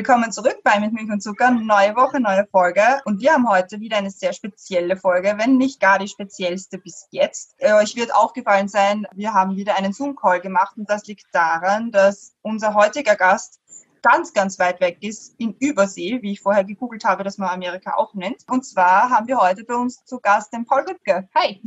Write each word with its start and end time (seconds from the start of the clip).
Willkommen 0.00 0.32
zurück 0.32 0.60
bei 0.64 0.80
Mit 0.80 0.94
Milch 0.94 1.10
und 1.10 1.22
Zucker. 1.22 1.50
Neue 1.50 1.94
Woche, 1.94 2.22
neue 2.22 2.46
Folge. 2.46 2.80
Und 3.04 3.20
wir 3.20 3.34
haben 3.34 3.46
heute 3.46 3.80
wieder 3.80 3.98
eine 3.98 4.10
sehr 4.10 4.32
spezielle 4.32 4.96
Folge, 4.96 5.34
wenn 5.36 5.58
nicht 5.58 5.78
gar 5.78 5.98
die 5.98 6.08
speziellste 6.08 6.78
bis 6.78 7.06
jetzt. 7.10 7.54
Äh, 7.58 7.74
euch 7.74 7.96
wird 7.96 8.14
aufgefallen 8.14 8.68
sein, 8.68 9.06
wir 9.12 9.34
haben 9.34 9.56
wieder 9.56 9.76
einen 9.76 9.92
Zoom-Call 9.92 10.40
gemacht 10.40 10.78
und 10.78 10.88
das 10.88 11.06
liegt 11.06 11.26
daran, 11.34 11.92
dass 11.92 12.34
unser 12.40 12.72
heutiger 12.72 13.14
Gast 13.14 13.60
ganz, 14.00 14.32
ganz 14.32 14.58
weit 14.58 14.80
weg 14.80 14.96
ist, 15.02 15.38
in 15.38 15.54
Übersee, 15.58 16.22
wie 16.22 16.32
ich 16.32 16.40
vorher 16.40 16.64
gegoogelt 16.64 17.04
habe, 17.04 17.22
dass 17.22 17.36
man 17.36 17.50
Amerika 17.50 17.92
auch 17.96 18.14
nennt. 18.14 18.42
Und 18.48 18.64
zwar 18.64 19.10
haben 19.10 19.28
wir 19.28 19.36
heute 19.36 19.64
bei 19.64 19.74
uns 19.74 20.02
zu 20.06 20.18
Gast 20.18 20.54
den 20.54 20.64
Paul 20.64 20.86
Rübke. 20.88 21.28
Hi. 21.34 21.60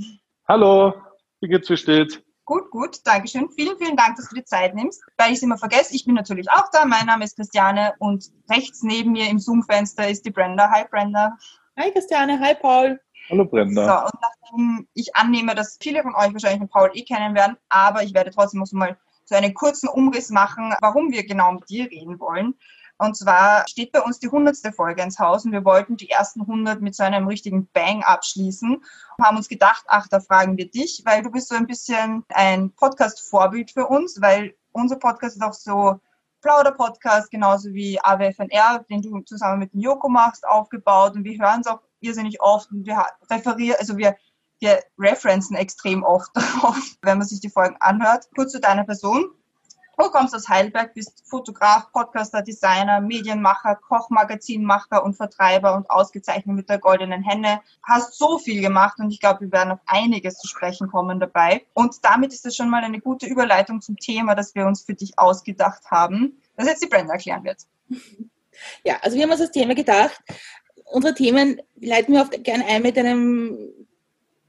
Hallo, 0.48 0.96
wie 1.40 1.50
geht's, 1.50 1.70
wie 1.70 1.78
steht's? 1.78 2.20
Gut, 2.46 2.70
gut, 2.72 3.00
Dankeschön. 3.06 3.50
Vielen, 3.52 3.78
vielen 3.78 3.96
Dank, 3.96 4.18
dass 4.18 4.28
du 4.30 4.36
dir 4.36 4.46
Zeit 4.46 4.76
nimmst. 4.76 5.02
Weil 5.18 5.32
ich 5.32 5.38
es 5.38 5.44
immer 5.44 5.58
vergesse, 5.58 5.96
ich 5.96 6.06
bin 6.06 6.16
natürlich 6.16 6.50
auch 6.52 6.70
da. 6.74 6.86
Mein 6.86 7.06
Name 7.06 7.24
ist 7.24 7.38
Christiane 7.38 7.94
und 8.00 8.26
rechts 8.50 8.84
neben 8.84 9.14
mir 9.14 9.30
im 9.30 9.40
Zoom-Fenster 9.40 10.10
ist 10.10 10.26
die 10.26 10.32
Brenda. 10.32 10.70
Hi, 10.70 10.84
Brenda. 10.90 11.38
Hi 11.78 11.92
Christiane, 11.92 12.40
hi 12.40 12.54
Paul. 12.54 13.00
Hallo 13.30 13.46
Brenda. 13.46 13.86
So, 13.86 14.06
und 14.06 14.22
nachdem 14.22 14.88
ich 14.94 15.16
annehme, 15.16 15.56
dass 15.56 15.78
viele 15.82 16.04
von 16.04 16.14
euch 16.14 16.34
wahrscheinlich 16.34 16.60
den 16.60 16.70
Paul 16.70 16.92
eh 16.94 17.04
kennen 17.04 17.34
werden, 17.34 17.58
aber 17.70 18.04
ich 18.04 18.14
werde 18.14 18.32
trotzdem 18.32 18.60
noch 18.60 18.72
mal 18.74 18.98
so 19.26 19.36
einen 19.36 19.54
kurzen 19.54 19.88
Umriss 19.88 20.30
machen, 20.30 20.74
warum 20.82 21.12
wir 21.12 21.26
genau 21.26 21.54
mit 21.54 21.70
dir 21.70 21.86
reden 21.86 22.20
wollen. 22.20 22.56
Und 22.98 23.18
zwar 23.18 23.68
steht 23.68 23.92
bei 23.92 24.02
uns 24.02 24.20
die 24.20 24.30
hundertste 24.30 24.72
Folge 24.72 25.02
ins 25.02 25.20
Haus 25.20 25.46
und 25.46 25.52
wir 25.52 25.66
wollten 25.66 25.98
die 25.98 26.10
ersten 26.10 26.42
100 26.42 26.82
mit 26.82 26.96
so 26.96 27.04
einem 27.04 27.28
richtigen 27.28 27.68
Bang 27.74 28.04
abschließen 28.04 28.76
und 28.76 29.26
haben 29.26 29.38
uns 29.38 29.50
gedacht, 29.50 29.84
ach, 29.88 30.08
da 30.08 30.20
fragen 30.20 30.58
wir 30.58 30.70
dich, 30.70 31.02
weil 31.06 31.24
du 31.24 31.32
bist 31.32 31.50
so 31.50 31.56
ein 31.56 31.68
bisschen 31.68 32.24
ein 32.30 32.72
Podcast-Vorbild 32.76 33.72
für 33.72 33.88
uns, 33.88 34.22
weil 34.22 34.56
unser 34.72 34.98
Podcast 34.98 35.36
ist 35.36 35.42
auch 35.42 35.54
so 35.54 36.00
Plauder-Podcast, 36.42 37.32
genauso 37.32 37.74
wie 37.74 38.00
AWFNR, 38.02 38.86
den 38.90 39.02
du 39.02 39.20
zusammen 39.22 39.60
mit 39.60 39.74
dem 39.74 39.80
Joko 39.80 40.10
machst, 40.10 40.46
aufgebaut 40.46 41.16
und 41.16 41.24
wir 41.24 41.38
hören 41.40 41.62
es 41.62 41.68
auch 41.68 41.82
irrsinnig 42.00 42.42
oft 42.42 42.72
und 42.72 42.86
wir 42.86 43.06
referieren, 43.30 43.78
also 43.80 43.98
wir 43.98 44.16
wir 44.64 44.82
referenzen 44.98 45.58
extrem 45.58 46.04
oft 46.04 46.32
darauf, 46.36 46.80
wenn 47.02 47.18
man 47.18 47.28
sich 47.28 47.42
die 47.42 47.50
Folgen 47.50 47.76
anhört. 47.82 48.30
Kurz 48.34 48.54
zu 48.54 48.62
deiner 48.62 48.86
Person. 48.86 49.30
Du 49.96 50.10
kommst 50.10 50.34
aus 50.34 50.50
Heidelberg, 50.50 50.96
bist 50.96 51.22
Fotograf, 51.26 51.92
Podcaster, 51.92 52.42
Designer, 52.42 53.00
Medienmacher, 53.00 53.76
Kochmagazinmacher 53.76 55.04
und 55.04 55.14
Vertreiber 55.14 55.76
und 55.76 55.90
ausgezeichnet 55.90 56.56
mit 56.56 56.68
der 56.68 56.80
goldenen 56.80 57.22
Henne. 57.22 57.62
Hast 57.84 58.18
so 58.18 58.40
viel 58.40 58.62
gemacht 58.62 58.98
und 58.98 59.12
ich 59.12 59.20
glaube, 59.20 59.42
wir 59.42 59.52
werden 59.52 59.72
auf 59.72 59.80
einiges 59.86 60.40
zu 60.40 60.48
sprechen 60.48 60.90
kommen 60.90 61.20
dabei. 61.20 61.64
Und 61.74 62.04
damit 62.04 62.34
ist 62.34 62.44
das 62.44 62.56
schon 62.56 62.72
mal 62.72 62.84
eine 62.84 63.00
gute 63.00 63.28
Überleitung 63.28 63.82
zum 63.82 63.98
Thema, 63.98 64.34
das 64.34 64.56
wir 64.56 64.66
uns 64.66 64.82
für 64.82 64.96
dich 64.96 65.20
ausgedacht 65.20 65.84
haben, 65.92 66.42
das 66.58 66.68
jetzt 66.68 66.84
die 66.84 66.88
Brenda 66.88 67.14
erklären 67.14 67.44
wird. 67.44 67.62
Ja, 68.84 68.98
also 69.02 69.18
wir 69.18 69.24
haben 69.24 69.32
uns 69.32 69.40
das 69.40 69.50
Thema 69.50 69.74
gedacht. 69.74 70.22
Unsere 70.92 71.16
Themen 71.16 71.60
leiten 71.82 72.14
wir 72.14 72.22
oft 72.22 72.44
gerne 72.44 72.64
ein 72.68 72.84
mit 72.84 72.96
einem, 73.00 73.58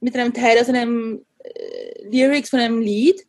mit 0.01 0.14
einem 0.14 0.34
Teil 0.34 0.58
aus 0.61 0.69
einem 0.69 1.25
äh, 1.39 2.06
Lyrics 2.06 2.51
von 2.51 2.61
einem 2.61 2.81
Lied. 2.81 3.27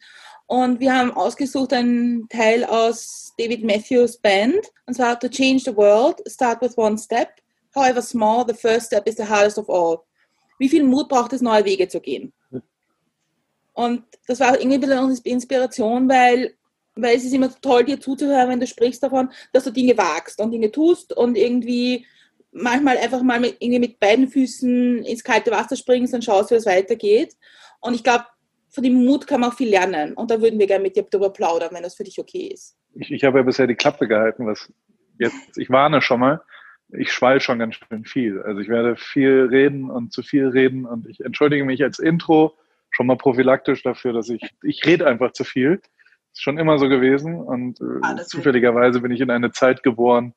Und 0.47 0.79
wir 0.79 0.95
haben 0.95 1.11
ausgesucht 1.11 1.73
einen 1.73 2.29
Teil 2.29 2.63
aus 2.63 3.33
David 3.37 3.63
Matthews 3.63 4.17
Band. 4.17 4.59
Und 4.85 4.93
zwar 4.93 5.19
To 5.19 5.27
Change 5.27 5.63
the 5.65 5.75
World, 5.75 6.21
Start 6.27 6.61
with 6.61 6.77
One 6.77 6.97
Step. 6.97 7.29
However 7.75 8.01
small, 8.01 8.45
the 8.47 8.53
first 8.53 8.87
step 8.87 9.07
is 9.07 9.17
the 9.17 9.27
hardest 9.27 9.57
of 9.57 9.69
all. 9.69 9.99
Wie 10.59 10.69
viel 10.69 10.83
Mut 10.83 11.09
braucht 11.09 11.33
es, 11.33 11.41
neue 11.41 11.65
Wege 11.65 11.87
zu 11.87 11.99
gehen? 11.99 12.31
Und 13.73 14.03
das 14.27 14.39
war 14.39 14.57
irgendwie 14.57 14.75
ein 14.75 14.81
bisschen 14.81 14.99
unsere 14.99 15.27
Inspiration, 15.27 16.07
weil, 16.07 16.53
weil 16.95 17.17
es 17.17 17.25
ist 17.25 17.33
immer 17.33 17.53
toll, 17.59 17.83
dir 17.83 17.99
zuzuhören, 17.99 18.49
wenn 18.49 18.59
du 18.61 18.67
sprichst 18.67 19.03
davon, 19.03 19.29
dass 19.51 19.65
du 19.65 19.71
Dinge 19.71 19.97
wagst 19.97 20.39
und 20.39 20.51
Dinge 20.51 20.71
tust 20.71 21.11
und 21.11 21.37
irgendwie 21.37 22.05
manchmal 22.53 22.97
einfach 22.97 23.21
mal 23.21 23.41
mit, 23.41 23.57
irgendwie 23.59 23.79
mit 23.79 23.99
beiden 23.99 24.29
Füßen 24.29 25.03
ins 25.03 25.23
kalte 25.25 25.51
Wasser 25.51 25.75
springst 25.75 26.13
und 26.13 26.23
schaust, 26.23 26.51
wie 26.51 26.55
es 26.55 26.65
weitergeht. 26.65 27.35
Und 27.81 27.95
ich 27.95 28.03
glaube, 28.03 28.25
von 28.75 28.83
dem 28.83 29.05
Mut 29.05 29.25
kann 29.25 29.39
man 29.39 29.51
auch 29.51 29.55
viel 29.55 29.69
lernen. 29.69 30.13
Und 30.13 30.29
da 30.29 30.41
würden 30.41 30.59
wir 30.59 30.67
gerne 30.67 30.83
mit 30.83 30.95
dir 30.95 31.07
darüber 31.09 31.31
plaudern, 31.31 31.69
wenn 31.71 31.83
das 31.83 31.95
für 31.95 32.03
dich 32.03 32.19
okay 32.19 32.49
ist. 32.53 32.77
Ich, 32.93 33.09
ich 33.09 33.23
habe 33.23 33.39
ja 33.39 33.43
bisher 33.43 33.67
die 33.67 33.75
Klappe 33.75 34.07
gehalten, 34.07 34.45
was 34.45 34.71
jetzt, 35.17 35.57
ich 35.57 35.69
warne 35.69 36.01
schon 36.01 36.19
mal, 36.19 36.41
ich 36.89 37.11
schwall 37.11 37.39
schon 37.39 37.57
ganz 37.57 37.75
schön 37.75 38.05
viel. 38.05 38.41
Also 38.41 38.59
ich 38.59 38.67
werde 38.67 38.97
viel 38.97 39.47
reden 39.49 39.89
und 39.89 40.11
zu 40.11 40.21
viel 40.21 40.49
reden 40.49 40.85
und 40.85 41.07
ich 41.07 41.21
entschuldige 41.21 41.63
mich 41.63 41.81
als 41.83 41.99
Intro 41.99 42.57
schon 42.91 43.07
mal 43.07 43.17
prophylaktisch 43.17 43.81
dafür, 43.81 44.13
dass 44.13 44.29
ich, 44.29 44.41
ich 44.61 44.85
rede 44.85 45.07
einfach 45.07 45.31
zu 45.31 45.45
viel. 45.45 45.81
Ist 46.33 46.43
schon 46.43 46.57
immer 46.57 46.77
so 46.77 46.89
gewesen 46.89 47.35
und 47.35 47.79
äh, 47.79 48.23
zufälligerweise 48.23 48.99
bin 48.99 49.11
ich 49.11 49.21
in 49.21 49.31
eine 49.31 49.51
Zeit 49.51 49.83
geboren, 49.83 50.33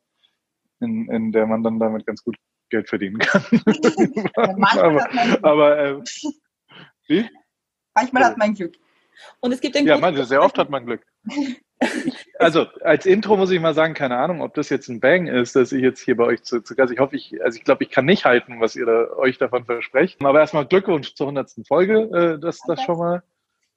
in, 0.81 1.10
in 1.10 1.32
der 1.32 1.47
man 1.47 1.65
dann 1.65 1.81
damit 1.81 2.06
ganz 2.06 2.22
gut 2.22 2.37
Geld 2.71 2.88
verdienen 2.88 3.19
kann. 3.19 3.43
aber, 4.37 5.09
aber 5.43 5.78
äh, 5.78 6.00
wie? 7.09 7.28
Manchmal 7.98 8.25
hat 8.25 8.38
man 8.38 8.54
Glück. 8.54 8.76
Und 9.41 9.53
es 9.53 9.60
gibt 9.60 9.76
ein 9.76 9.84
Ja, 9.84 9.98
manchmal, 9.98 10.26
sehr 10.26 10.42
oft 10.42 10.56
hat 10.59 10.70
man 10.70 10.86
Glück. 10.86 11.03
also 12.38 12.66
als 12.82 13.06
Intro 13.06 13.36
muss 13.36 13.50
ich 13.50 13.60
mal 13.60 13.75
sagen, 13.75 13.94
keine 13.94 14.16
Ahnung, 14.16 14.41
ob 14.41 14.54
das 14.54 14.69
jetzt 14.69 14.88
ein 14.88 15.00
Bang 15.00 15.26
ist, 15.26 15.56
dass 15.56 15.72
ich 15.72 15.82
jetzt 15.82 16.00
hier 16.00 16.16
bei 16.16 16.25
euch 16.25 16.44
zu, 16.44 16.60
zu 16.62 16.76
Gast. 16.76 16.92
Ich 16.92 17.00
hoffe, 17.00 17.16
ich, 17.16 17.42
also 17.42 17.59
ich 17.59 17.64
glaube, 17.64 17.82
ich 17.82 17.91
kann 17.91 18.04
nicht 18.04 18.25
halten, 18.25 18.60
was 18.60 18.76
ihr 18.76 18.86
da, 18.86 19.09
euch 19.16 19.38
davon 19.38 19.64
versprecht. 19.64 20.25
Aber 20.25 20.38
erstmal 20.38 20.66
Glückwunsch 20.66 21.14
zur 21.14 21.26
100. 21.26 21.66
Folge, 21.66 22.03
äh, 22.12 22.38
das, 22.38 22.60
das 22.69 22.81
schon 22.82 22.98
mal 22.98 23.22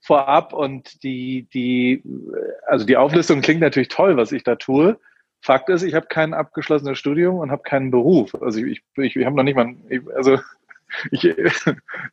vorab. 0.01 0.53
Und 0.53 1.03
die, 1.03 1.47
die, 1.51 2.03
also 2.67 2.85
die 2.85 2.97
Auflistung 2.97 3.41
klingt 3.41 3.61
natürlich 3.61 3.89
toll, 3.89 4.17
was 4.17 4.31
ich 4.31 4.43
da 4.43 4.55
tue. 4.55 4.99
Fakt 5.43 5.69
ist, 5.69 5.81
ich 5.81 5.95
habe 5.95 6.05
kein 6.05 6.35
abgeschlossenes 6.35 6.99
Studium 6.99 7.39
und 7.39 7.49
habe 7.49 7.63
keinen 7.63 7.89
Beruf. 7.89 8.35
Also 8.39 8.59
ich, 8.59 8.83
ich, 8.97 9.15
ich 9.15 9.25
habe 9.25 9.35
noch 9.35 9.43
nicht 9.43 9.55
mal, 9.55 9.73
also 10.15 10.37
ich, 11.11 11.33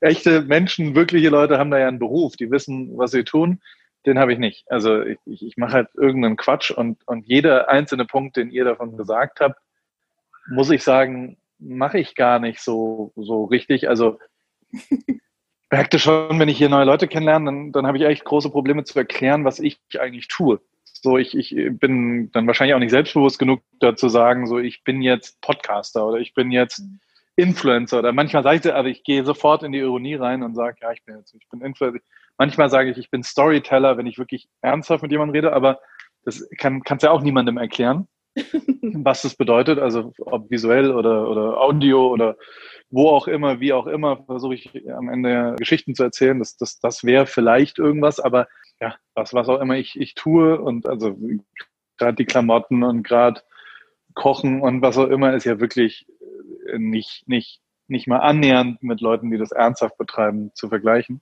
echte 0.00 0.42
Menschen, 0.42 0.94
wirkliche 0.94 1.28
Leute 1.28 1.58
haben 1.58 1.70
da 1.70 1.78
ja 1.78 1.88
einen 1.88 1.98
Beruf, 1.98 2.36
die 2.36 2.50
wissen, 2.50 2.96
was 2.96 3.10
sie 3.10 3.24
tun. 3.24 3.60
Den 4.06 4.18
habe 4.18 4.32
ich 4.32 4.38
nicht. 4.38 4.70
Also 4.70 5.02
ich, 5.02 5.18
ich 5.26 5.56
mache 5.56 5.72
halt 5.72 5.88
irgendeinen 5.94 6.36
Quatsch 6.36 6.70
und, 6.70 7.06
und 7.06 7.26
jeder 7.26 7.68
einzelne 7.68 8.04
Punkt, 8.04 8.36
den 8.36 8.50
ihr 8.50 8.64
davon 8.64 8.96
gesagt 8.96 9.40
habt, 9.40 9.60
muss 10.50 10.70
ich 10.70 10.82
sagen, 10.82 11.36
mache 11.58 11.98
ich 11.98 12.14
gar 12.14 12.38
nicht 12.38 12.60
so, 12.60 13.12
so 13.16 13.44
richtig. 13.44 13.88
Also 13.88 14.18
merkte 15.70 15.98
schon, 15.98 16.38
wenn 16.38 16.48
ich 16.48 16.58
hier 16.58 16.68
neue 16.68 16.84
Leute 16.84 17.08
kennenlerne, 17.08 17.46
dann, 17.46 17.72
dann 17.72 17.86
habe 17.86 17.98
ich 17.98 18.04
echt 18.04 18.24
große 18.24 18.50
Probleme 18.50 18.84
zu 18.84 18.98
erklären, 18.98 19.44
was 19.44 19.58
ich 19.58 19.80
eigentlich 19.98 20.28
tue. 20.28 20.60
So, 20.84 21.18
ich, 21.18 21.36
ich 21.36 21.54
bin 21.78 22.30
dann 22.32 22.46
wahrscheinlich 22.46 22.74
auch 22.74 22.80
nicht 22.80 22.90
selbstbewusst 22.90 23.38
genug 23.38 23.60
dazu 23.78 24.08
sagen, 24.08 24.46
so 24.46 24.58
ich 24.58 24.82
bin 24.82 25.02
jetzt 25.02 25.40
Podcaster 25.40 26.06
oder 26.06 26.18
ich 26.18 26.34
bin 26.34 26.50
jetzt 26.50 26.82
Influencer 27.38 28.00
oder 28.00 28.12
manchmal 28.12 28.42
sage 28.42 28.58
ich, 28.58 28.74
aber 28.74 28.88
ich 28.88 29.04
gehe 29.04 29.24
sofort 29.24 29.62
in 29.62 29.70
die 29.70 29.78
Ironie 29.78 30.16
rein 30.16 30.42
und 30.42 30.56
sage, 30.56 30.78
ja, 30.82 30.90
ich 30.90 31.04
bin 31.04 31.18
jetzt, 31.18 31.32
ich 31.34 31.48
bin 31.48 31.60
Influencer. 31.60 32.00
Manchmal 32.36 32.68
sage 32.68 32.90
ich, 32.90 32.98
ich 32.98 33.10
bin 33.10 33.22
Storyteller, 33.22 33.96
wenn 33.96 34.06
ich 34.06 34.18
wirklich 34.18 34.48
ernsthaft 34.60 35.02
mit 35.02 35.12
jemandem 35.12 35.36
rede, 35.36 35.52
aber 35.52 35.78
das 36.24 36.48
kann 36.58 36.82
kannst 36.82 37.04
ja 37.04 37.12
auch 37.12 37.22
niemandem 37.22 37.56
erklären, 37.56 38.08
was 38.82 39.22
das 39.22 39.36
bedeutet, 39.36 39.78
also 39.78 40.12
ob 40.18 40.50
visuell 40.50 40.90
oder, 40.90 41.28
oder 41.28 41.60
Audio 41.60 42.08
oder 42.08 42.36
wo 42.90 43.08
auch 43.08 43.28
immer, 43.28 43.60
wie 43.60 43.72
auch 43.72 43.86
immer, 43.86 44.24
versuche 44.24 44.54
ich 44.54 44.90
am 44.90 45.08
Ende 45.08 45.54
Geschichten 45.58 45.94
zu 45.94 46.02
erzählen. 46.02 46.40
Das, 46.40 46.56
das, 46.56 46.80
das 46.80 47.04
wäre 47.04 47.26
vielleicht 47.26 47.78
irgendwas, 47.78 48.18
aber 48.18 48.48
ja, 48.80 48.96
was, 49.14 49.32
was 49.32 49.48
auch 49.48 49.60
immer 49.60 49.76
ich, 49.76 49.98
ich 50.00 50.14
tue 50.14 50.60
und 50.60 50.88
also 50.88 51.16
gerade 51.98 52.16
die 52.16 52.24
Klamotten 52.24 52.82
und 52.82 53.04
gerade 53.04 53.42
Kochen 54.14 54.60
und 54.60 54.82
was 54.82 54.98
auch 54.98 55.08
immer 55.08 55.34
ist 55.34 55.44
ja 55.44 55.60
wirklich 55.60 56.06
nicht, 56.76 57.28
nicht, 57.28 57.60
nicht 57.86 58.06
mal 58.06 58.18
annähernd 58.18 58.82
mit 58.82 59.00
Leuten, 59.00 59.30
die 59.30 59.38
das 59.38 59.52
ernsthaft 59.52 59.96
betreiben, 59.98 60.50
zu 60.54 60.68
vergleichen. 60.68 61.20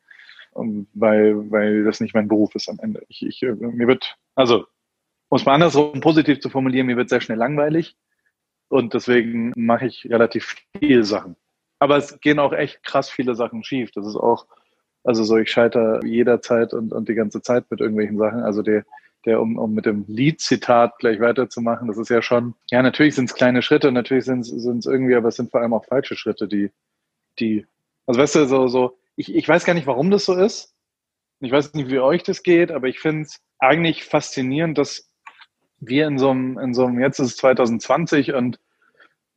Und 0.52 0.88
weil, 0.94 1.50
weil 1.50 1.84
das 1.84 2.00
nicht 2.00 2.14
mein 2.14 2.28
Beruf 2.28 2.54
ist 2.54 2.68
am 2.68 2.78
Ende. 2.80 3.04
Ich, 3.08 3.22
ich, 3.22 3.42
mir 3.42 3.86
wird, 3.86 4.16
also, 4.34 4.66
um 5.28 5.36
es 5.36 5.44
mal 5.44 5.54
andersrum 5.54 6.00
positiv 6.00 6.40
zu 6.40 6.48
formulieren, 6.48 6.86
mir 6.86 6.96
wird 6.96 7.10
sehr 7.10 7.20
schnell 7.20 7.38
langweilig. 7.38 7.96
Und 8.68 8.94
deswegen 8.94 9.52
mache 9.54 9.86
ich 9.86 10.06
relativ 10.10 10.56
viele 10.78 11.04
Sachen. 11.04 11.36
Aber 11.78 11.98
es 11.98 12.18
gehen 12.20 12.38
auch 12.38 12.52
echt 12.52 12.82
krass 12.82 13.10
viele 13.10 13.34
Sachen 13.34 13.62
schief. 13.62 13.90
Das 13.92 14.06
ist 14.06 14.16
auch, 14.16 14.46
also 15.04 15.24
so, 15.24 15.36
ich 15.36 15.50
scheitere 15.50 16.00
jederzeit 16.04 16.72
und, 16.72 16.92
und 16.92 17.08
die 17.08 17.14
ganze 17.14 17.42
Zeit 17.42 17.70
mit 17.70 17.80
irgendwelchen 17.80 18.18
Sachen. 18.18 18.40
Also 18.40 18.62
der, 18.62 18.84
der, 19.26 19.40
um, 19.40 19.58
um 19.58 19.74
mit 19.74 19.86
dem 19.86 20.04
Lied-Zitat 20.06 20.98
gleich 20.98 21.20
weiterzumachen, 21.20 21.88
das 21.88 21.98
ist 21.98 22.08
ja 22.08 22.22
schon, 22.22 22.54
ja, 22.70 22.82
natürlich 22.82 23.14
sind 23.16 23.26
es 23.26 23.34
kleine 23.34 23.60
Schritte, 23.60 23.92
natürlich 23.92 24.24
sind 24.24 24.40
es 24.40 24.86
irgendwie, 24.86 25.16
aber 25.16 25.28
es 25.28 25.36
sind 25.36 25.50
vor 25.50 25.60
allem 25.60 25.74
auch 25.74 25.84
falsche 25.84 26.16
Schritte, 26.16 26.48
die, 26.48 26.70
die, 27.38 27.66
also 28.06 28.20
weißt 28.20 28.36
du, 28.36 28.46
so, 28.46 28.68
so, 28.68 28.98
ich, 29.16 29.34
ich 29.34 29.48
weiß 29.48 29.64
gar 29.64 29.74
nicht, 29.74 29.86
warum 29.86 30.10
das 30.10 30.24
so 30.24 30.34
ist. 30.34 30.74
Ich 31.40 31.50
weiß 31.50 31.74
nicht, 31.74 31.90
wie 31.90 31.98
euch 31.98 32.22
das 32.22 32.42
geht, 32.42 32.70
aber 32.70 32.86
ich 32.88 33.00
finde 33.00 33.22
es 33.22 33.40
eigentlich 33.58 34.04
faszinierend, 34.04 34.78
dass 34.78 35.10
wir 35.78 36.06
in 36.06 36.18
so 36.18 36.30
einem, 36.30 36.58
in 36.58 36.72
so 36.72 36.86
einem, 36.86 37.00
jetzt 37.00 37.18
ist 37.18 37.28
es 37.28 37.36
2020 37.36 38.32
und 38.32 38.58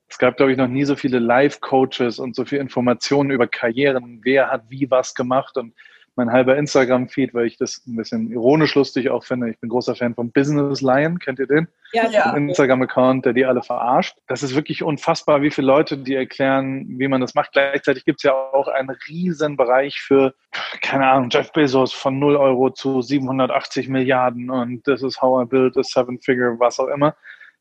es 0.08 0.18
gab, 0.18 0.38
glaube 0.38 0.52
ich, 0.52 0.58
noch 0.58 0.68
nie 0.68 0.86
so 0.86 0.96
viele 0.96 1.20
Live-Coaches 1.20 2.20
und 2.20 2.36
so 2.36 2.46
viel 2.46 2.60
Informationen 2.60 3.32
über 3.32 3.48
Karrieren, 3.48 4.22
wer 4.24 4.50
hat 4.50 4.70
wie 4.70 4.90
was 4.90 5.14
gemacht 5.14 5.58
und 5.58 5.74
mein 6.16 6.32
halber 6.32 6.58
Instagram-Feed, 6.58 7.34
weil 7.34 7.46
ich 7.46 7.58
das 7.58 7.86
ein 7.88 7.96
bisschen 7.96 8.32
ironisch 8.32 8.76
lustig 8.76 9.10
auch 9.10 9.24
finde. 9.24 9.50
Ich 9.50 9.60
bin 9.60 9.70
großer 9.70 9.96
Fan 9.96 10.16
von 10.16 10.32
Business 10.32 10.82
Lion, 10.82 11.20
kennt 11.20 11.40
ihr 11.40 11.48
den? 11.48 11.68
Ja, 11.94 12.10
Ja. 12.10 12.34
Ein 12.34 12.50
Instagram-Account, 12.50 13.26
der 13.26 13.34
die 13.34 13.46
alle 13.46 13.64
verarscht. 13.64 14.18
Das 14.28 14.44
ist 14.44 14.56
wirklich 14.56 14.84
unfassbar, 14.84 15.42
wie 15.42 15.52
viele 15.52 15.68
Leute, 15.68 15.98
die 15.98 16.16
erklären, 16.16 16.86
wie 17.00 17.08
man 17.08 17.22
das 17.22 17.36
macht. 17.36 17.54
Gleichzeitig 17.54 18.06
gibt 18.06 18.20
es 18.20 18.24
ja 18.24 18.34
auch 18.34 18.68
einen 18.68 18.96
riesen 19.08 19.58
Bereich 19.58 20.00
für, 20.00 20.34
keine 20.82 21.08
Ahnung, 21.08 21.30
Jeff 21.32 21.52
Bezos 21.52 21.94
von 21.94 22.20
0 22.20 22.36
Euro 22.36 22.70
zu 22.72 23.02
780 23.02 23.90
Milliarden 23.90 24.50
und 24.50 24.84
this 24.84 25.04
is 25.04 25.22
how 25.22 25.44
I 25.44 25.46
build 25.46 25.78
a 25.78 25.84
seven-figure, 25.84 26.60
was 26.60 26.80
auch 26.80 26.88
immer. 26.88 27.16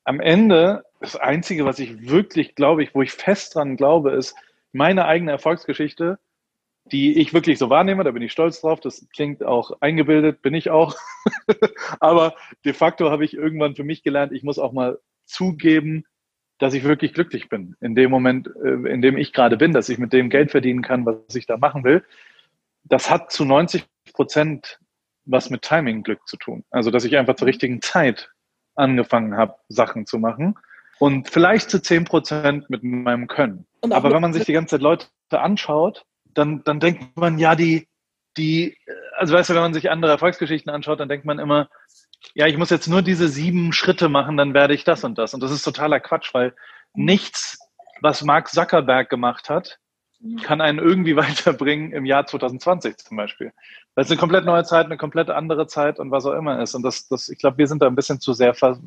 Am 0.04 0.20
Ende, 0.20 0.84
das 1.00 1.16
Einzige, 1.16 1.64
was 1.64 1.78
ich 1.78 2.08
wirklich 2.08 2.54
glaube, 2.54 2.82
ich, 2.82 2.94
wo 2.94 3.02
ich 3.02 3.12
fest 3.12 3.54
dran 3.54 3.76
glaube, 3.76 4.12
ist 4.12 4.34
meine 4.72 5.06
eigene 5.06 5.32
Erfolgsgeschichte, 5.32 6.18
die 6.92 7.18
ich 7.18 7.34
wirklich 7.34 7.58
so 7.58 7.70
wahrnehme, 7.70 8.04
da 8.04 8.10
bin 8.10 8.22
ich 8.22 8.32
stolz 8.32 8.60
drauf. 8.60 8.80
Das 8.80 9.06
klingt 9.14 9.44
auch 9.44 9.72
eingebildet, 9.80 10.42
bin 10.42 10.54
ich 10.54 10.70
auch. 10.70 10.96
Aber 12.00 12.34
de 12.64 12.72
facto 12.72 13.10
habe 13.10 13.24
ich 13.24 13.34
irgendwann 13.34 13.76
für 13.76 13.84
mich 13.84 14.02
gelernt, 14.02 14.32
ich 14.32 14.42
muss 14.42 14.58
auch 14.58 14.72
mal 14.72 14.98
zugeben, 15.24 16.04
dass 16.58 16.74
ich 16.74 16.84
wirklich 16.84 17.14
glücklich 17.14 17.48
bin 17.48 17.76
in 17.80 17.94
dem 17.94 18.10
Moment, 18.10 18.50
äh, 18.64 18.90
in 18.92 19.02
dem 19.02 19.16
ich 19.16 19.32
gerade 19.32 19.56
bin, 19.56 19.72
dass 19.72 19.88
ich 19.88 19.98
mit 19.98 20.12
dem 20.12 20.30
Geld 20.30 20.50
verdienen 20.50 20.82
kann, 20.82 21.06
was 21.06 21.34
ich 21.34 21.46
da 21.46 21.56
machen 21.56 21.84
will. 21.84 22.04
Das 22.84 23.10
hat 23.10 23.30
zu 23.30 23.44
90 23.44 23.84
Prozent 24.12 24.80
was 25.28 25.50
mit 25.50 25.62
Timing-Glück 25.62 26.26
zu 26.26 26.36
tun. 26.36 26.64
Also, 26.70 26.90
dass 26.90 27.04
ich 27.04 27.16
einfach 27.16 27.36
zur 27.36 27.46
richtigen 27.48 27.82
Zeit 27.82 28.30
angefangen 28.74 29.36
habe, 29.36 29.56
Sachen 29.68 30.06
zu 30.06 30.18
machen. 30.18 30.58
Und 30.98 31.28
vielleicht 31.28 31.70
zu 31.70 31.80
10 31.80 32.04
Prozent 32.04 32.70
mit 32.70 32.82
meinem 32.82 33.28
Können. 33.28 33.66
Aber 33.90 34.10
wenn 34.10 34.22
man 34.22 34.32
sich 34.32 34.44
die 34.46 34.52
ganze 34.52 34.76
Zeit 34.76 34.80
Leute 34.80 35.06
anschaut, 35.30 36.04
dann, 36.34 36.62
dann 36.64 36.80
denkt 36.80 37.16
man, 37.16 37.38
ja, 37.38 37.54
die, 37.54 37.88
die, 38.36 38.76
also 39.16 39.34
weißt 39.34 39.50
du, 39.50 39.54
wenn 39.54 39.62
man 39.62 39.74
sich 39.74 39.90
andere 39.90 40.12
Erfolgsgeschichten 40.12 40.72
anschaut, 40.72 41.00
dann 41.00 41.08
denkt 41.08 41.24
man 41.24 41.38
immer, 41.38 41.68
ja, 42.34 42.46
ich 42.46 42.56
muss 42.56 42.70
jetzt 42.70 42.88
nur 42.88 43.02
diese 43.02 43.28
sieben 43.28 43.72
Schritte 43.72 44.08
machen, 44.08 44.36
dann 44.36 44.54
werde 44.54 44.74
ich 44.74 44.84
das 44.84 45.04
und 45.04 45.18
das. 45.18 45.34
Und 45.34 45.42
das 45.42 45.50
ist 45.50 45.62
totaler 45.62 46.00
Quatsch, 46.00 46.34
weil 46.34 46.54
nichts, 46.94 47.58
was 48.00 48.22
Mark 48.22 48.48
Zuckerberg 48.48 49.08
gemacht 49.08 49.50
hat, 49.50 49.78
kann 50.42 50.60
einen 50.60 50.78
irgendwie 50.78 51.16
weiterbringen 51.16 51.92
im 51.92 52.04
Jahr 52.04 52.26
2020 52.26 52.96
zum 52.96 53.16
Beispiel. 53.16 53.52
Weil 53.94 54.04
es 54.04 54.10
eine 54.10 54.18
komplett 54.18 54.44
neue 54.44 54.64
Zeit, 54.64 54.86
eine 54.86 54.96
komplett 54.96 55.30
andere 55.30 55.66
Zeit 55.66 55.98
und 55.98 56.10
was 56.10 56.26
auch 56.26 56.34
immer 56.34 56.60
ist. 56.60 56.74
Und 56.74 56.82
das, 56.82 57.08
das 57.08 57.28
ich 57.28 57.38
glaube, 57.38 57.58
wir 57.58 57.66
sind 57.66 57.82
da 57.82 57.86
ein 57.86 57.96
bisschen 57.96 58.20
zu 58.20 58.32
sehr 58.32 58.54
fas- 58.54 58.80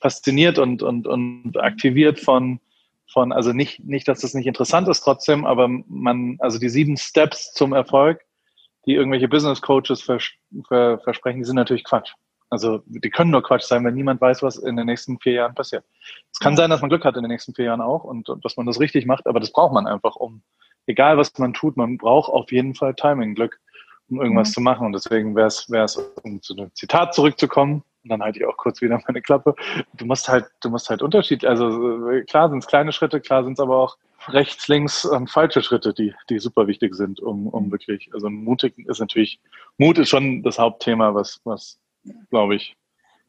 fasziniert 0.00 0.58
und, 0.58 0.82
und, 0.82 1.06
und 1.06 1.56
aktiviert 1.58 2.20
von, 2.20 2.60
von, 3.12 3.32
also 3.32 3.52
nicht, 3.52 3.84
nicht, 3.84 4.08
dass 4.08 4.20
das 4.20 4.34
nicht 4.34 4.46
interessant 4.46 4.88
ist 4.88 5.00
trotzdem, 5.00 5.44
aber 5.44 5.68
man, 5.68 6.36
also 6.40 6.58
die 6.58 6.68
sieben 6.68 6.96
Steps 6.96 7.52
zum 7.52 7.72
Erfolg, 7.72 8.20
die 8.86 8.94
irgendwelche 8.94 9.28
Business 9.28 9.60
Coaches 9.62 10.02
vers 10.02 10.24
ver 10.68 10.98
versprechen, 10.98 11.38
die 11.38 11.44
sind 11.44 11.56
natürlich 11.56 11.84
Quatsch. 11.84 12.12
Also 12.48 12.82
die 12.86 13.10
können 13.10 13.32
nur 13.32 13.42
Quatsch 13.42 13.64
sein, 13.64 13.84
wenn 13.84 13.94
niemand 13.94 14.20
weiß, 14.20 14.42
was 14.42 14.56
in 14.56 14.76
den 14.76 14.86
nächsten 14.86 15.18
vier 15.18 15.32
Jahren 15.32 15.54
passiert. 15.54 15.84
Es 16.32 16.38
kann 16.38 16.56
sein, 16.56 16.70
dass 16.70 16.80
man 16.80 16.90
Glück 16.90 17.04
hat 17.04 17.16
in 17.16 17.22
den 17.22 17.30
nächsten 17.30 17.54
vier 17.54 17.64
Jahren 17.66 17.80
auch 17.80 18.04
und, 18.04 18.28
und 18.28 18.44
dass 18.44 18.56
man 18.56 18.66
das 18.66 18.78
richtig 18.78 19.06
macht, 19.06 19.26
aber 19.26 19.40
das 19.40 19.50
braucht 19.50 19.72
man 19.72 19.86
einfach, 19.88 20.14
um, 20.14 20.42
egal 20.86 21.18
was 21.18 21.36
man 21.38 21.54
tut, 21.54 21.76
man 21.76 21.98
braucht 21.98 22.30
auf 22.30 22.52
jeden 22.52 22.76
Fall 22.76 22.94
Timing-Glück, 22.94 23.58
um 24.08 24.20
irgendwas 24.20 24.50
Mhm. 24.50 24.52
zu 24.52 24.60
machen. 24.60 24.86
Und 24.86 24.92
deswegen 24.92 25.34
wäre 25.34 25.48
es, 25.48 25.68
wäre 25.68 25.84
es, 25.84 25.96
um 25.96 26.40
zu 26.40 26.56
einem 26.56 26.72
Zitat 26.74 27.14
zurückzukommen, 27.14 27.82
und 28.06 28.10
dann 28.10 28.22
halte 28.22 28.38
ich 28.38 28.46
auch 28.46 28.56
kurz 28.56 28.80
wieder 28.80 29.00
meine 29.06 29.20
Klappe. 29.20 29.54
Du 29.94 30.06
musst 30.06 30.28
halt, 30.28 30.46
du 30.60 30.70
musst 30.70 30.88
halt 30.88 31.02
Unterschied, 31.02 31.44
also 31.44 32.08
äh, 32.08 32.22
klar 32.22 32.48
sind 32.48 32.60
es 32.60 32.68
kleine 32.68 32.92
Schritte, 32.92 33.20
klar 33.20 33.42
sind 33.42 33.54
es 33.54 33.60
aber 33.60 33.76
auch 33.76 33.96
rechts, 34.28 34.68
links 34.68 35.08
ähm, 35.12 35.26
falsche 35.26 35.60
Schritte, 35.62 35.92
die, 35.92 36.14
die 36.30 36.38
super 36.38 36.68
wichtig 36.68 36.94
sind, 36.94 37.18
um, 37.20 37.48
um 37.48 37.70
wirklich, 37.72 38.08
also 38.14 38.30
mutig 38.30 38.78
ist 38.86 39.00
natürlich, 39.00 39.40
Mut 39.78 39.98
ist 39.98 40.08
schon 40.08 40.42
das 40.44 40.58
Hauptthema, 40.58 41.14
was, 41.14 41.40
was 41.42 41.80
glaube 42.30 42.54
ich, 42.54 42.76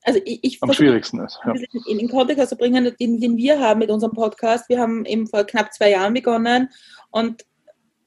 Also 0.04 0.20
ich, 0.26 0.44
ich 0.44 0.64
am 0.64 0.72
schwierigsten 0.74 1.20
ist. 1.22 1.40
Ja. 1.44 1.54
in 1.88 1.98
den 1.98 2.10
Kontext 2.10 2.50
zu 2.50 2.56
bringen, 2.56 2.96
den, 3.00 3.20
den 3.20 3.36
wir 3.36 3.60
haben 3.60 3.80
mit 3.80 3.90
unserem 3.90 4.14
Podcast. 4.14 4.70
Wir 4.70 4.80
haben 4.80 5.06
eben 5.06 5.28
vor 5.28 5.44
knapp 5.44 5.74
zwei 5.74 5.90
Jahren 5.92 6.14
begonnen 6.14 6.70
und 7.10 7.46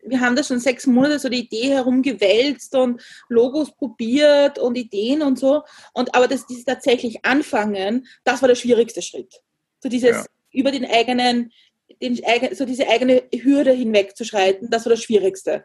wir 0.02 0.20
haben 0.20 0.36
da 0.36 0.42
schon 0.42 0.58
sechs 0.60 0.86
Monate 0.86 1.18
so 1.18 1.28
die 1.28 1.40
Idee 1.40 1.70
herumgewälzt 1.70 2.74
und 2.74 3.02
Logos 3.28 3.74
probiert 3.74 4.58
und 4.58 4.76
Ideen 4.76 5.22
und 5.22 5.38
so. 5.38 5.62
Und 5.92 6.14
aber 6.14 6.28
das, 6.28 6.46
dieses 6.46 6.64
tatsächlich 6.64 7.24
anfangen, 7.24 8.06
das 8.24 8.42
war 8.42 8.48
der 8.48 8.54
schwierigste 8.54 9.02
Schritt. 9.02 9.42
So 9.80 9.88
dieses 9.88 10.16
Ja. 10.16 10.24
über 10.52 10.70
den 10.70 10.84
eigenen, 10.84 11.52
den, 12.00 12.18
so 12.52 12.64
diese 12.64 12.88
eigene 12.88 13.22
Hürde 13.34 13.72
hinwegzuschreiten, 13.72 14.70
das 14.70 14.86
war 14.86 14.90
das 14.90 15.02
Schwierigste. 15.02 15.64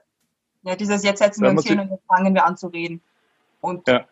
Ja, 0.63 0.75
dieses 0.75 1.03
jetzt 1.03 1.19
setzen 1.19 1.43
wir 1.43 1.51
uns 1.51 1.65
hin 1.65 1.79
und 1.79 1.91
jetzt 1.91 2.05
fangen 2.07 2.33
wir 2.33 2.45
an 2.45 2.57
zu 2.57 2.67
reden. 2.67 3.01
Und 3.61 3.87
Ja. 3.87 4.07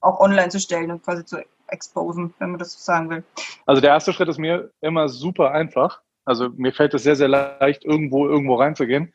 auch 0.00 0.20
online 0.20 0.50
zu 0.50 0.60
stellen 0.60 0.90
und 0.90 1.02
quasi 1.02 1.24
zu 1.24 1.42
exposen, 1.68 2.34
wenn 2.38 2.50
man 2.50 2.58
das 2.58 2.72
so 2.72 2.78
sagen 2.78 3.10
will. 3.10 3.24
Also 3.66 3.80
der 3.80 3.90
erste 3.90 4.12
Schritt 4.12 4.28
ist 4.28 4.38
mir 4.38 4.70
immer 4.80 5.08
super 5.08 5.52
einfach. 5.52 6.02
Also 6.26 6.50
mir 6.50 6.72
fällt 6.72 6.94
es 6.94 7.02
sehr, 7.02 7.16
sehr 7.16 7.28
leicht, 7.28 7.84
irgendwo, 7.84 8.26
irgendwo 8.28 8.54
reinzugehen. 8.54 9.12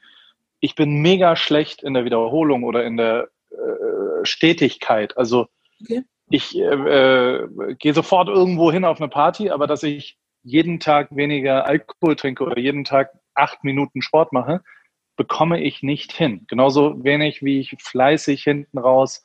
Ich 0.59 0.75
bin 0.75 1.01
mega 1.01 1.35
schlecht 1.35 1.83
in 1.83 1.93
der 1.93 2.05
Wiederholung 2.05 2.63
oder 2.63 2.83
in 2.83 2.97
der 2.97 3.29
äh, 3.51 4.25
Stetigkeit. 4.25 5.17
Also 5.17 5.47
Okay. 5.81 6.03
ich 6.29 6.57
äh, 6.57 6.63
äh, 6.63 7.75
gehe 7.75 7.93
sofort 7.93 8.27
irgendwo 8.27 8.71
hin 8.71 8.85
auf 8.85 8.99
eine 8.99 9.09
Party, 9.09 9.49
aber 9.49 9.67
dass 9.67 9.83
ich 9.83 10.17
jeden 10.43 10.79
Tag 10.79 11.15
weniger 11.15 11.65
Alkohol 11.65 12.15
trinke 12.15 12.43
oder 12.43 12.59
jeden 12.59 12.83
Tag 12.83 13.11
acht 13.33 13.63
Minuten 13.63 14.01
Sport 14.01 14.33
mache, 14.33 14.61
bekomme 15.15 15.61
ich 15.61 15.83
nicht 15.83 16.11
hin. 16.11 16.45
Genauso 16.47 17.03
wenig, 17.03 17.43
wie 17.43 17.59
ich 17.59 17.75
fleißig 17.79 18.43
hinten 18.43 18.77
raus 18.77 19.23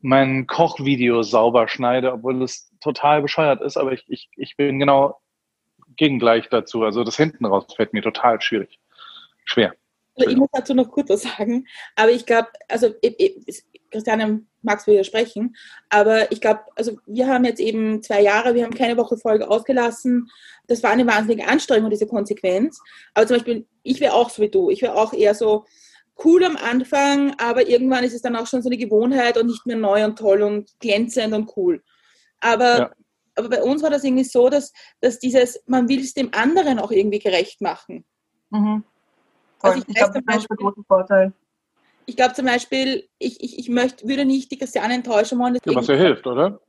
mein 0.00 0.48
Kochvideo 0.48 1.22
sauber 1.22 1.68
schneide, 1.68 2.12
obwohl 2.12 2.42
es 2.42 2.70
total 2.80 3.22
bescheuert 3.22 3.60
ist, 3.60 3.76
aber 3.76 3.92
ich, 3.92 4.04
ich, 4.08 4.28
ich 4.36 4.56
bin 4.56 4.80
genau 4.80 5.20
gegengleich 5.96 6.48
dazu. 6.48 6.82
Also 6.82 7.04
das 7.04 7.16
hinten 7.16 7.46
raus 7.46 7.66
fällt 7.74 7.92
mir 7.92 8.02
total 8.02 8.40
schwierig. 8.40 8.80
Schwer. 9.44 9.74
Also 10.16 10.30
ich 10.30 10.36
muss 10.36 10.48
dazu 10.52 10.74
noch 10.74 10.90
kurz 10.90 11.08
was 11.08 11.22
sagen, 11.22 11.66
aber 11.96 12.10
ich 12.10 12.26
glaube, 12.26 12.48
also 12.68 12.94
ich, 13.00 13.18
ich, 13.46 13.64
Christiane 13.90 14.44
mag 14.62 14.78
es 14.78 14.86
widersprechen, 14.86 15.56
aber 15.88 16.30
ich 16.32 16.40
glaube, 16.40 16.60
also 16.76 16.98
wir 17.06 17.26
haben 17.28 17.44
jetzt 17.44 17.60
eben 17.60 18.02
zwei 18.02 18.22
Jahre, 18.22 18.54
wir 18.54 18.64
haben 18.64 18.74
keine 18.74 18.96
Woche 18.96 19.16
Folge 19.16 19.48
ausgelassen. 19.48 20.28
Das 20.66 20.82
war 20.82 20.90
eine 20.90 21.06
wahnsinnige 21.06 21.48
Anstrengung, 21.48 21.90
diese 21.90 22.06
Konsequenz. 22.06 22.80
Aber 23.14 23.26
zum 23.26 23.36
Beispiel, 23.36 23.66
ich 23.82 24.00
wäre 24.00 24.14
auch 24.14 24.30
so 24.30 24.42
wie 24.42 24.48
du. 24.48 24.70
Ich 24.70 24.82
wäre 24.82 24.94
auch 24.94 25.12
eher 25.12 25.34
so 25.34 25.64
cool 26.24 26.44
am 26.44 26.56
Anfang, 26.56 27.34
aber 27.38 27.66
irgendwann 27.66 28.04
ist 28.04 28.14
es 28.14 28.22
dann 28.22 28.36
auch 28.36 28.46
schon 28.46 28.62
so 28.62 28.68
eine 28.68 28.78
Gewohnheit 28.78 29.36
und 29.38 29.46
nicht 29.46 29.66
mehr 29.66 29.76
neu 29.76 30.04
und 30.04 30.18
toll 30.18 30.42
und 30.42 30.70
glänzend 30.78 31.34
und 31.34 31.50
cool. 31.56 31.82
Aber, 32.40 32.78
Ja. 32.78 32.90
aber 33.34 33.48
bei 33.48 33.62
uns 33.62 33.82
war 33.82 33.90
das 33.90 34.04
irgendwie 34.04 34.24
so, 34.24 34.48
dass, 34.48 34.72
dass 35.00 35.18
dieses, 35.18 35.62
man 35.66 35.88
will 35.88 36.00
es 36.00 36.14
dem 36.14 36.32
anderen 36.32 36.78
auch 36.78 36.90
irgendwie 36.90 37.18
gerecht 37.18 37.60
machen. 37.60 38.04
Mhm. 38.50 38.84
Voll. 39.62 39.70
Also 39.70 39.82
ich 39.82 39.88
ich 39.88 39.94
glaube, 39.94 40.12
zum 40.12 40.26
das 40.26 40.36
ist 40.36 40.42
der 40.50 40.54
Beispiel- 40.56 40.56
große 40.56 40.84
Vorteil. 40.86 41.32
Ich 42.04 42.16
glaube 42.16 42.34
zum 42.34 42.46
Beispiel, 42.46 43.08
ich, 43.18 43.40
ich, 43.42 43.58
ich 43.58 43.68
möchte, 43.68 44.06
würde 44.08 44.24
nicht 44.24 44.50
die 44.50 44.58
Christiane 44.58 44.94
enttäuschen 44.94 45.38
wollen. 45.38 45.54
Ja, 45.64 45.74
was 45.74 45.86
ja 45.86 45.94
hilft, 45.94 46.26
oder? 46.26 46.60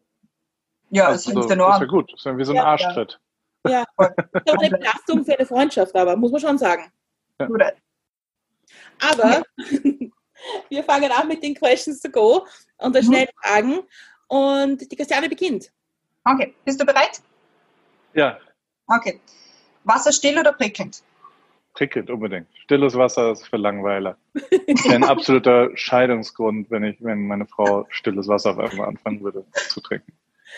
Ja, 0.91 1.05
das 1.11 1.25
also, 1.27 1.31
hilft 1.41 1.49
das 1.59 1.75
ist 1.75 1.81
ja 1.81 1.85
gut. 1.87 2.11
Das 2.13 2.19
ist 2.19 2.25
ja 2.25 2.37
wie 2.37 2.43
so 2.45 2.51
ein 2.51 2.55
Ja, 2.57 2.63
Arschtritt. 2.65 3.19
Ja, 3.67 3.83
das 3.97 4.09
ist 4.45 4.59
eine 4.59 4.69
Belastung 4.77 5.25
für 5.25 5.35
eine 5.37 5.45
Freundschaft, 5.47 5.95
aber 5.95 6.15
muss 6.15 6.31
man 6.31 6.39
schon 6.41 6.57
sagen. 6.59 6.91
Oder, 7.39 7.73
Aber 9.01 9.41
wir 10.69 10.83
fangen 10.83 11.11
an 11.11 11.27
mit 11.27 11.41
den 11.41 11.55
Questions 11.55 11.99
to 11.99 12.09
go 12.09 12.45
und 12.77 12.95
den 12.95 13.03
Mhm. 13.03 13.07
schnellen 13.09 13.29
Fragen. 13.41 13.79
Und 14.27 14.91
die 14.91 14.95
Christiane 14.95 15.29
beginnt. 15.29 15.71
okay, 16.25 16.53
bist 16.63 16.79
du 16.79 16.85
bereit? 16.85 17.21
Ja, 18.13 18.37
Okay. 18.87 19.19
Wasser 19.85 20.11
still 20.11 20.37
oder 20.39 20.53
prickelnd? 20.53 21.01
Prickelt 21.73 22.09
unbedingt. 22.09 22.47
Stilles 22.63 22.95
Wasser 22.95 23.31
ist 23.31 23.47
für 23.47 23.57
Langweiler. 23.57 24.17
Wäre 24.33 24.95
ein 24.95 25.03
absoluter 25.03 25.69
Scheidungsgrund, 25.75 26.69
wenn 26.71 26.83
ich, 26.83 27.03
wenn 27.03 27.27
meine 27.27 27.45
Frau 27.45 27.85
stilles 27.89 28.27
Wasser 28.27 28.51
auf 28.51 28.59
einmal 28.59 28.87
anfangen 28.87 29.21
würde 29.21 29.45
zu 29.53 29.81
trinken. 29.81 30.13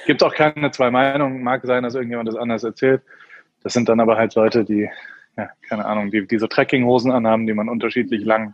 Gibt 0.06 0.22
auch 0.24 0.34
keine 0.34 0.72
zwei 0.72 0.92
Meinungen. 0.92 1.42
Mag 1.42 1.66
sein, 1.66 1.84
dass 1.84 1.96
irgendjemand 1.96 2.28
das 2.28 2.36
anders 2.36 2.64
erzählt. 2.64 3.02
Das 3.64 3.74
sind 3.74 3.90
dann 3.90 4.00
aber 4.00 4.18
halt 4.18 4.36
Leute, 4.36 4.66
die, 4.66 4.90
ja, 5.38 5.50
keine 5.68 5.86
Ahnung, 5.86 6.12
die, 6.12 6.28
die 6.28 6.38
so 6.38 6.48
Trekkinghosen 6.48 7.12
anhaben, 7.12 7.48
die 7.48 7.54
man 7.54 7.70
unterschiedlich 7.70 8.24
lang 8.24 8.54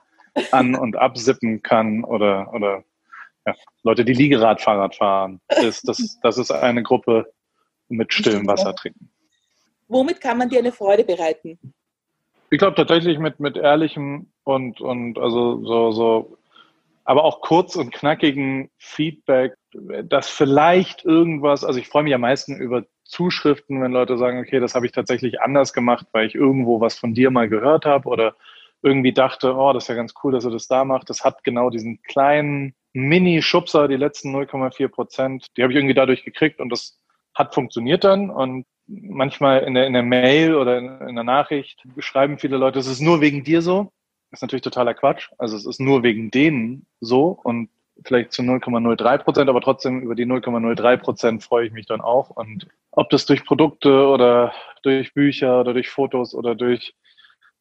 an- 0.51 0.75
und 0.75 0.95
absippen 0.95 1.61
kann 1.63 2.03
oder, 2.03 2.53
oder 2.53 2.83
ja, 3.45 3.55
Leute, 3.83 4.05
die 4.05 4.13
Liegeradfahrrad 4.13 4.95
fahren. 4.95 5.41
Das, 5.47 5.81
das, 5.81 6.19
das 6.21 6.37
ist 6.37 6.51
eine 6.51 6.83
Gruppe 6.83 7.33
mit 7.89 8.13
stillem 8.13 8.47
Wasser 8.47 8.75
trinken. 8.75 9.09
Womit 9.87 10.21
kann 10.21 10.37
man 10.37 10.47
dir 10.47 10.59
eine 10.59 10.71
Freude 10.71 11.03
bereiten? 11.03 11.59
Ich 12.51 12.59
glaube 12.59 12.75
tatsächlich 12.75 13.17
mit, 13.17 13.39
mit 13.39 13.57
ehrlichem 13.57 14.31
und, 14.43 14.79
und 14.79 15.17
also 15.17 15.65
so, 15.65 15.91
so, 15.91 16.37
aber 17.05 17.23
auch 17.23 17.41
kurz 17.41 17.75
und 17.75 17.91
knackigen 17.91 18.69
Feedback 18.77 19.55
dass 20.03 20.29
vielleicht 20.29 21.05
irgendwas, 21.05 21.63
also 21.63 21.79
ich 21.79 21.87
freue 21.87 22.03
mich 22.03 22.13
am 22.13 22.21
meisten 22.21 22.55
über 22.57 22.85
Zuschriften, 23.05 23.81
wenn 23.81 23.91
Leute 23.91 24.17
sagen, 24.17 24.39
okay, 24.39 24.59
das 24.59 24.75
habe 24.75 24.85
ich 24.85 24.91
tatsächlich 24.91 25.41
anders 25.41 25.73
gemacht, 25.73 26.07
weil 26.11 26.27
ich 26.27 26.35
irgendwo 26.35 26.81
was 26.81 26.97
von 26.97 27.13
dir 27.13 27.31
mal 27.31 27.49
gehört 27.49 27.85
habe 27.85 28.07
oder 28.07 28.35
irgendwie 28.81 29.13
dachte, 29.13 29.55
oh, 29.55 29.73
das 29.73 29.83
ist 29.83 29.87
ja 29.89 29.95
ganz 29.95 30.13
cool, 30.23 30.31
dass 30.31 30.45
er 30.45 30.51
das 30.51 30.67
da 30.67 30.85
macht. 30.85 31.09
Das 31.09 31.23
hat 31.23 31.43
genau 31.43 31.69
diesen 31.69 32.01
kleinen 32.01 32.73
Mini-Schubser, 32.93 33.87
die 33.87 33.95
letzten 33.95 34.35
0,4 34.35 34.87
Prozent, 34.89 35.47
die 35.55 35.63
habe 35.63 35.71
ich 35.71 35.77
irgendwie 35.77 35.93
dadurch 35.93 36.23
gekriegt 36.23 36.59
und 36.59 36.69
das 36.69 36.99
hat 37.33 37.53
funktioniert 37.53 38.03
dann 38.03 38.29
und 38.29 38.65
manchmal 38.87 39.63
in 39.63 39.73
der, 39.73 39.87
in 39.87 39.93
der 39.93 40.03
Mail 40.03 40.55
oder 40.55 40.77
in, 40.77 41.09
in 41.09 41.15
der 41.15 41.23
Nachricht 41.23 41.83
schreiben 41.99 42.37
viele 42.37 42.57
Leute, 42.57 42.79
es 42.79 42.87
ist 42.87 43.01
nur 43.01 43.21
wegen 43.21 43.43
dir 43.43 43.61
so. 43.61 43.91
Das 44.29 44.39
ist 44.39 44.41
natürlich 44.43 44.63
totaler 44.63 44.93
Quatsch. 44.93 45.29
Also 45.37 45.57
es 45.57 45.65
ist 45.65 45.79
nur 45.79 46.03
wegen 46.03 46.31
denen 46.31 46.85
so 46.99 47.39
und 47.43 47.69
vielleicht 48.05 48.31
zu 48.31 48.41
0,03 48.41 49.17
Prozent, 49.19 49.49
aber 49.49 49.61
trotzdem 49.61 50.01
über 50.01 50.15
die 50.15 50.25
0,03 50.25 50.97
Prozent 50.97 51.43
freue 51.43 51.67
ich 51.67 51.73
mich 51.73 51.85
dann 51.85 52.01
auch. 52.01 52.29
Und 52.29 52.67
ob 52.91 53.09
das 53.09 53.25
durch 53.25 53.45
Produkte 53.45 54.07
oder 54.07 54.53
durch 54.83 55.13
Bücher 55.13 55.59
oder 55.59 55.73
durch 55.73 55.89
Fotos 55.89 56.33
oder 56.33 56.55
durch 56.55 56.95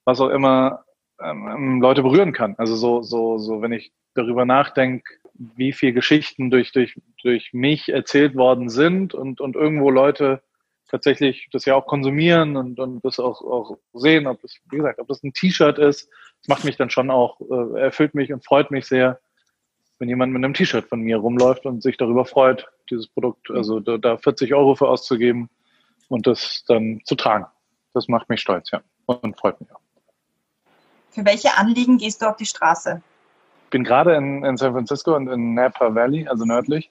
was 0.04 0.20
auch 0.20 0.30
immer 0.30 0.84
ähm, 1.20 1.48
ähm 1.48 1.80
Leute 1.80 2.02
berühren 2.02 2.32
kann. 2.32 2.54
Also 2.58 2.74
so, 2.76 3.02
so, 3.02 3.38
so, 3.38 3.62
wenn 3.62 3.72
ich 3.72 3.92
darüber 4.14 4.44
nachdenke, 4.44 5.04
wie 5.34 5.72
viele 5.72 5.92
Geschichten 5.92 6.50
durch, 6.50 6.72
durch, 6.72 7.00
durch 7.22 7.52
mich 7.52 7.88
erzählt 7.88 8.34
worden 8.36 8.68
sind 8.68 9.14
und, 9.14 9.40
und 9.40 9.56
irgendwo 9.56 9.90
Leute 9.90 10.42
tatsächlich 10.90 11.48
das 11.52 11.64
ja 11.64 11.74
auch 11.74 11.86
konsumieren 11.86 12.56
und, 12.56 12.78
und 12.78 13.04
das 13.04 13.18
auch, 13.18 13.40
auch 13.42 13.78
sehen, 13.94 14.26
ob 14.26 14.40
das, 14.42 14.54
wie 14.70 14.78
gesagt, 14.78 14.98
ob 14.98 15.08
das 15.08 15.22
ein 15.22 15.32
T-Shirt 15.32 15.78
ist, 15.78 16.08
das 16.40 16.48
macht 16.48 16.64
mich 16.64 16.76
dann 16.76 16.90
schon 16.90 17.10
auch, 17.10 17.40
äh, 17.40 17.80
erfüllt 17.80 18.14
mich 18.14 18.32
und 18.32 18.44
freut 18.44 18.70
mich 18.70 18.86
sehr, 18.86 19.20
wenn 19.98 20.08
jemand 20.08 20.32
mit 20.32 20.42
einem 20.44 20.54
T-Shirt 20.54 20.88
von 20.88 21.00
mir 21.00 21.18
rumläuft 21.18 21.66
und 21.66 21.82
sich 21.82 21.96
darüber 21.96 22.24
freut, 22.24 22.66
dieses 22.90 23.06
Produkt, 23.06 23.50
also 23.50 23.80
da, 23.80 23.98
da 23.98 24.16
40 24.16 24.52
Euro 24.54 24.74
für 24.74 24.88
auszugeben 24.88 25.48
und 26.08 26.26
das 26.26 26.64
dann 26.66 27.00
zu 27.04 27.14
tragen. 27.14 27.46
Das 27.94 28.08
macht 28.08 28.28
mich 28.28 28.40
stolz, 28.40 28.70
ja, 28.70 28.80
und 29.06 29.38
freut 29.38 29.60
mich 29.60 29.70
auch. 29.72 29.80
Für 31.10 31.24
welche 31.24 31.56
Anliegen 31.56 31.98
gehst 31.98 32.22
du 32.22 32.26
auf 32.26 32.36
die 32.36 32.46
Straße? 32.46 33.02
Ich 33.64 33.70
bin 33.70 33.84
gerade 33.84 34.14
in, 34.14 34.44
in 34.44 34.56
San 34.56 34.72
Francisco 34.72 35.14
und 35.14 35.28
in 35.28 35.54
Napa 35.54 35.94
Valley, 35.94 36.26
also 36.26 36.44
nördlich. 36.44 36.90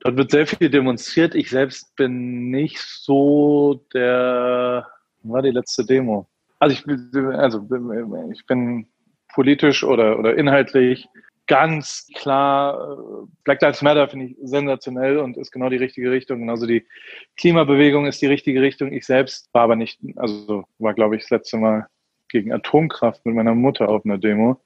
Dort 0.00 0.16
wird 0.16 0.30
sehr 0.30 0.46
viel 0.46 0.70
demonstriert. 0.70 1.34
Ich 1.34 1.50
selbst 1.50 1.94
bin 1.96 2.50
nicht 2.50 2.78
so 2.78 3.84
der, 3.92 4.86
war 5.22 5.42
die 5.42 5.50
letzte 5.50 5.84
Demo? 5.84 6.28
Also 6.58 6.74
ich, 6.76 7.14
also 7.34 7.66
ich 8.32 8.46
bin 8.46 8.86
politisch 9.32 9.84
oder, 9.84 10.18
oder 10.18 10.36
inhaltlich 10.36 11.08
ganz 11.50 12.06
klar, 12.14 12.96
äh, 12.96 13.26
Black 13.42 13.60
Lives 13.60 13.82
Matter 13.82 14.08
finde 14.08 14.26
ich 14.26 14.36
sensationell 14.40 15.18
und 15.18 15.36
ist 15.36 15.50
genau 15.50 15.68
die 15.68 15.78
richtige 15.78 16.12
Richtung. 16.12 16.48
Also 16.48 16.64
die 16.64 16.86
Klimabewegung 17.36 18.06
ist 18.06 18.22
die 18.22 18.26
richtige 18.26 18.62
Richtung. 18.62 18.92
Ich 18.92 19.04
selbst 19.04 19.52
war 19.52 19.62
aber 19.62 19.74
nicht, 19.74 19.98
also 20.14 20.62
war 20.78 20.94
glaube 20.94 21.16
ich 21.16 21.22
das 21.22 21.30
letzte 21.30 21.56
Mal 21.56 21.88
gegen 22.28 22.52
Atomkraft 22.52 23.26
mit 23.26 23.34
meiner 23.34 23.56
Mutter 23.56 23.88
auf 23.88 24.04
einer 24.04 24.16
Demo 24.16 24.60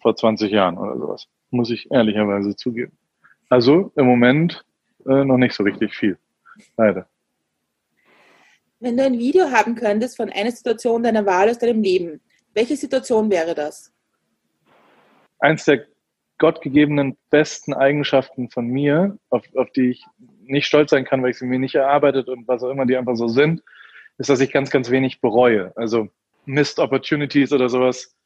vor 0.00 0.14
20 0.14 0.52
Jahren 0.52 0.78
oder 0.78 0.96
sowas. 0.96 1.26
Muss 1.50 1.68
ich 1.68 1.90
ehrlicherweise 1.90 2.54
zugeben. 2.54 2.96
Also 3.48 3.90
im 3.96 4.06
Moment 4.06 4.64
äh, 5.06 5.24
noch 5.24 5.36
nicht 5.36 5.54
so 5.54 5.62
richtig 5.62 5.94
viel. 5.94 6.18
Leider. 6.76 7.08
Wenn 8.80 8.96
du 8.96 9.04
ein 9.04 9.18
Video 9.18 9.50
haben 9.50 9.74
könntest 9.74 10.16
von 10.16 10.30
einer 10.30 10.50
Situation 10.50 11.02
deiner 11.02 11.26
Wahl 11.26 11.50
aus 11.50 11.58
deinem 11.58 11.82
Leben, 11.82 12.20
welche 12.54 12.76
Situation 12.76 13.30
wäre 13.30 13.54
das? 13.54 13.92
Eins 15.38 15.64
der 15.64 15.86
gottgegebenen 16.38 17.16
besten 17.28 17.74
Eigenschaften 17.74 18.48
von 18.50 18.66
mir, 18.66 19.18
auf, 19.28 19.44
auf 19.54 19.70
die 19.72 19.90
ich 19.90 20.06
nicht 20.42 20.66
stolz 20.66 20.90
sein 20.90 21.04
kann, 21.04 21.22
weil 21.22 21.30
ich 21.30 21.38
sie 21.38 21.46
mir 21.46 21.58
nicht 21.58 21.74
erarbeitet 21.74 22.28
und 22.28 22.48
was 22.48 22.62
auch 22.62 22.70
immer 22.70 22.86
die 22.86 22.96
einfach 22.96 23.16
so 23.16 23.28
sind, 23.28 23.62
ist, 24.16 24.30
dass 24.30 24.40
ich 24.40 24.50
ganz, 24.50 24.70
ganz 24.70 24.90
wenig 24.90 25.20
bereue. 25.20 25.72
Also 25.76 26.08
Missed 26.46 26.78
Opportunities 26.78 27.52
oder 27.52 27.68
sowas 27.68 28.16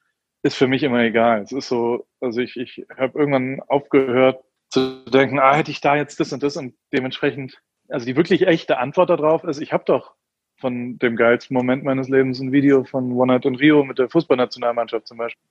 ist 0.43 0.57
für 0.57 0.69
mich 0.69 0.83
immer 0.83 1.01
egal. 1.01 1.43
Es 1.43 1.53
ist 1.53 1.69
so, 1.69 2.07
also 2.21 2.41
ich, 2.41 2.57
ich 2.57 2.87
habe 2.97 3.19
irgendwann 3.19 3.61
aufgehört 3.67 4.43
zu 4.75 5.05
denken, 5.09 5.39
ah, 5.39 5.55
hätte 5.55 5.71
ich 5.71 5.81
da 5.81 5.95
jetzt 5.95 6.19
das 6.19 6.33
und 6.33 6.43
das 6.43 6.57
und 6.57 6.75
dementsprechend, 6.93 7.63
also 7.89 8.05
die 8.05 8.17
wirklich 8.17 8.47
echte 8.47 8.79
Antwort 8.79 9.09
darauf 9.09 9.45
ist, 9.45 9.61
ich 9.61 9.73
habe 9.73 9.85
doch 9.87 10.15
von 10.57 10.99
dem 10.99 11.17
geilsten 11.17 11.55
Moment 11.55 11.85
meines 11.85 12.09
Lebens 12.09 12.41
ein 12.41 12.51
Video 12.51 12.85
von 12.85 13.13
One 13.13 13.33
Night 13.33 13.45
in 13.45 13.55
Rio 13.55 13.85
mit 13.85 13.99
der 13.99 14.09
Fußballnationalmannschaft 14.09 15.07
zum 15.07 15.19
Beispiel. 15.19 15.43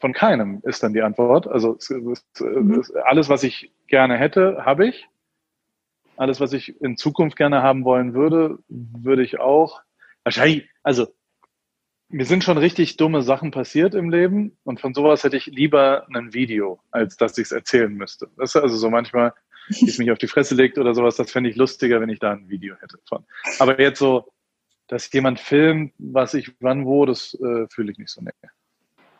Von 0.00 0.12
keinem 0.12 0.60
ist 0.64 0.82
dann 0.82 0.92
die 0.92 1.02
Antwort. 1.02 1.46
Also 1.46 1.76
es, 1.76 1.90
es, 1.90 2.24
es, 2.34 2.94
alles, 2.96 3.28
was 3.28 3.42
ich 3.42 3.72
gerne 3.86 4.16
hätte, 4.16 4.64
habe 4.64 4.88
ich. 4.88 5.08
Alles, 6.16 6.40
was 6.40 6.52
ich 6.52 6.80
in 6.80 6.96
Zukunft 6.96 7.36
gerne 7.36 7.62
haben 7.62 7.84
wollen 7.84 8.14
würde, 8.14 8.58
würde 8.68 9.22
ich 9.22 9.38
auch. 9.38 9.80
Wahrscheinlich, 10.24 10.68
also 10.82 11.06
mir 12.10 12.26
sind 12.26 12.44
schon 12.44 12.58
richtig 12.58 12.96
dumme 12.96 13.22
Sachen 13.22 13.50
passiert 13.52 13.94
im 13.94 14.10
Leben 14.10 14.56
und 14.64 14.80
von 14.80 14.94
sowas 14.94 15.22
hätte 15.24 15.36
ich 15.36 15.46
lieber 15.46 16.06
ein 16.12 16.34
Video, 16.34 16.80
als 16.90 17.16
dass 17.16 17.38
ich 17.38 17.44
es 17.44 17.52
erzählen 17.52 17.92
müsste. 17.92 18.28
Das 18.36 18.54
ist 18.54 18.62
also 18.62 18.76
so 18.76 18.90
manchmal, 18.90 19.32
wie 19.68 19.88
es 19.88 19.98
mich 19.98 20.10
auf 20.10 20.18
die 20.18 20.26
Fresse 20.26 20.54
legt 20.54 20.78
oder 20.78 20.94
sowas, 20.94 21.16
das 21.16 21.30
fände 21.30 21.48
ich 21.48 21.56
lustiger, 21.56 22.00
wenn 22.00 22.08
ich 22.08 22.18
da 22.18 22.32
ein 22.32 22.48
Video 22.48 22.74
hätte 22.80 22.98
von. 23.08 23.24
Aber 23.58 23.80
jetzt 23.80 24.00
so, 24.00 24.32
dass 24.88 25.12
jemand 25.12 25.38
filmt, 25.38 25.92
was 25.98 26.34
ich 26.34 26.52
wann 26.60 26.84
wo, 26.84 27.06
das 27.06 27.34
äh, 27.34 27.66
fühle 27.68 27.92
ich 27.92 27.98
nicht 27.98 28.10
so. 28.10 28.20
Nee. 28.20 28.30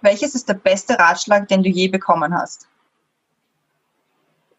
Welches 0.02 0.34
ist 0.34 0.48
der 0.48 0.54
beste 0.54 0.98
Ratschlag, 0.98 1.46
den 1.46 1.62
du 1.62 1.68
je 1.68 1.88
bekommen 1.88 2.34
hast? 2.34 2.66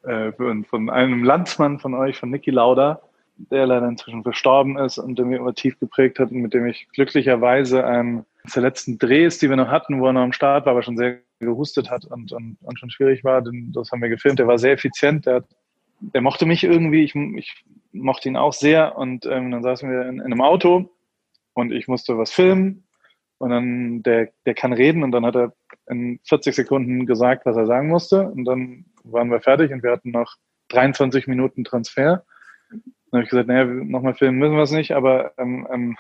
Äh, 0.03 0.31
von 0.31 0.89
einem 0.89 1.23
Landsmann 1.23 1.79
von 1.79 1.93
euch, 1.93 2.17
von 2.17 2.29
Niki 2.29 2.51
Lauda 2.51 3.01
der 3.50 3.65
leider 3.65 3.88
inzwischen 3.88 4.24
verstorben 4.24 4.77
ist 4.77 4.98
und 4.98 5.17
der 5.17 5.25
mir 5.25 5.38
immer 5.38 5.53
tief 5.53 5.79
geprägt 5.79 6.19
hat 6.19 6.31
und 6.31 6.41
mit 6.41 6.53
dem 6.53 6.65
ich 6.67 6.88
glücklicherweise 6.93 7.81
ähm, 7.81 8.25
der 8.55 8.62
letzten 8.62 8.98
Drehs, 8.98 9.39
die 9.39 9.50
wir 9.50 9.55
noch 9.55 9.69
hatten, 9.69 10.00
wo 10.00 10.07
er 10.07 10.13
noch 10.13 10.21
am 10.21 10.33
Start 10.33 10.65
war, 10.65 10.71
aber 10.71 10.83
schon 10.83 10.98
sehr 10.98 11.19
gehustet 11.39 11.89
hat 11.89 12.05
und, 12.05 12.31
und, 12.31 12.57
und 12.62 12.79
schon 12.79 12.89
schwierig 12.89 13.24
war, 13.24 13.41
denn 13.41 13.71
das 13.74 13.91
haben 13.91 14.01
wir 14.01 14.10
gefilmt. 14.10 14.39
Der 14.39 14.48
war 14.48 14.57
sehr 14.57 14.74
effizient, 14.74 15.25
der, 15.25 15.43
der 16.00 16.21
mochte 16.21 16.45
mich 16.45 16.63
irgendwie, 16.63 17.03
ich, 17.03 17.15
ich 17.15 17.65
mochte 17.91 18.29
ihn 18.29 18.38
auch 18.38 18.53
sehr 18.53 18.98
und 18.98 19.25
ähm, 19.25 19.51
dann 19.51 19.63
saßen 19.63 19.89
wir 19.89 20.03
in, 20.03 20.19
in 20.19 20.25
einem 20.25 20.41
Auto 20.41 20.89
und 21.53 21.71
ich 21.71 21.88
musste 21.88 22.17
was 22.17 22.31
filmen 22.31 22.83
und 23.38 23.50
dann, 23.50 24.03
der, 24.03 24.29
der 24.45 24.53
kann 24.53 24.74
reden 24.74 25.03
und 25.03 25.12
dann 25.12 25.25
hat 25.25 25.36
er 25.36 25.53
in 25.89 26.19
40 26.24 26.55
Sekunden 26.55 27.05
gesagt, 27.05 27.45
was 27.45 27.57
er 27.57 27.65
sagen 27.65 27.89
musste 27.89 28.27
und 28.27 28.45
dann 28.45 28.86
waren 29.03 29.31
wir 29.31 29.41
fertig 29.41 29.71
und 29.71 29.83
wir 29.83 29.91
hatten 29.91 30.12
noch 30.12 30.36
23 30.69 31.27
Minuten 31.27 31.63
Transfer 31.63 32.24
dann 33.12 33.20
habe 33.20 33.24
ich 33.25 33.30
gesagt, 33.30 33.48
naja, 33.48 33.65
nochmal 33.65 34.15
filmen 34.15 34.39
müssen 34.39 34.56
wir 34.56 34.63
es 34.63 34.72
nicht, 34.72 34.94
aber 34.94 35.34
ähm, 35.38 35.68
ähm, 35.72 35.98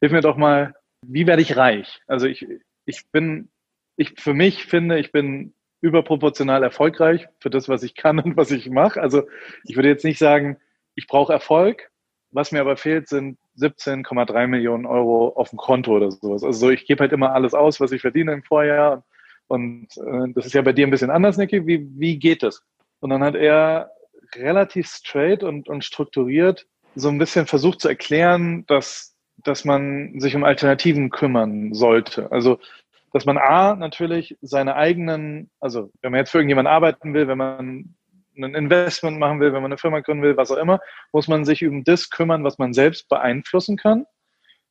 hilf 0.00 0.12
mir 0.12 0.20
doch 0.20 0.36
mal, 0.36 0.74
wie 1.06 1.26
werde 1.26 1.42
ich 1.42 1.56
reich? 1.56 2.00
Also 2.06 2.26
ich, 2.26 2.46
ich 2.84 3.06
bin, 3.12 3.48
ich 3.96 4.14
für 4.18 4.34
mich 4.34 4.66
finde, 4.66 4.98
ich 4.98 5.12
bin 5.12 5.54
überproportional 5.80 6.62
erfolgreich 6.62 7.28
für 7.40 7.50
das, 7.50 7.68
was 7.68 7.82
ich 7.82 7.94
kann 7.94 8.18
und 8.18 8.36
was 8.36 8.50
ich 8.50 8.70
mache. 8.70 9.00
Also 9.00 9.24
ich 9.64 9.76
würde 9.76 9.88
jetzt 9.88 10.04
nicht 10.04 10.18
sagen, 10.18 10.58
ich 10.94 11.06
brauche 11.06 11.32
Erfolg. 11.32 11.90
Was 12.30 12.50
mir 12.50 12.60
aber 12.60 12.76
fehlt, 12.76 13.08
sind 13.08 13.38
17,3 13.58 14.46
Millionen 14.46 14.86
Euro 14.86 15.28
auf 15.36 15.50
dem 15.50 15.58
Konto 15.58 15.94
oder 15.94 16.10
sowas. 16.10 16.42
Also 16.42 16.70
ich 16.70 16.86
gebe 16.86 17.00
halt 17.00 17.12
immer 17.12 17.34
alles 17.34 17.52
aus, 17.52 17.78
was 17.78 17.92
ich 17.92 18.00
verdiene 18.00 18.32
im 18.32 18.42
Vorjahr. 18.42 19.04
Und 19.48 19.88
äh, 19.98 20.32
das 20.34 20.46
ist 20.46 20.54
ja 20.54 20.62
bei 20.62 20.72
dir 20.72 20.86
ein 20.86 20.90
bisschen 20.90 21.10
anders, 21.10 21.36
Niki. 21.36 21.66
Wie, 21.66 21.86
wie 21.98 22.18
geht 22.18 22.42
das? 22.42 22.64
Und 23.00 23.10
dann 23.10 23.22
hat 23.22 23.34
er 23.34 23.90
relativ 24.36 24.88
straight 24.88 25.42
und, 25.42 25.68
und 25.68 25.84
strukturiert 25.84 26.66
so 26.94 27.08
ein 27.08 27.18
bisschen 27.18 27.46
versucht 27.46 27.80
zu 27.80 27.88
erklären, 27.88 28.64
dass, 28.66 29.16
dass 29.38 29.64
man 29.64 30.20
sich 30.20 30.36
um 30.36 30.44
Alternativen 30.44 31.10
kümmern 31.10 31.74
sollte. 31.74 32.30
Also, 32.30 32.58
dass 33.12 33.24
man 33.26 33.38
A, 33.38 33.74
natürlich 33.76 34.38
seine 34.40 34.74
eigenen, 34.74 35.50
also 35.60 35.90
wenn 36.00 36.12
man 36.12 36.20
jetzt 36.20 36.30
für 36.30 36.38
irgendjemanden 36.38 36.72
arbeiten 36.72 37.14
will, 37.14 37.28
wenn 37.28 37.38
man 37.38 37.94
ein 38.36 38.54
Investment 38.54 39.18
machen 39.18 39.40
will, 39.40 39.52
wenn 39.52 39.62
man 39.62 39.70
eine 39.70 39.78
Firma 39.78 40.00
gründen 40.00 40.22
will, 40.22 40.36
was 40.36 40.50
auch 40.50 40.56
immer, 40.56 40.80
muss 41.12 41.28
man 41.28 41.44
sich 41.44 41.66
um 41.66 41.84
das 41.84 42.08
kümmern, 42.08 42.44
was 42.44 42.58
man 42.58 42.72
selbst 42.72 43.08
beeinflussen 43.08 43.76
kann. 43.76 44.06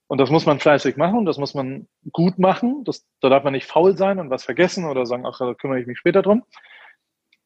Und 0.08 0.18
das 0.18 0.30
muss 0.30 0.46
man 0.46 0.60
fleißig 0.60 0.98
machen, 0.98 1.26
das 1.26 1.38
muss 1.38 1.54
man 1.54 1.88
gut 2.12 2.38
machen. 2.38 2.84
Das, 2.84 3.08
da 3.22 3.30
darf 3.30 3.44
man 3.44 3.54
nicht 3.54 3.68
faul 3.68 3.96
sein 3.96 4.20
und 4.20 4.30
was 4.30 4.44
vergessen 4.44 4.86
oder 4.86 5.06
sagen, 5.06 5.26
ach, 5.26 5.38
da 5.38 5.54
kümmere 5.54 5.80
ich 5.80 5.88
mich 5.88 6.00
später 6.00 6.22
drum. 6.22 6.44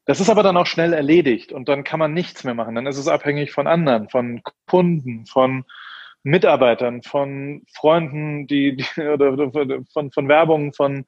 Das 0.06 0.20
ist 0.20 0.30
aber 0.30 0.44
dann 0.44 0.56
auch 0.56 0.66
schnell 0.66 0.92
erledigt 0.92 1.52
und 1.52 1.68
dann 1.68 1.82
kann 1.84 1.98
man 1.98 2.14
nichts 2.14 2.44
mehr 2.44 2.54
machen. 2.54 2.76
Dann 2.76 2.86
ist 2.86 2.96
es 2.96 3.08
abhängig 3.08 3.52
von 3.52 3.66
anderen, 3.66 4.08
von 4.08 4.40
Kunden, 4.66 5.26
von 5.26 5.64
Mitarbeitern, 6.22 7.02
von 7.02 7.64
Freunden, 7.74 8.46
die, 8.46 8.76
die 8.76 9.02
oder 9.02 9.50
von, 9.92 10.12
von 10.12 10.28
Werbung, 10.28 10.72
von 10.72 11.04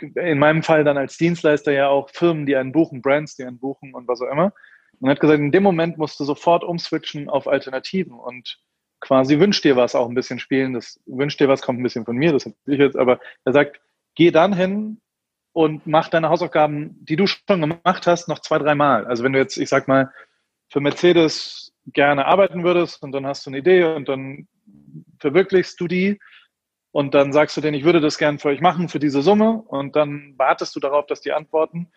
in 0.00 0.38
meinem 0.38 0.62
Fall 0.62 0.84
dann 0.84 0.98
als 0.98 1.16
Dienstleister 1.16 1.72
ja 1.72 1.88
auch 1.88 2.10
Firmen, 2.10 2.44
die 2.44 2.56
einen 2.56 2.72
buchen, 2.72 3.00
Brands, 3.00 3.36
die 3.36 3.44
einen 3.44 3.58
buchen 3.58 3.94
und 3.94 4.06
was 4.06 4.20
auch 4.20 4.30
immer. 4.30 4.52
Und 5.00 5.08
hat 5.08 5.20
gesagt, 5.20 5.40
in 5.40 5.52
dem 5.52 5.62
Moment 5.62 5.96
musst 5.96 6.20
du 6.20 6.24
sofort 6.24 6.64
umswitchen 6.64 7.30
auf 7.30 7.48
Alternativen 7.48 8.18
und 8.18 8.58
quasi 9.00 9.38
wünsch 9.38 9.62
dir 9.62 9.76
was 9.76 9.94
auch 9.94 10.08
ein 10.08 10.14
bisschen 10.14 10.38
spielen. 10.38 10.74
Das 10.74 11.00
wünsch 11.06 11.38
dir 11.38 11.48
was 11.48 11.62
kommt 11.62 11.80
ein 11.80 11.82
bisschen 11.82 12.04
von 12.04 12.16
mir, 12.16 12.32
das 12.32 12.44
habe 12.44 12.54
ich 12.66 12.78
jetzt, 12.78 12.96
aber 12.96 13.18
er 13.44 13.52
sagt, 13.52 13.80
geh 14.14 14.30
dann 14.30 14.54
hin, 14.54 15.00
und 15.56 15.86
mach 15.86 16.10
deine 16.10 16.28
Hausaufgaben, 16.28 17.02
die 17.02 17.16
du 17.16 17.26
schon 17.26 17.62
gemacht 17.62 18.06
hast, 18.06 18.28
noch 18.28 18.40
zwei, 18.40 18.58
dreimal. 18.58 19.06
Also 19.06 19.24
wenn 19.24 19.32
du 19.32 19.38
jetzt, 19.38 19.56
ich 19.56 19.70
sag 19.70 19.88
mal, 19.88 20.12
für 20.68 20.80
Mercedes 20.80 21.72
gerne 21.86 22.26
arbeiten 22.26 22.62
würdest 22.62 23.02
und 23.02 23.12
dann 23.12 23.26
hast 23.26 23.46
du 23.46 23.50
eine 23.50 23.60
Idee 23.60 23.84
und 23.84 24.06
dann 24.06 24.48
verwirklichst 25.18 25.80
du 25.80 25.88
die 25.88 26.18
und 26.90 27.14
dann 27.14 27.32
sagst 27.32 27.56
du 27.56 27.62
denen, 27.62 27.72
ich 27.72 27.84
würde 27.84 28.02
das 28.02 28.18
gerne 28.18 28.38
für 28.38 28.48
euch 28.48 28.60
machen 28.60 28.90
für 28.90 28.98
diese 28.98 29.22
Summe 29.22 29.62
und 29.62 29.96
dann 29.96 30.34
wartest 30.36 30.76
du 30.76 30.80
darauf, 30.80 31.06
dass 31.06 31.22
die 31.22 31.32
antworten, 31.32 31.88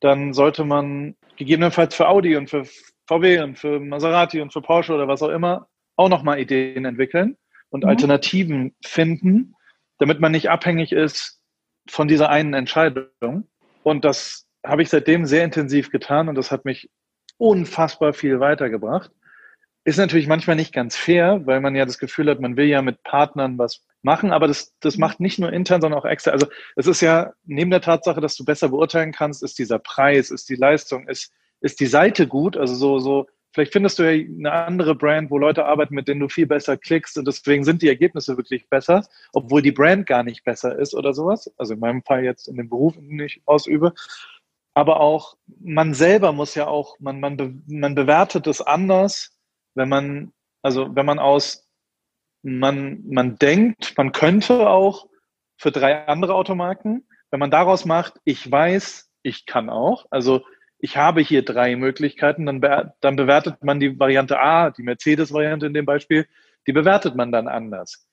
dann 0.00 0.32
sollte 0.32 0.64
man 0.64 1.14
gegebenenfalls 1.36 1.94
für 1.94 2.08
Audi 2.08 2.34
und 2.34 2.50
für 2.50 2.64
VW 3.06 3.42
und 3.42 3.60
für 3.60 3.78
Maserati 3.78 4.40
und 4.40 4.52
für 4.52 4.60
Porsche 4.60 4.92
oder 4.92 5.06
was 5.06 5.22
auch 5.22 5.30
immer 5.30 5.68
auch 5.94 6.08
nochmal 6.08 6.40
Ideen 6.40 6.84
entwickeln 6.84 7.36
und 7.70 7.84
mhm. 7.84 7.90
Alternativen 7.90 8.74
finden, 8.84 9.54
damit 9.98 10.18
man 10.18 10.32
nicht 10.32 10.50
abhängig 10.50 10.90
ist 10.90 11.37
von 11.90 12.08
dieser 12.08 12.28
einen 12.30 12.54
Entscheidung. 12.54 13.48
Und 13.82 14.04
das 14.04 14.46
habe 14.64 14.82
ich 14.82 14.88
seitdem 14.88 15.26
sehr 15.26 15.44
intensiv 15.44 15.90
getan 15.90 16.28
und 16.28 16.34
das 16.34 16.50
hat 16.50 16.64
mich 16.64 16.90
unfassbar 17.38 18.12
viel 18.12 18.40
weitergebracht. 18.40 19.10
Ist 19.84 19.96
natürlich 19.96 20.26
manchmal 20.26 20.56
nicht 20.56 20.74
ganz 20.74 20.96
fair, 20.96 21.46
weil 21.46 21.60
man 21.60 21.74
ja 21.74 21.86
das 21.86 21.98
Gefühl 21.98 22.28
hat, 22.28 22.40
man 22.40 22.56
will 22.56 22.66
ja 22.66 22.82
mit 22.82 23.02
Partnern 23.04 23.56
was 23.56 23.84
machen, 24.02 24.32
aber 24.32 24.46
das, 24.46 24.74
das 24.80 24.96
mhm. 24.96 25.00
macht 25.00 25.20
nicht 25.20 25.38
nur 25.38 25.52
intern, 25.52 25.80
sondern 25.80 25.98
auch 25.98 26.04
extern. 26.04 26.34
Also 26.34 26.46
es 26.76 26.86
ist 26.86 27.00
ja 27.00 27.32
neben 27.44 27.70
der 27.70 27.80
Tatsache, 27.80 28.20
dass 28.20 28.36
du 28.36 28.44
besser 28.44 28.68
beurteilen 28.68 29.12
kannst, 29.12 29.42
ist 29.42 29.58
dieser 29.58 29.78
Preis, 29.78 30.30
ist 30.30 30.48
die 30.48 30.56
Leistung, 30.56 31.08
ist, 31.08 31.32
ist 31.60 31.80
die 31.80 31.86
Seite 31.86 32.26
gut. 32.26 32.56
Also 32.56 32.74
so, 32.74 32.98
so, 32.98 33.26
vielleicht 33.52 33.72
findest 33.72 33.98
du 33.98 34.02
ja 34.02 34.24
eine 34.24 34.52
andere 34.52 34.94
Brand, 34.94 35.30
wo 35.30 35.38
Leute 35.38 35.64
arbeiten, 35.64 35.94
mit 35.94 36.08
denen 36.08 36.20
du 36.20 36.28
viel 36.28 36.46
besser 36.46 36.76
klickst 36.76 37.18
und 37.18 37.26
deswegen 37.26 37.64
sind 37.64 37.82
die 37.82 37.88
Ergebnisse 37.88 38.36
wirklich 38.36 38.68
besser, 38.68 39.06
obwohl 39.32 39.62
die 39.62 39.72
Brand 39.72 40.06
gar 40.06 40.22
nicht 40.22 40.44
besser 40.44 40.78
ist 40.78 40.94
oder 40.94 41.14
sowas. 41.14 41.52
Also 41.56 41.74
in 41.74 41.80
meinem 41.80 42.02
Fall 42.02 42.24
jetzt 42.24 42.48
in 42.48 42.56
dem 42.56 42.68
Beruf, 42.68 42.94
den 42.96 43.20
ich 43.20 43.42
ausübe. 43.46 43.94
Aber 44.74 45.00
auch 45.00 45.36
man 45.60 45.94
selber 45.94 46.32
muss 46.32 46.54
ja 46.54 46.66
auch, 46.66 47.00
man, 47.00 47.20
man, 47.20 47.62
man 47.66 47.94
bewertet 47.94 48.46
es 48.46 48.60
anders, 48.60 49.36
wenn 49.74 49.88
man, 49.88 50.32
also 50.62 50.94
wenn 50.94 51.06
man 51.06 51.18
aus, 51.18 51.66
man, 52.42 53.02
man 53.08 53.36
denkt, 53.36 53.94
man 53.96 54.12
könnte 54.12 54.68
auch 54.68 55.08
für 55.56 55.72
drei 55.72 56.06
andere 56.06 56.34
Automarken, 56.34 57.08
wenn 57.30 57.40
man 57.40 57.50
daraus 57.50 57.84
macht, 57.84 58.14
ich 58.24 58.50
weiß, 58.50 59.10
ich 59.22 59.46
kann 59.46 59.68
auch, 59.68 60.06
also 60.10 60.44
ich 60.78 60.96
habe 60.96 61.20
hier 61.20 61.44
drei 61.44 61.76
Möglichkeiten, 61.76 62.46
dann, 62.46 62.60
be, 62.60 62.92
dann 63.00 63.16
bewertet 63.16 63.64
man 63.64 63.80
die 63.80 63.98
Variante 63.98 64.40
A, 64.40 64.70
die 64.70 64.82
Mercedes-Variante 64.82 65.66
in 65.66 65.74
dem 65.74 65.86
Beispiel, 65.86 66.26
die 66.66 66.72
bewertet 66.72 67.16
man 67.16 67.32
dann 67.32 67.48
anders 67.48 68.08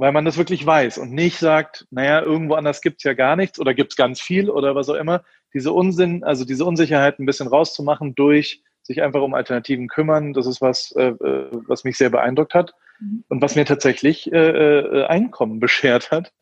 weil 0.00 0.12
man 0.12 0.24
das 0.24 0.38
wirklich 0.38 0.64
weiß 0.64 0.96
und 0.96 1.12
nicht 1.12 1.38
sagt, 1.38 1.86
naja, 1.90 2.22
irgendwo 2.22 2.54
anders 2.54 2.80
gibt's 2.80 3.04
ja 3.04 3.12
gar 3.12 3.36
nichts 3.36 3.60
oder 3.60 3.74
gibt's 3.74 3.96
ganz 3.96 4.18
viel 4.18 4.48
oder 4.48 4.74
was 4.74 4.88
auch 4.88 4.94
immer. 4.94 5.22
Diese 5.52 5.72
Unsinn, 5.72 6.24
also 6.24 6.46
diese 6.46 6.64
Unsicherheit 6.64 7.18
ein 7.18 7.26
bisschen 7.26 7.48
rauszumachen 7.48 8.14
durch 8.14 8.62
sich 8.82 9.02
einfach 9.02 9.20
um 9.20 9.34
Alternativen 9.34 9.88
kümmern, 9.88 10.32
das 10.32 10.46
ist 10.46 10.62
was, 10.62 10.92
äh, 10.92 11.08
äh 11.08 11.50
was 11.66 11.84
mich 11.84 11.98
sehr 11.98 12.08
beeindruckt 12.08 12.54
hat 12.54 12.72
mhm. 12.98 13.24
und 13.28 13.42
was 13.42 13.56
mir 13.56 13.66
tatsächlich 13.66 14.32
äh, 14.32 14.38
äh, 14.38 15.04
Einkommen 15.04 15.60
beschert 15.60 16.10
hat 16.10 16.32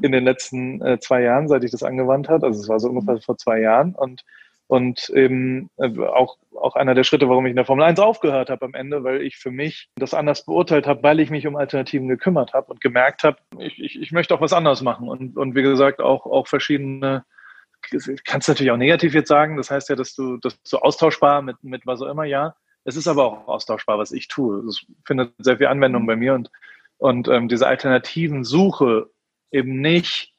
in 0.00 0.12
den 0.12 0.22
letzten 0.22 0.80
äh, 0.80 1.00
zwei 1.00 1.22
Jahren, 1.22 1.48
seit 1.48 1.64
ich 1.64 1.72
das 1.72 1.82
angewandt 1.82 2.28
habe. 2.28 2.46
Also 2.46 2.60
es 2.60 2.68
war 2.68 2.78
so 2.78 2.88
ungefähr 2.88 3.20
vor 3.20 3.36
zwei 3.36 3.60
Jahren 3.60 3.96
und 3.96 4.22
und 4.68 5.08
eben 5.08 5.70
äh, 5.78 5.98
auch, 5.98 6.36
auch 6.54 6.76
einer 6.76 6.94
der 6.94 7.02
Schritte, 7.02 7.28
warum 7.28 7.46
ich 7.46 7.50
in 7.50 7.56
der 7.56 7.64
Formel 7.64 7.84
1 7.84 7.98
aufgehört 7.98 8.50
habe 8.50 8.66
am 8.66 8.74
Ende, 8.74 9.02
weil 9.02 9.22
ich 9.22 9.36
für 9.36 9.50
mich 9.50 9.88
das 9.96 10.12
anders 10.12 10.44
beurteilt 10.44 10.86
habe, 10.86 11.02
weil 11.02 11.20
ich 11.20 11.30
mich 11.30 11.46
um 11.46 11.56
Alternativen 11.56 12.06
gekümmert 12.06 12.52
habe 12.52 12.70
und 12.72 12.80
gemerkt 12.82 13.24
habe, 13.24 13.38
ich, 13.58 13.82
ich, 13.82 14.00
ich 14.00 14.12
möchte 14.12 14.34
auch 14.34 14.42
was 14.42 14.52
anderes 14.52 14.82
machen. 14.82 15.08
Und, 15.08 15.38
und 15.38 15.54
wie 15.54 15.62
gesagt, 15.62 16.00
auch, 16.00 16.26
auch 16.26 16.46
verschiedene, 16.46 17.24
kannst 18.26 18.48
natürlich 18.48 18.70
auch 18.70 18.76
negativ 18.76 19.14
jetzt 19.14 19.28
sagen, 19.28 19.56
das 19.56 19.70
heißt 19.70 19.88
ja, 19.88 19.96
dass 19.96 20.14
du, 20.14 20.36
dass 20.36 20.62
du 20.62 20.76
austauschbar 20.76 21.40
mit, 21.40 21.56
mit 21.64 21.86
was 21.86 22.02
auch 22.02 22.08
immer, 22.08 22.24
ja. 22.24 22.54
Es 22.84 22.96
ist 22.96 23.08
aber 23.08 23.24
auch 23.24 23.48
austauschbar, 23.48 23.98
was 23.98 24.12
ich 24.12 24.28
tue. 24.28 24.66
Es 24.66 24.84
findet 25.06 25.32
sehr 25.38 25.56
viel 25.56 25.66
Anwendung 25.68 26.06
bei 26.06 26.16
mir 26.16 26.34
und, 26.34 26.50
und 26.98 27.26
ähm, 27.28 27.48
diese 27.48 27.66
alternativen 27.66 28.44
Suche 28.44 29.08
eben 29.50 29.80
nicht 29.80 30.34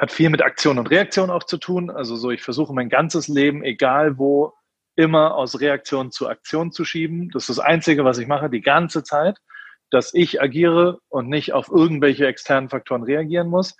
hat 0.00 0.10
viel 0.10 0.30
mit 0.30 0.42
Aktion 0.42 0.78
und 0.78 0.90
Reaktion 0.90 1.28
auch 1.28 1.44
zu 1.44 1.58
tun. 1.58 1.90
Also 1.90 2.16
so, 2.16 2.30
ich 2.30 2.40
versuche 2.40 2.72
mein 2.72 2.88
ganzes 2.88 3.28
Leben, 3.28 3.62
egal 3.62 4.16
wo, 4.16 4.54
immer 4.96 5.34
aus 5.34 5.60
Reaktion 5.60 6.10
zu 6.10 6.26
Aktion 6.26 6.72
zu 6.72 6.86
schieben. 6.86 7.28
Das 7.30 7.42
ist 7.42 7.58
das 7.58 7.64
Einzige, 7.64 8.02
was 8.02 8.16
ich 8.16 8.26
mache, 8.26 8.48
die 8.48 8.62
ganze 8.62 9.02
Zeit, 9.04 9.36
dass 9.90 10.14
ich 10.14 10.40
agiere 10.40 11.00
und 11.10 11.28
nicht 11.28 11.52
auf 11.52 11.68
irgendwelche 11.68 12.26
externen 12.26 12.70
Faktoren 12.70 13.02
reagieren 13.02 13.48
muss. 13.48 13.76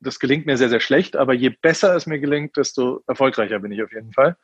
Das 0.00 0.18
gelingt 0.18 0.44
mir 0.44 0.56
sehr, 0.56 0.70
sehr 0.70 0.80
schlecht, 0.80 1.14
aber 1.14 1.34
je 1.34 1.50
besser 1.50 1.94
es 1.94 2.04
mir 2.04 2.18
gelingt, 2.18 2.56
desto 2.56 3.04
erfolgreicher 3.06 3.60
bin 3.60 3.70
ich 3.70 3.80
auf 3.80 3.92
jeden 3.92 4.12
Fall. 4.12 4.36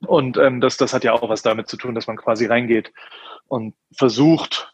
Und 0.00 0.38
ähm, 0.38 0.60
das, 0.60 0.76
das 0.76 0.92
hat 0.92 1.04
ja 1.04 1.12
auch 1.12 1.28
was 1.28 1.42
damit 1.42 1.68
zu 1.68 1.76
tun, 1.76 1.94
dass 1.94 2.08
man 2.08 2.16
quasi 2.16 2.46
reingeht 2.46 2.92
und 3.46 3.74
versucht, 3.96 4.72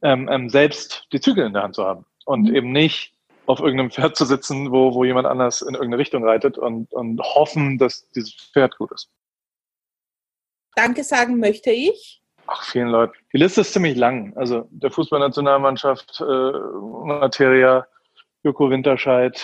ähm, 0.00 0.26
ähm, 0.30 0.48
selbst 0.48 1.06
die 1.12 1.20
Zügel 1.20 1.44
in 1.44 1.52
der 1.52 1.64
Hand 1.64 1.74
zu 1.74 1.84
haben 1.84 2.06
und 2.24 2.48
mhm. 2.48 2.54
eben 2.54 2.72
nicht 2.72 3.15
auf 3.46 3.60
irgendeinem 3.60 3.90
Pferd 3.90 4.16
zu 4.16 4.24
sitzen, 4.24 4.72
wo, 4.72 4.94
wo 4.94 5.04
jemand 5.04 5.26
anders 5.26 5.62
in 5.62 5.74
irgendeine 5.74 5.98
Richtung 5.98 6.24
reitet 6.24 6.58
und, 6.58 6.92
und 6.92 7.20
hoffen, 7.20 7.78
dass 7.78 8.08
dieses 8.10 8.34
Pferd 8.52 8.76
gut 8.78 8.92
ist. 8.92 9.10
Danke 10.74 11.04
sagen 11.04 11.38
möchte 11.38 11.70
ich. 11.70 12.22
Ach, 12.46 12.62
vielen 12.64 12.88
Leuten. 12.88 13.14
Die 13.32 13.38
Liste 13.38 13.62
ist 13.62 13.72
ziemlich 13.72 13.96
lang. 13.96 14.36
Also 14.36 14.68
der 14.70 14.90
Fußballnationalmannschaft, 14.90 16.20
äh, 16.20 16.52
Materia, 17.04 17.86
Joko 18.44 18.70
Winterscheid. 18.70 19.40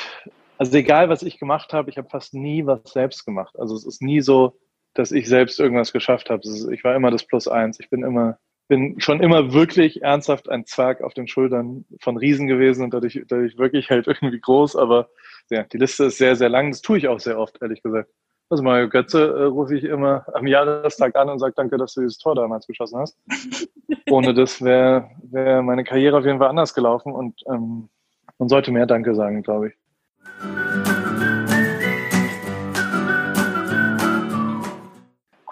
Also 0.59 0.77
egal, 0.77 1.09
was 1.09 1.23
ich 1.23 1.39
gemacht 1.39 1.73
habe, 1.73 1.91
ich 1.91 1.99
habe 1.99 2.09
fast 2.09 2.35
nie 2.35 2.65
was 2.67 2.81
selbst 2.85 3.25
gemacht. 3.25 3.59
Also 3.59 3.75
es 3.75 3.85
ist 3.85 4.03
nie 4.03 4.21
so, 4.21 4.59
dass 4.95 5.11
ich 5.11 5.29
selbst 5.29 5.59
irgendwas 5.59 5.93
geschafft 5.93 6.31
habe. 6.31 6.43
Ich 6.73 6.85
war 6.85 6.95
immer 6.95 7.11
das 7.11 7.25
Plus 7.27 7.49
eins. 7.49 7.81
Ich 7.81 7.91
bin 7.91 8.05
immer 8.05 8.39
bin 8.73 8.99
schon 9.01 9.21
immer 9.21 9.53
wirklich 9.53 10.01
ernsthaft 10.01 10.49
ein 10.49 10.65
Zwerg 10.65 11.03
auf 11.03 11.13
den 11.13 11.29
Schultern 11.29 11.85
von 12.01 12.17
Riesen 12.17 12.47
gewesen 12.47 12.83
und 12.85 12.95
dadurch, 12.95 13.23
dadurch 13.29 13.59
wirklich 13.59 13.91
halt 13.91 14.07
irgendwie 14.23 14.41
groß, 14.41 14.77
aber 14.77 15.11
ja, 15.51 15.65
die 15.65 15.77
Liste 15.77 16.05
ist 16.05 16.17
sehr, 16.17 16.37
sehr 16.37 16.49
lang. 16.49 16.71
Das 16.71 16.81
tue 16.81 16.97
ich 16.97 17.07
auch 17.07 17.21
sehr 17.21 17.39
oft, 17.39 17.61
ehrlich 17.61 17.83
gesagt. 17.83 18.09
Also 18.49 18.63
Mario 18.63 18.89
Götze 18.89 19.27
äh, 19.27 19.43
rufe 19.43 19.77
ich 19.77 19.85
immer 19.85 20.25
am 20.33 20.47
Jahrestag 20.47 21.17
an 21.17 21.29
und 21.29 21.39
sage 21.39 21.53
danke, 21.55 21.77
dass 21.77 21.93
du 21.93 22.01
dieses 22.01 22.17
Tor 22.17 22.35
damals 22.35 22.67
geschossen 22.67 22.99
hast. 22.99 23.19
Ohne 24.11 24.33
das 24.33 24.63
wäre 24.63 25.11
wär 25.23 25.61
meine 25.61 25.85
Karriere 25.85 26.17
auf 26.17 26.25
jeden 26.25 26.39
Fall 26.39 26.49
anders 26.49 26.73
gelaufen 26.73 27.13
und 27.13 27.43
ähm, 27.49 27.91
man 28.39 28.49
sollte 28.49 28.73
mehr 28.73 28.87
Danke 28.87 29.15
sagen, 29.15 29.43
glaube 29.43 29.69
ich. 29.69 29.75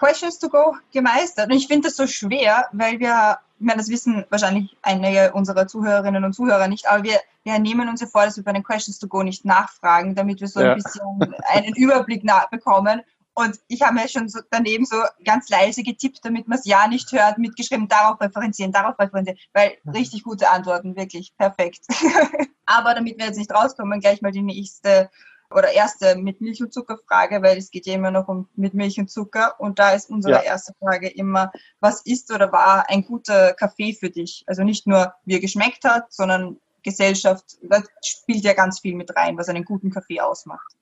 Questions 0.01 0.39
to 0.39 0.49
Go 0.49 0.75
gemeistert. 0.91 1.51
Und 1.51 1.57
ich 1.57 1.67
finde 1.67 1.87
das 1.87 1.95
so 1.95 2.07
schwer, 2.07 2.67
weil 2.71 2.99
wir, 2.99 3.37
ich 3.59 3.65
meine, 3.65 3.77
das 3.77 3.89
wissen 3.89 4.25
wahrscheinlich 4.31 4.75
einige 4.81 5.31
unserer 5.33 5.67
Zuhörerinnen 5.67 6.23
und 6.23 6.33
Zuhörer 6.33 6.67
nicht, 6.67 6.89
aber 6.89 7.03
wir, 7.03 7.19
wir 7.43 7.59
nehmen 7.59 7.87
uns 7.87 8.01
ja 8.01 8.07
vor, 8.07 8.25
dass 8.25 8.35
wir 8.35 8.43
bei 8.43 8.51
den 8.51 8.63
Questions 8.63 8.97
to 8.97 9.07
Go 9.07 9.21
nicht 9.21 9.45
nachfragen, 9.45 10.15
damit 10.15 10.41
wir 10.41 10.47
so 10.47 10.59
ja. 10.59 10.71
ein 10.71 10.81
bisschen 10.81 11.35
einen 11.49 11.75
Überblick 11.75 12.23
bekommen. 12.49 13.01
Und 13.35 13.59
ich 13.67 13.83
habe 13.83 13.93
mir 13.93 14.07
schon 14.07 14.27
so 14.27 14.39
daneben 14.49 14.85
so 14.85 14.97
ganz 15.23 15.49
leise 15.49 15.83
getippt, 15.83 16.25
damit 16.25 16.47
man 16.47 16.57
es 16.57 16.65
ja 16.65 16.87
nicht 16.87 17.11
hört, 17.11 17.37
mitgeschrieben, 17.37 17.87
darauf 17.87 18.19
referenzieren, 18.19 18.71
darauf 18.71 18.99
referenzieren, 18.99 19.39
weil 19.53 19.77
richtig 19.93 20.23
gute 20.23 20.49
Antworten, 20.49 20.95
wirklich 20.95 21.31
perfekt. 21.37 21.85
Aber 22.65 22.95
damit 22.95 23.19
wir 23.19 23.27
jetzt 23.27 23.37
nicht 23.37 23.53
rauskommen, 23.53 24.01
gleich 24.01 24.21
mal 24.21 24.31
die 24.31 24.41
nächste 24.41 25.11
oder 25.53 25.71
erste 25.71 26.15
mit 26.15 26.41
Milch 26.41 26.61
und 26.61 26.73
Zucker 26.73 26.97
Frage, 27.07 27.41
weil 27.41 27.57
es 27.57 27.71
geht 27.71 27.85
ja 27.85 27.93
immer 27.93 28.11
noch 28.11 28.27
um 28.27 28.47
mit 28.55 28.73
Milch 28.73 28.99
und 28.99 29.09
Zucker. 29.09 29.59
Und 29.59 29.79
da 29.79 29.91
ist 29.91 30.09
unsere 30.09 30.35
ja. 30.35 30.41
erste 30.41 30.73
Frage 30.79 31.09
immer, 31.09 31.51
was 31.79 32.05
ist 32.05 32.33
oder 32.33 32.51
war 32.51 32.89
ein 32.89 33.03
guter 33.05 33.53
Kaffee 33.53 33.93
für 33.93 34.09
dich? 34.09 34.43
Also 34.47 34.63
nicht 34.63 34.87
nur, 34.87 35.13
wie 35.25 35.35
er 35.35 35.39
geschmeckt 35.39 35.83
hat, 35.83 36.11
sondern 36.11 36.57
Gesellschaft, 36.83 37.57
da 37.61 37.83
spielt 38.03 38.43
ja 38.43 38.53
ganz 38.53 38.79
viel 38.79 38.95
mit 38.95 39.15
rein, 39.15 39.37
was 39.37 39.49
einen 39.49 39.65
guten 39.65 39.91
Kaffee 39.91 40.19
ausmacht. 40.19 40.75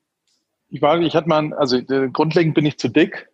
Ich 0.70 0.82
war, 0.82 1.00
ich 1.00 1.16
hatte 1.16 1.28
mal, 1.28 1.54
also 1.54 1.78
äh, 1.78 2.10
grundlegend 2.10 2.56
bin 2.56 2.66
ich 2.66 2.78
zu 2.78 2.90
dick. 2.90 3.30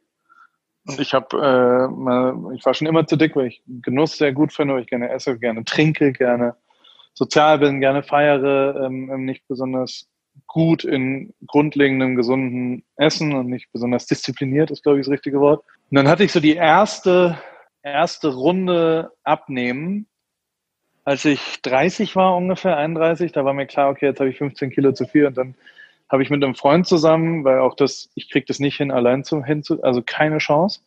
Und 0.88 1.00
ich 1.00 1.13
habe, 1.13 1.36
äh, 1.36 2.56
ich 2.56 2.65
war 2.65 2.74
schon 2.74 2.88
immer 2.88 3.08
zu 3.08 3.15
dick, 3.15 3.36
weil 3.36 3.48
ich 3.48 3.63
Genuss 3.67 4.17
sehr 4.17 4.34
gut 4.34 4.54
finde, 4.54 4.76
weil 4.76 4.82
ich 4.82 4.88
gerne 4.88 5.10
esse, 5.10 5.38
gerne 5.38 5.65
trinke, 5.65 6.13
gerne 6.13 6.56
sozial 7.13 7.60
bin, 7.60 7.80
gerne 7.80 8.04
feiere, 8.04 8.86
ähm, 8.86 9.10
ähm 9.12 9.26
nicht 9.26 9.48
besonders 9.48 10.08
gut 10.48 10.84
in 10.84 11.34
grundlegendem 11.48 12.15
gesunden 12.15 12.84
Essen 12.95 13.34
und 13.34 13.48
nicht 13.48 13.71
besonders 13.71 14.06
diszipliniert, 14.06 14.71
ist 14.71 14.84
glaube 14.84 15.00
ich 15.00 15.06
das 15.06 15.13
richtige 15.13 15.39
Wort. 15.39 15.63
Und 15.91 15.95
dann 15.95 16.08
hatte 16.08 16.24
ich 16.24 16.32
so 16.32 16.39
die 16.39 16.56
erste, 16.56 17.38
erste 17.84 18.34
Runde 18.34 19.12
abnehmen, 19.24 20.08
als 21.06 21.24
ich 21.24 21.62
30 21.62 22.15
war 22.15 22.36
ungefähr, 22.36 22.78
31, 22.78 23.32
da 23.32 23.45
war 23.45 23.54
mir 23.54 23.67
klar, 23.67 23.91
okay, 23.91 24.08
jetzt 24.08 24.19
habe 24.19 24.32
ich 24.32 24.39
15 24.39 24.71
Kilo 24.71 24.91
zu 24.91 25.06
viel 25.06 25.28
und 25.28 25.38
dann 25.38 25.56
habe 26.10 26.24
ich 26.24 26.30
mit 26.30 26.43
einem 26.43 26.56
Freund 26.56 26.88
zusammen, 26.88 27.43
weil 27.43 27.60
auch 27.60 27.76
das, 27.76 28.10
ich 28.15 28.30
kriege 28.30 28.45
das 28.48 28.60
nicht 28.60 28.78
hin, 28.78 28.91
allein 28.91 29.24
zu, 29.24 29.43
hinzu, 29.43 29.82
also 29.84 30.02
keine 30.04 30.39
Chance. 30.39 30.82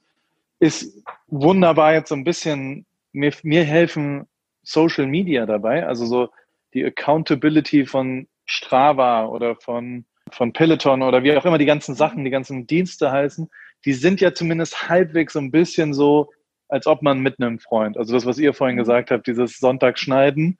Ist 0.58 1.04
wunderbar 1.28 1.94
jetzt 1.94 2.08
so 2.08 2.16
ein 2.16 2.24
bisschen, 2.24 2.84
mir, 3.12 3.32
mir 3.42 3.64
helfen 3.64 4.26
Social 4.62 5.06
Media 5.06 5.46
dabei, 5.46 5.86
also 5.86 6.04
so 6.04 6.30
die 6.74 6.84
Accountability 6.84 7.86
von 7.86 8.26
Strava 8.48 9.26
oder 9.26 9.56
von, 9.56 10.04
von 10.32 10.52
Peloton 10.52 11.02
oder 11.02 11.22
wie 11.22 11.36
auch 11.36 11.44
immer 11.44 11.58
die 11.58 11.66
ganzen 11.66 11.94
Sachen, 11.94 12.24
die 12.24 12.30
ganzen 12.30 12.66
Dienste 12.66 13.12
heißen, 13.12 13.48
die 13.84 13.92
sind 13.92 14.20
ja 14.20 14.34
zumindest 14.34 14.88
halbwegs 14.88 15.34
so 15.34 15.38
ein 15.38 15.50
bisschen 15.50 15.94
so 15.94 16.30
als 16.68 16.86
ob 16.86 17.02
man 17.02 17.20
mit 17.20 17.40
einem 17.40 17.58
Freund, 17.58 17.96
also 17.96 18.12
das, 18.12 18.26
was 18.26 18.38
ihr 18.38 18.52
vorhin 18.52 18.76
mhm. 18.76 18.80
gesagt 18.80 19.10
habt, 19.10 19.26
dieses 19.26 19.58
Sonntagschneiden, 19.58 20.58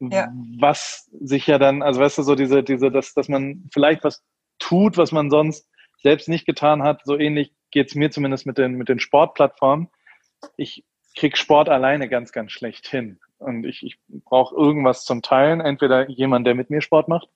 Ja. 0.00 0.28
was 0.60 1.10
sich 1.20 1.46
ja 1.46 1.58
dann, 1.58 1.82
also 1.82 2.00
weißt 2.00 2.18
du, 2.18 2.22
so 2.22 2.34
diese, 2.34 2.62
diese, 2.62 2.90
dass, 2.90 3.14
dass 3.14 3.28
man 3.28 3.68
vielleicht 3.72 4.04
was 4.04 4.22
tut, 4.58 4.96
was 4.96 5.12
man 5.12 5.30
sonst 5.30 5.68
selbst 6.02 6.28
nicht 6.28 6.46
getan 6.46 6.82
hat. 6.82 7.00
So 7.04 7.18
ähnlich 7.18 7.52
geht's 7.70 7.94
mir 7.94 8.10
zumindest 8.10 8.46
mit 8.46 8.58
den, 8.58 8.74
mit 8.74 8.88
den 8.88 9.00
Sportplattformen. 9.00 9.88
Ich 10.56 10.84
krieg 11.16 11.36
Sport 11.36 11.68
alleine 11.68 12.08
ganz, 12.08 12.32
ganz 12.32 12.52
schlecht 12.52 12.86
hin. 12.86 13.18
Und 13.42 13.64
ich, 13.64 13.82
ich 13.82 13.98
brauche 14.24 14.54
irgendwas 14.54 15.04
zum 15.04 15.22
Teilen. 15.22 15.60
Entweder 15.60 16.08
jemand, 16.08 16.46
der 16.46 16.54
mit 16.54 16.70
mir 16.70 16.80
Sport 16.80 17.08
macht, 17.08 17.28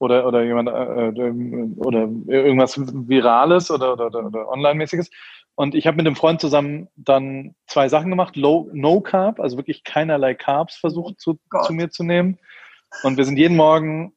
oder, 0.00 0.26
oder 0.26 0.42
jemand, 0.42 0.68
äh, 0.68 1.08
äh, 1.08 1.74
oder 1.76 2.08
irgendwas 2.26 2.78
Virales 2.78 3.70
oder, 3.70 3.92
oder, 3.92 4.06
oder, 4.06 4.26
oder 4.26 4.48
Online-mäßiges. 4.48 5.10
Und 5.54 5.74
ich 5.74 5.86
habe 5.86 5.98
mit 5.98 6.06
einem 6.06 6.16
Freund 6.16 6.40
zusammen 6.40 6.88
dann 6.96 7.54
zwei 7.66 7.88
Sachen 7.88 8.08
gemacht. 8.08 8.34
Low, 8.34 8.70
no 8.72 9.00
Carb, 9.02 9.40
also 9.40 9.58
wirklich 9.58 9.84
keinerlei 9.84 10.34
Carbs 10.34 10.76
versucht 10.76 11.20
zu, 11.20 11.38
Gott. 11.50 11.66
zu 11.66 11.74
mir 11.74 11.90
zu 11.90 12.02
nehmen. 12.02 12.38
Und 13.02 13.18
wir 13.18 13.24
sind 13.24 13.36
jeden 13.36 13.56
Morgen 13.56 14.14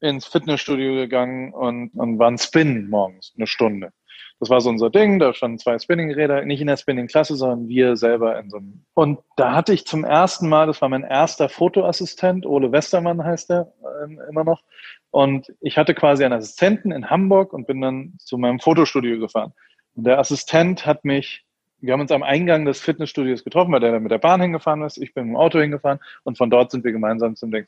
ins 0.00 0.26
Fitnessstudio 0.26 0.94
gegangen 0.94 1.52
und, 1.52 1.90
und 1.94 2.18
waren 2.18 2.38
Spin 2.38 2.88
morgens, 2.88 3.34
eine 3.36 3.46
Stunde. 3.46 3.92
Das 4.38 4.50
war 4.50 4.60
so 4.60 4.68
unser 4.68 4.90
Ding, 4.90 5.18
da 5.18 5.32
standen 5.32 5.58
zwei 5.58 5.78
Spinningräder, 5.78 6.44
nicht 6.44 6.60
in 6.60 6.66
der 6.66 6.76
Spinning-Klasse, 6.76 7.36
sondern 7.36 7.68
wir 7.68 7.96
selber 7.96 8.38
in 8.38 8.50
so 8.50 8.58
einem. 8.58 8.84
Und 8.92 9.20
da 9.36 9.54
hatte 9.54 9.72
ich 9.72 9.86
zum 9.86 10.04
ersten 10.04 10.48
Mal, 10.48 10.66
das 10.66 10.82
war 10.82 10.90
mein 10.90 11.04
erster 11.04 11.48
Fotoassistent, 11.48 12.44
Ole 12.44 12.70
Westermann 12.70 13.24
heißt 13.24 13.50
er 13.50 13.72
ähm, 14.04 14.20
immer 14.28 14.44
noch. 14.44 14.62
Und 15.10 15.54
ich 15.60 15.78
hatte 15.78 15.94
quasi 15.94 16.22
einen 16.22 16.34
Assistenten 16.34 16.92
in 16.92 17.08
Hamburg 17.08 17.54
und 17.54 17.66
bin 17.66 17.80
dann 17.80 18.14
zu 18.18 18.36
meinem 18.36 18.60
Fotostudio 18.60 19.18
gefahren. 19.18 19.54
Und 19.94 20.04
der 20.06 20.18
Assistent 20.18 20.84
hat 20.84 21.06
mich, 21.06 21.46
wir 21.80 21.94
haben 21.94 22.02
uns 22.02 22.12
am 22.12 22.22
Eingang 22.22 22.66
des 22.66 22.80
Fitnessstudios 22.80 23.42
getroffen, 23.42 23.72
weil 23.72 23.80
der 23.80 23.92
da 23.92 24.00
mit 24.00 24.10
der 24.10 24.18
Bahn 24.18 24.42
hingefahren 24.42 24.82
ist. 24.82 24.98
Ich 24.98 25.14
bin 25.14 25.24
mit 25.24 25.32
dem 25.32 25.36
Auto 25.36 25.58
hingefahren 25.58 26.00
und 26.24 26.36
von 26.36 26.50
dort 26.50 26.70
sind 26.70 26.84
wir 26.84 26.92
gemeinsam 26.92 27.36
zum 27.36 27.50
Ding. 27.50 27.66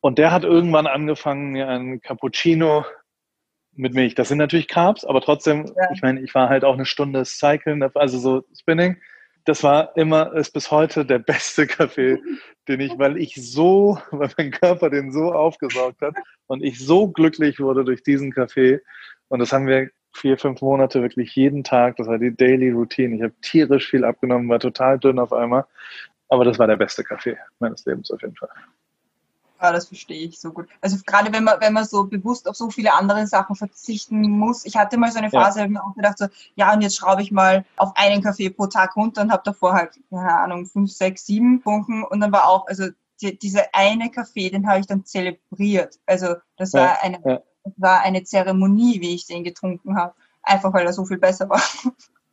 Und 0.00 0.18
der 0.18 0.30
hat 0.32 0.44
irgendwann 0.44 0.86
angefangen, 0.86 1.52
mir 1.52 1.66
einen 1.66 2.02
Cappuccino 2.02 2.84
mit 3.76 3.94
Milch. 3.94 4.14
Das 4.14 4.28
sind 4.28 4.38
natürlich 4.38 4.68
Carbs, 4.68 5.04
aber 5.04 5.20
trotzdem, 5.20 5.66
Ja. 5.66 5.90
ich 5.92 6.02
meine, 6.02 6.20
ich 6.20 6.34
war 6.34 6.48
halt 6.48 6.64
auch 6.64 6.74
eine 6.74 6.86
Stunde 6.86 7.24
Cycling, 7.24 7.82
also 7.94 8.18
so 8.18 8.44
Spinning. 8.58 8.96
Das 9.44 9.62
war 9.62 9.94
immer, 9.96 10.32
ist 10.34 10.52
bis 10.52 10.70
heute 10.70 11.04
der 11.04 11.18
beste 11.18 11.66
Kaffee, 11.66 12.18
den 12.68 12.80
ich, 12.80 12.98
weil 12.98 13.18
ich 13.18 13.34
so, 13.36 13.98
weil 14.10 14.30
mein 14.38 14.50
Körper 14.50 14.90
den 14.90 15.12
so 15.12 15.32
aufgesaugt 15.32 16.00
hat 16.00 16.14
und 16.46 16.62
ich 16.62 16.78
so 16.78 17.08
glücklich 17.08 17.60
wurde 17.60 17.84
durch 17.84 18.02
diesen 18.02 18.32
Kaffee. 18.32 18.80
Und 19.28 19.40
das 19.40 19.52
haben 19.52 19.66
wir 19.66 19.90
vier, 20.12 20.38
fünf 20.38 20.60
Monate 20.62 21.02
wirklich 21.02 21.34
jeden 21.34 21.64
Tag. 21.64 21.96
Das 21.96 22.06
war 22.06 22.18
die 22.18 22.34
Daily 22.34 22.70
Routine. 22.70 23.16
Ich 23.16 23.22
habe 23.22 23.34
tierisch 23.42 23.88
viel 23.90 24.04
abgenommen, 24.04 24.48
war 24.48 24.60
total 24.60 24.98
dünn 24.98 25.18
auf 25.18 25.32
einmal. 25.32 25.64
Aber 26.28 26.44
das 26.44 26.58
war 26.58 26.66
der 26.66 26.76
beste 26.76 27.04
Kaffee 27.04 27.36
meines 27.58 27.84
Lebens 27.84 28.10
auf 28.10 28.22
jeden 28.22 28.36
Fall. 28.36 28.48
Ja, 29.64 29.72
das 29.72 29.86
verstehe 29.86 30.28
ich 30.28 30.38
so 30.38 30.52
gut. 30.52 30.68
Also 30.82 30.98
gerade 31.06 31.32
wenn 31.32 31.42
man, 31.42 31.58
wenn 31.58 31.72
man 31.72 31.86
so 31.86 32.04
bewusst 32.04 32.46
auf 32.46 32.54
so 32.54 32.68
viele 32.68 32.92
andere 32.92 33.26
Sachen 33.26 33.56
verzichten 33.56 34.20
muss. 34.28 34.66
Ich 34.66 34.76
hatte 34.76 34.98
mal 34.98 35.10
so 35.10 35.18
eine 35.18 35.30
Ja. 35.30 35.40
Phase, 35.40 35.56
da 35.56 35.62
habe 35.62 35.72
ich 35.72 35.78
mir 35.78 35.82
auch 35.82 35.94
gedacht, 35.94 36.18
so, 36.18 36.26
ja, 36.54 36.74
und 36.74 36.82
jetzt 36.82 36.96
schraube 36.96 37.22
ich 37.22 37.32
mal 37.32 37.64
auf 37.76 37.92
einen 37.94 38.22
Kaffee 38.22 38.50
pro 38.50 38.66
Tag 38.66 38.94
runter 38.94 39.22
und 39.22 39.32
habe 39.32 39.42
davor 39.42 39.72
halt, 39.72 39.92
keine 40.10 40.36
Ahnung, 40.38 40.66
fünf, 40.66 40.92
sechs, 40.92 41.24
sieben 41.24 41.56
getrunken. 41.56 42.04
Und 42.04 42.20
dann 42.20 42.30
war 42.30 42.46
auch, 42.46 42.66
also 42.66 42.88
die, 43.22 43.38
dieser 43.38 43.62
eine 43.72 44.10
Kaffee, 44.10 44.50
den 44.50 44.68
habe 44.68 44.80
ich 44.80 44.86
dann 44.86 45.06
zelebriert. 45.06 45.98
Also 46.04 46.34
das 46.58 46.72
Ja, 46.72 46.80
war 46.80 47.02
eine, 47.02 47.20
ja. 47.24 47.42
war 47.76 48.00
eine 48.02 48.22
Zeremonie, 48.24 49.00
wie 49.00 49.14
ich 49.14 49.26
den 49.26 49.44
getrunken 49.44 49.96
habe. 49.96 50.14
Einfach 50.42 50.74
weil 50.74 50.84
er 50.84 50.92
so 50.92 51.06
viel 51.06 51.16
besser 51.18 51.48
war. 51.48 51.62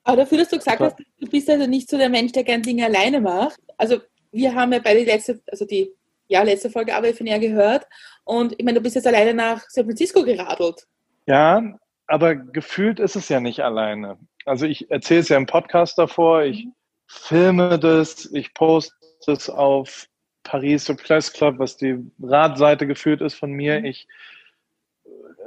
Aber 0.03 0.17
dafür, 0.17 0.39
dass 0.39 0.49
du 0.49 0.57
gesagt 0.57 0.81
hast, 0.81 0.97
du 0.99 1.29
bist 1.29 1.49
also 1.49 1.65
nicht 1.65 1.89
so 1.89 1.97
der 1.97 2.09
Mensch, 2.09 2.33
der 2.33 2.43
gern 2.43 2.61
Dinge 2.61 2.83
alleine 2.83 3.21
macht. 3.21 3.61
Also 3.77 3.99
wir 4.33 4.53
haben 4.53 4.73
ja 4.73 4.79
beide 4.79 4.99
die 4.99 5.05
letzte, 5.05 5.41
also 5.49 5.65
die 5.65 5.91
ja, 6.31 6.43
letzte 6.43 6.69
Folge 6.69 6.93
ihr 6.93 7.39
gehört. 7.39 7.85
Und 8.23 8.53
ich 8.57 8.63
meine, 8.63 8.77
du 8.77 8.83
bist 8.83 8.95
jetzt 8.95 9.07
alleine 9.07 9.33
nach 9.33 9.61
San 9.67 9.83
Francisco 9.83 10.23
geradelt. 10.23 10.87
Ja, 11.27 11.61
aber 12.07 12.35
gefühlt 12.35 12.99
ist 12.99 13.17
es 13.17 13.27
ja 13.27 13.41
nicht 13.41 13.59
alleine. 13.59 14.17
Also 14.45 14.65
ich 14.65 14.89
erzähle 14.89 15.19
es 15.19 15.29
ja 15.29 15.37
im 15.37 15.45
Podcast 15.45 15.97
davor, 15.97 16.43
ich 16.43 16.67
filme 17.07 17.77
das, 17.77 18.31
ich 18.31 18.53
poste 18.53 18.93
es 19.27 19.49
auf 19.49 20.07
Paris 20.43 20.85
Press 21.03 21.33
Club, 21.33 21.59
was 21.59 21.75
die 21.75 21.97
Radseite 22.21 22.87
geführt 22.87 23.19
ist 23.21 23.35
von 23.35 23.51
mir. 23.51 23.83
Ich, 23.83 24.07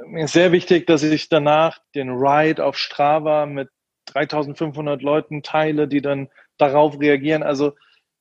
mir 0.05 0.25
ist 0.25 0.33
sehr 0.33 0.51
wichtig, 0.51 0.85
dass 0.85 1.01
ich 1.01 1.29
danach 1.29 1.79
den 1.95 2.11
Ride 2.11 2.63
auf 2.63 2.77
Strava 2.77 3.47
mit 3.47 3.69
3500 4.05 5.01
Leuten 5.01 5.41
teile, 5.41 5.87
die 5.87 6.01
dann 6.01 6.29
darauf 6.57 6.99
reagieren. 6.99 7.41
Also 7.41 7.73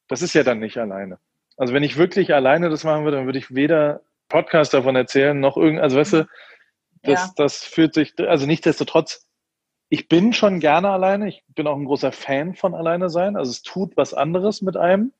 das 0.09 0.23
ist 0.23 0.35
ja 0.35 0.43
dann 0.43 0.61
nicht 0.61 0.79
alleine. 0.79 1.19
Also 1.57 1.73
wenn 1.75 1.83
ich 1.83 1.97
wirklich 1.97 2.35
alleine 2.35 2.69
das 2.69 2.85
machen 2.85 3.05
würde, 3.05 3.19
dann 3.19 3.27
würde 3.27 3.39
ich 3.39 3.55
weder 3.55 4.01
Podcast 4.29 4.75
davon 4.75 4.97
erzählen, 4.97 5.39
noch 5.39 5.57
irgend, 5.57 5.81
also 5.81 5.97
weißt 5.97 6.13
du, 6.15 6.29
das, 7.03 7.27
Ja. 7.27 7.33
das 7.37 7.65
fühlt 7.65 7.95
sich, 7.95 8.15
also 8.19 8.47
nichtsdestotrotz, 8.47 9.27
ich 9.91 10.09
bin 10.09 10.33
schon 10.33 10.61
gerne 10.61 10.91
alleine. 10.91 11.29
Ich 11.29 11.45
bin 11.55 11.67
auch 11.67 11.77
ein 11.77 11.85
großer 11.85 12.11
Fan 12.11 12.55
von 12.55 12.75
alleine 12.75 13.11
sein. 13.11 13.37
Also 13.37 13.51
es 13.51 13.63
tut 13.63 13.97
was 13.97 14.15
anderes 14.15 14.63
mit 14.63 14.77
einem. 14.77 15.13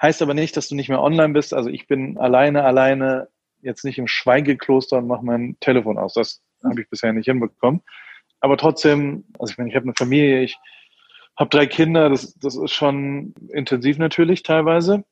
Heißt 0.00 0.22
aber 0.22 0.34
nicht, 0.34 0.56
dass 0.56 0.68
du 0.68 0.74
nicht 0.74 0.88
mehr 0.88 1.02
online 1.02 1.32
bist. 1.32 1.54
Also 1.54 1.70
ich 1.70 1.86
bin 1.88 2.18
alleine, 2.18 2.64
alleine, 2.64 3.28
jetzt 3.62 3.84
nicht 3.84 3.98
im 3.98 4.06
Schweigekloster 4.06 4.98
und 4.98 5.06
mache 5.06 5.24
mein 5.24 5.56
Telefon 5.60 5.98
aus. 5.98 6.14
Das 6.14 6.42
habe 6.62 6.82
ich 6.82 6.88
bisher 6.90 7.12
nicht 7.12 7.26
hinbekommen. 7.26 7.82
Aber 8.40 8.56
trotzdem, 8.56 9.24
also 9.38 9.50
ich 9.50 9.58
meine, 9.58 9.70
ich 9.70 9.76
habe 9.76 9.84
eine 9.84 9.94
Familie, 9.94 10.42
ich 10.42 10.58
habe 11.36 11.50
drei 11.50 11.66
Kinder, 11.66 12.10
das, 12.10 12.34
das 12.34 12.56
ist 12.56 12.72
schon 12.72 13.34
intensiv 13.48 13.98
natürlich 13.98 14.42
teilweise. 14.42 15.04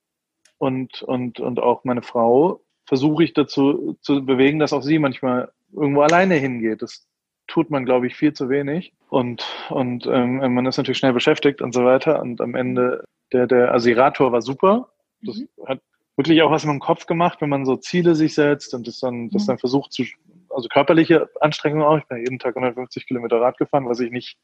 Und, 0.62 1.02
und, 1.02 1.40
und 1.40 1.58
auch 1.58 1.82
meine 1.82 2.02
Frau 2.02 2.60
versuche 2.84 3.24
ich 3.24 3.32
dazu 3.32 3.98
zu 4.00 4.24
bewegen, 4.24 4.60
dass 4.60 4.72
auch 4.72 4.82
sie 4.82 5.00
manchmal 5.00 5.50
irgendwo 5.72 6.02
alleine 6.02 6.36
hingeht. 6.36 6.82
Das 6.82 7.04
tut 7.48 7.68
man, 7.68 7.84
glaube 7.84 8.06
ich, 8.06 8.14
viel 8.14 8.32
zu 8.32 8.48
wenig. 8.48 8.92
Und, 9.08 9.44
und 9.70 10.06
ähm, 10.06 10.36
man 10.54 10.64
ist 10.66 10.76
natürlich 10.76 10.98
schnell 10.98 11.14
beschäftigt 11.14 11.62
und 11.62 11.74
so 11.74 11.84
weiter. 11.84 12.22
Und 12.22 12.40
am 12.40 12.54
Ende, 12.54 13.02
der, 13.32 13.48
der 13.48 13.74
Asirator 13.74 14.30
war 14.30 14.40
super. 14.40 14.92
Das 15.22 15.42
hat 15.66 15.80
wirklich 16.16 16.40
auch 16.42 16.52
was 16.52 16.64
mit 16.64 16.74
dem 16.74 16.78
Kopf 16.78 17.06
gemacht, 17.06 17.40
wenn 17.40 17.48
man 17.48 17.66
so 17.66 17.74
Ziele 17.74 18.14
sich 18.14 18.36
setzt 18.36 18.72
und 18.72 18.86
das 18.86 19.00
dann, 19.00 19.30
das 19.30 19.42
Mhm. 19.42 19.46
dann 19.48 19.58
versucht 19.58 19.92
zu, 19.92 20.04
also 20.48 20.68
körperliche 20.68 21.28
Anstrengung 21.40 21.82
auch. 21.82 21.98
Ich 21.98 22.06
bin 22.06 22.18
jeden 22.18 22.38
Tag 22.38 22.54
150 22.54 23.08
Kilometer 23.08 23.40
Rad 23.40 23.58
gefahren, 23.58 23.88
was 23.88 23.98
ich 23.98 24.12
nicht 24.12 24.38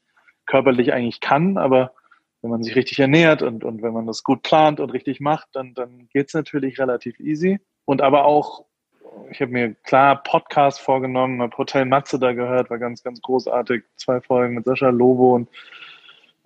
körperlich 0.47 0.91
eigentlich 0.91 1.21
kann, 1.21 1.57
aber 1.57 1.93
wenn 2.41 2.51
man 2.51 2.63
sich 2.63 2.75
richtig 2.75 2.99
ernährt 2.99 3.41
und, 3.41 3.63
und 3.63 3.81
wenn 3.81 3.93
man 3.93 4.07
das 4.07 4.23
gut 4.23 4.43
plant 4.43 4.79
und 4.79 4.91
richtig 4.91 5.19
macht, 5.19 5.49
dann, 5.53 5.73
dann 5.73 6.07
geht's 6.13 6.33
natürlich 6.33 6.79
relativ 6.79 7.19
easy. 7.19 7.59
Und 7.85 8.01
aber 8.01 8.25
auch, 8.25 8.65
ich 9.31 9.41
habe 9.41 9.51
mir 9.51 9.73
klar 9.73 10.23
Podcast 10.23 10.79
vorgenommen, 10.79 11.41
habe 11.41 11.57
Hotel 11.57 11.85
Matze 11.85 12.19
da 12.19 12.33
gehört, 12.33 12.69
war 12.69 12.77
ganz, 12.77 13.03
ganz 13.03 13.21
großartig. 13.21 13.83
Zwei 13.97 14.21
Folgen 14.21 14.55
mit 14.55 14.65
Sascha 14.65 14.89
Lobo 14.89 15.35
und, 15.35 15.49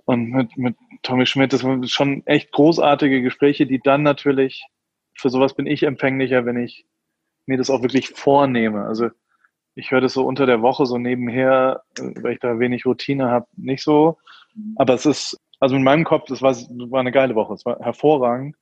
und 0.06 0.29
mit, 0.32 0.58
mit 0.58 0.75
Tommy 1.03 1.25
Schmidt. 1.25 1.53
Das 1.53 1.63
waren 1.63 1.88
schon 1.88 2.25
echt 2.25 2.51
großartige 2.51 3.21
Gespräche, 3.21 3.67
die 3.67 3.79
dann 3.79 4.01
natürlich, 4.01 4.65
für 5.15 5.29
sowas 5.29 5.53
bin 5.53 5.67
ich 5.67 5.84
empfänglicher, 5.84 6.45
wenn 6.45 6.58
ich 6.58 6.86
mir 7.45 7.58
das 7.58 7.69
auch 7.69 7.82
wirklich 7.82 8.10
vornehme. 8.10 8.86
Also 8.86 9.10
ich 9.75 9.91
höre 9.91 10.01
das 10.01 10.13
so 10.13 10.25
unter 10.25 10.45
der 10.45 10.62
Woche 10.62 10.86
so 10.86 10.97
nebenher, 10.97 11.84
weil 11.97 12.34
ich 12.34 12.39
da 12.39 12.58
wenig 12.58 12.86
Routine 12.86 13.29
habe, 13.29 13.47
nicht 13.58 13.84
so. 13.84 14.17
Aber 14.75 14.93
es 14.93 15.06
ist, 15.06 15.39
also 15.63 15.78
in 15.78 15.84
meinem 15.84 16.04
Kopf, 16.04 16.26
das 16.28 16.41
war, 16.41 16.54
war 16.54 16.99
eine 16.99 17.13
geile 17.13 17.36
Woche, 17.36 17.54
es 17.54 17.65
war 17.65 17.80
hervorragend. 17.80 18.58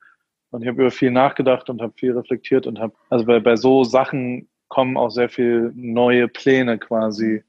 Und 0.52 0.62
ich 0.62 0.68
habe 0.68 0.82
über 0.82 0.92
viel 0.92 1.10
nachgedacht 1.10 1.68
und 1.72 1.82
habe 1.82 1.94
viel 1.96 2.16
reflektiert 2.16 2.68
und 2.68 2.80
habe, 2.80 2.94
also 3.10 3.26
bei, 3.26 3.40
bei 3.40 3.56
so 3.56 3.84
Sachen 3.84 4.48
kommen 4.68 4.98
auch 4.98 5.10
sehr 5.10 5.28
viel 5.28 5.72
neue 5.74 6.28
Pläne 6.28 6.78
quasi 6.78 7.44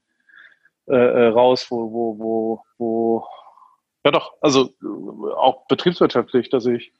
äh, 0.87 0.95
äh, 0.95 1.27
raus, 1.27 1.67
wo, 1.69 1.91
wo, 1.91 2.17
wo, 2.17 2.63
wo, 2.79 3.27
ja 4.03 4.09
doch, 4.09 4.33
also 4.41 4.73
äh, 4.81 5.33
auch 5.35 5.67
betriebswirtschaftlich, 5.67 6.49
dass 6.49 6.65
ich 6.65 6.91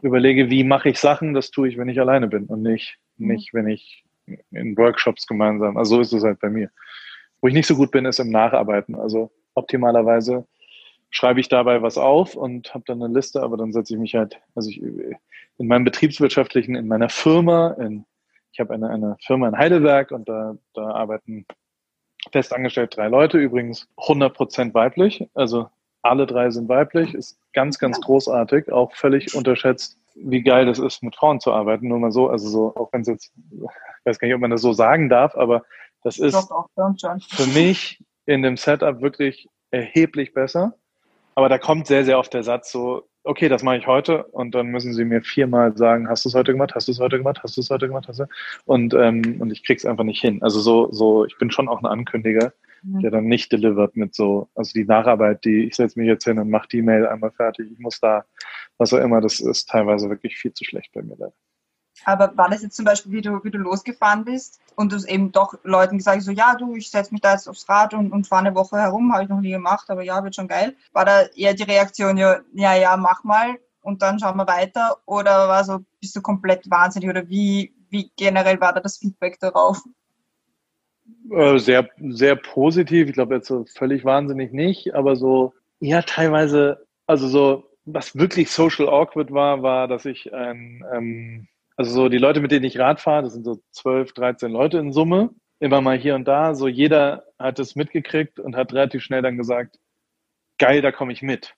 überlege, 0.00 0.48
wie 0.48 0.64
mache 0.64 0.88
ich 0.88 0.98
Sachen, 0.98 1.34
das 1.34 1.50
tue 1.50 1.68
ich, 1.68 1.76
wenn 1.76 1.90
ich 1.90 2.00
alleine 2.00 2.26
bin 2.26 2.46
und 2.46 2.62
nicht, 2.62 2.96
nicht, 3.18 3.52
wenn 3.52 3.68
ich 3.68 4.02
in 4.50 4.78
Workshops 4.78 5.26
gemeinsam, 5.26 5.76
also 5.76 5.96
so 5.96 6.00
ist 6.00 6.14
es 6.14 6.24
halt 6.24 6.40
bei 6.40 6.48
mir. 6.48 6.70
Wo 7.42 7.48
ich 7.48 7.54
nicht 7.54 7.66
so 7.66 7.76
gut 7.76 7.90
bin, 7.90 8.06
ist 8.06 8.18
im 8.18 8.30
Nacharbeiten. 8.30 8.94
Also 8.94 9.30
optimalerweise 9.52 10.46
schreibe 11.12 11.40
ich 11.40 11.48
dabei 11.48 11.82
was 11.82 11.98
auf 11.98 12.34
und 12.34 12.74
habe 12.74 12.84
dann 12.86 13.02
eine 13.02 13.14
Liste, 13.14 13.42
aber 13.42 13.56
dann 13.56 13.72
setze 13.72 13.94
ich 13.94 14.00
mich 14.00 14.14
halt, 14.14 14.40
also 14.56 14.70
ich, 14.70 14.82
in 14.82 15.66
meinem 15.68 15.84
betriebswirtschaftlichen, 15.84 16.74
in 16.74 16.88
meiner 16.88 17.10
Firma, 17.10 17.72
in, 17.72 18.04
ich 18.50 18.58
habe 18.58 18.74
eine, 18.74 18.90
eine 18.90 19.16
Firma 19.24 19.48
in 19.48 19.56
Heidelberg 19.56 20.10
und 20.10 20.28
da, 20.28 20.56
da 20.74 20.88
arbeiten 20.88 21.46
festangestellt 22.32 22.96
drei 22.96 23.08
Leute, 23.08 23.38
übrigens 23.38 23.88
100 23.98 24.34
Prozent 24.34 24.74
weiblich, 24.74 25.28
also 25.34 25.68
alle 26.00 26.26
drei 26.26 26.50
sind 26.50 26.68
weiblich, 26.68 27.14
ist 27.14 27.38
ganz, 27.52 27.78
ganz 27.78 28.00
großartig, 28.00 28.72
auch 28.72 28.92
völlig 28.94 29.34
unterschätzt, 29.34 29.98
wie 30.14 30.42
geil 30.42 30.66
das 30.66 30.78
ist, 30.78 31.02
mit 31.02 31.14
Frauen 31.14 31.40
zu 31.40 31.52
arbeiten, 31.52 31.88
nur 31.88 31.98
mal 31.98 32.10
so, 32.10 32.28
also 32.28 32.48
so, 32.48 32.74
auch 32.74 32.92
wenn 32.92 33.02
es 33.02 33.08
jetzt, 33.08 33.32
ich 33.52 33.60
weiß 34.04 34.18
gar 34.18 34.26
nicht, 34.26 34.34
ob 34.34 34.40
man 34.40 34.50
das 34.50 34.62
so 34.62 34.72
sagen 34.72 35.08
darf, 35.08 35.36
aber 35.36 35.62
das 36.02 36.18
ist 36.18 36.50
für 37.30 37.46
mich 37.48 38.02
in 38.26 38.42
dem 38.42 38.56
Setup 38.56 39.00
wirklich 39.00 39.48
erheblich 39.70 40.34
besser. 40.34 40.74
Aber 41.34 41.48
da 41.48 41.58
kommt 41.58 41.86
sehr, 41.86 42.04
sehr 42.04 42.18
oft 42.18 42.32
der 42.34 42.42
Satz 42.42 42.70
so, 42.72 43.08
okay, 43.24 43.48
das 43.48 43.62
mache 43.62 43.78
ich 43.78 43.86
heute 43.86 44.24
und 44.24 44.54
dann 44.54 44.68
müssen 44.68 44.92
sie 44.92 45.04
mir 45.04 45.22
viermal 45.22 45.76
sagen, 45.76 46.08
hast 46.08 46.24
du 46.24 46.28
es 46.28 46.34
heute 46.34 46.52
gemacht, 46.52 46.74
hast 46.74 46.88
du 46.88 46.92
es 46.92 46.98
heute 46.98 47.18
gemacht, 47.18 47.40
hast 47.42 47.56
du 47.56 47.60
es 47.60 47.70
heute 47.70 47.86
gemacht, 47.86 48.08
hast 48.08 48.20
du 48.20 48.26
und 48.64 48.94
ähm, 48.94 49.40
und 49.40 49.50
ich 49.50 49.64
krieg's 49.64 49.86
einfach 49.86 50.04
nicht 50.04 50.20
hin. 50.20 50.42
Also 50.42 50.60
so 50.60 50.90
so, 50.92 51.24
ich 51.24 51.38
bin 51.38 51.50
schon 51.50 51.68
auch 51.68 51.80
ein 51.80 51.86
Ankündiger, 51.86 52.52
mhm. 52.82 53.00
der 53.00 53.10
dann 53.10 53.26
nicht 53.26 53.52
delivert 53.52 53.96
mit 53.96 54.14
so, 54.14 54.48
also 54.54 54.72
die 54.74 54.84
Nacharbeit, 54.84 55.44
die 55.44 55.66
ich 55.66 55.76
setze 55.76 55.98
mich 55.98 56.08
jetzt 56.08 56.24
hin 56.24 56.38
und 56.38 56.50
mache 56.50 56.68
die 56.68 56.82
Mail 56.82 57.06
einmal 57.06 57.30
fertig, 57.30 57.70
ich 57.72 57.78
muss 57.78 58.00
da, 58.00 58.24
was 58.78 58.92
auch 58.92 58.98
immer, 58.98 59.20
das 59.20 59.40
ist 59.40 59.68
teilweise 59.68 60.10
wirklich 60.10 60.36
viel 60.36 60.52
zu 60.52 60.64
schlecht 60.64 60.92
bei 60.92 61.02
mir 61.02 61.16
leider. 61.18 61.34
Aber 62.04 62.36
war 62.36 62.48
das 62.48 62.62
jetzt 62.62 62.76
zum 62.76 62.84
Beispiel, 62.84 63.12
wie 63.12 63.22
du, 63.22 63.44
wie 63.44 63.50
du 63.50 63.58
losgefahren 63.58 64.24
bist 64.24 64.60
und 64.76 64.92
du 64.92 64.96
eben 65.06 65.32
doch 65.32 65.54
Leuten 65.62 65.98
gesagt 65.98 66.18
hast, 66.18 66.24
so 66.24 66.32
ja, 66.32 66.54
du, 66.54 66.74
ich 66.74 66.90
setze 66.90 67.12
mich 67.12 67.20
da 67.20 67.32
jetzt 67.32 67.48
aufs 67.48 67.68
Rad 67.68 67.94
und, 67.94 68.12
und 68.12 68.26
fahre 68.26 68.46
eine 68.46 68.54
Woche 68.54 68.78
herum, 68.78 69.12
habe 69.12 69.24
ich 69.24 69.28
noch 69.28 69.40
nie 69.40 69.50
gemacht, 69.50 69.88
aber 69.90 70.02
ja, 70.02 70.22
wird 70.24 70.34
schon 70.34 70.48
geil. 70.48 70.74
War 70.92 71.04
da 71.04 71.22
eher 71.36 71.54
die 71.54 71.62
Reaktion, 71.62 72.16
ja, 72.16 72.40
ja, 72.54 72.74
ja, 72.74 72.96
mach 72.96 73.24
mal 73.24 73.58
und 73.82 74.02
dann 74.02 74.18
schauen 74.18 74.36
wir 74.36 74.46
weiter? 74.46 74.98
Oder 75.06 75.48
war 75.48 75.64
so, 75.64 75.80
bist 76.00 76.16
du 76.16 76.22
komplett 76.22 76.70
wahnsinnig 76.70 77.10
oder 77.10 77.28
wie, 77.28 77.74
wie 77.90 78.10
generell 78.16 78.60
war 78.60 78.72
da 78.72 78.80
das 78.80 78.98
Feedback 78.98 79.38
darauf? 79.40 79.82
Äh, 81.30 81.58
sehr, 81.58 81.88
sehr 82.10 82.36
positiv. 82.36 83.08
Ich 83.08 83.14
glaube 83.14 83.36
jetzt 83.36 83.48
so 83.48 83.64
völlig 83.76 84.04
wahnsinnig 84.04 84.52
nicht, 84.52 84.94
aber 84.94 85.16
so, 85.16 85.52
ja, 85.80 86.02
teilweise, 86.02 86.86
also 87.06 87.28
so, 87.28 87.64
was 87.84 88.16
wirklich 88.16 88.50
social 88.50 88.88
awkward 88.88 89.32
war, 89.32 89.62
war, 89.62 89.88
dass 89.88 90.04
ich 90.04 90.32
ein, 90.32 90.84
ähm, 90.92 91.48
also 91.76 91.92
so 91.92 92.08
die 92.08 92.18
Leute, 92.18 92.40
mit 92.40 92.52
denen 92.52 92.64
ich 92.64 92.78
Rad 92.78 93.00
fahre, 93.00 93.22
das 93.22 93.34
sind 93.34 93.44
so 93.44 93.60
12, 93.70 94.12
13 94.12 94.50
Leute 94.50 94.78
in 94.78 94.92
Summe, 94.92 95.30
immer 95.60 95.80
mal 95.80 95.98
hier 95.98 96.14
und 96.14 96.26
da, 96.26 96.54
so 96.54 96.68
jeder 96.68 97.24
hat 97.38 97.58
es 97.58 97.76
mitgekriegt 97.76 98.40
und 98.40 98.56
hat 98.56 98.72
relativ 98.72 99.02
schnell 99.02 99.22
dann 99.22 99.36
gesagt, 99.36 99.78
geil, 100.58 100.82
da 100.82 100.92
komme 100.92 101.12
ich 101.12 101.22
mit. 101.22 101.54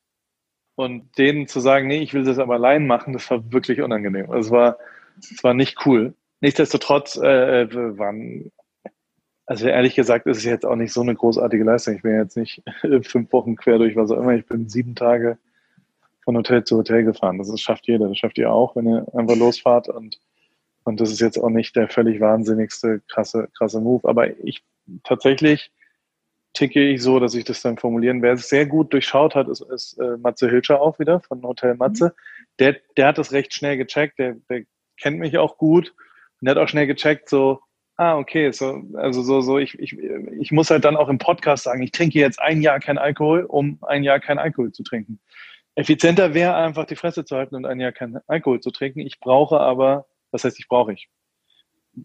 Und 0.77 1.17
denen 1.19 1.47
zu 1.47 1.61
sagen, 1.61 1.87
nee, 1.87 2.03
ich 2.03 2.15
will 2.15 2.25
das 2.25 2.39
aber 2.39 2.55
allein 2.55 2.87
machen, 2.87 3.13
das 3.13 3.31
war 3.31 3.53
wirklich 3.53 3.81
unangenehm. 3.81 4.31
Also 4.31 4.49
es 4.49 4.51
war, 4.51 4.79
es 5.19 5.45
war 5.45 5.55
nicht 5.55 5.87
cool. 5.87 6.15
Nichtsdestotrotz 6.41 7.17
äh, 7.17 7.69
waren, 7.99 8.51
also 9.47 9.69
ehrlich 9.69 9.95
gesagt, 9.95 10.27
ist 10.27 10.39
es 10.39 10.45
jetzt 10.45 10.67
auch 10.67 10.77
nicht 10.77 10.93
so 10.93 11.01
eine 11.01 11.15
großartige 11.15 11.65
Leistung. 11.65 11.95
Ich 11.97 12.03
bin 12.03 12.17
jetzt 12.17 12.37
nicht 12.37 12.63
fünf 13.03 13.33
Wochen 13.33 13.57
quer 13.57 13.79
durch 13.79 13.97
was 13.97 14.11
auch 14.11 14.19
immer. 14.19 14.35
Ich 14.35 14.47
bin 14.47 14.69
sieben 14.69 14.95
Tage 14.95 15.39
von 16.25 16.37
Hotel 16.37 16.65
zu 16.65 16.79
Hotel 16.79 17.05
gefahren. 17.05 17.39
Das, 17.39 17.61
schafft 17.61 17.87
jeder, 17.87 18.09
das 18.09 18.19
schafft 18.19 18.39
ihr 18.39 18.51
auch, 18.51 18.75
wenn 18.77 18.89
ihr 18.89 19.07
einfach 19.15 19.37
losfahrt 19.37 19.89
und 19.89 20.19
und 20.87 21.01
das 21.01 21.11
ist 21.11 21.21
jetzt 21.21 21.39
auch 21.39 21.49
nicht 21.49 21.75
der 21.77 21.89
völlig 21.89 22.21
wahnsinnigste 22.21 23.01
krasse 23.09 23.49
krasse 23.57 23.81
Move, 23.81 24.07
aber 24.07 24.39
ich 24.41 24.63
tatsächlich 25.03 25.73
ticke 26.53 26.81
ich 26.81 27.03
so, 27.03 27.19
dass 27.19 27.35
ich 27.35 27.45
das 27.45 27.63
dann 27.63 27.79
formulieren. 27.79 28.23
Wer 28.23 28.35
es 28.35 28.49
sehr 28.49 28.67
gut 28.67 28.93
durchschaut 28.93 29.35
hat, 29.35 29.49
ist, 29.49 29.63
ist 29.63 29.99
äh, 29.99 30.17
Matze 30.19 30.49
Hilscher 30.49 30.81
auch 30.81 30.99
wieder 30.99 31.21
von 31.21 31.43
Hotel 31.43 31.75
Matze. 31.75 32.07
Mhm. 32.07 32.45
Der, 32.61 32.77
der 32.97 33.09
hat 33.09 33.19
das 33.19 33.33
recht 33.33 33.53
schnell 33.53 33.77
gecheckt, 33.77 34.19
der, 34.19 34.37
der 34.49 34.63
kennt 35.01 35.19
mich 35.19 35.37
auch 35.39 35.59
gut 35.59 35.95
und 36.41 36.47
der 36.47 36.55
hat 36.55 36.63
auch 36.63 36.69
schnell 36.69 36.87
gecheckt, 36.87 37.29
so, 37.29 37.61
ah, 37.97 38.17
okay, 38.17 38.53
so, 38.53 38.83
also 38.95 39.23
so, 39.23 39.41
so, 39.41 39.59
ich, 39.59 39.77
ich, 39.81 39.99
ich 40.39 40.53
muss 40.53 40.71
halt 40.71 40.85
dann 40.85 40.97
auch 40.97 41.09
im 41.09 41.19
Podcast 41.19 41.65
sagen, 41.65 41.83
ich 41.83 41.91
trinke 41.91 42.21
jetzt 42.21 42.41
ein 42.41 42.63
Jahr 42.63 42.79
kein 42.79 42.99
Alkohol, 42.99 43.45
um 43.45 43.79
ein 43.83 44.05
Jahr 44.05 44.21
kein 44.21 44.39
Alkohol 44.39 44.71
zu 44.71 44.85
trinken 44.85 45.19
effizienter 45.75 46.35
wäre 46.35 46.55
einfach 46.55 46.87
die 46.87 46.97
Fresse 46.97 47.25
zu 47.25 47.37
halten 47.37 47.55
und 47.55 47.67
ein 47.67 47.81
Jahr 47.81 47.93
keinen 47.93 48.21
Alkohol 48.27 48.61
zu 48.61 48.71
trinken. 48.71 49.01
Ich 49.01 49.21
brauche 49.21 49.61
aber, 49.61 50.07
was 50.31 50.45
heißt 50.45 50.59
ich 50.59 50.69
brauche 50.69 50.93
ich? 50.93 51.09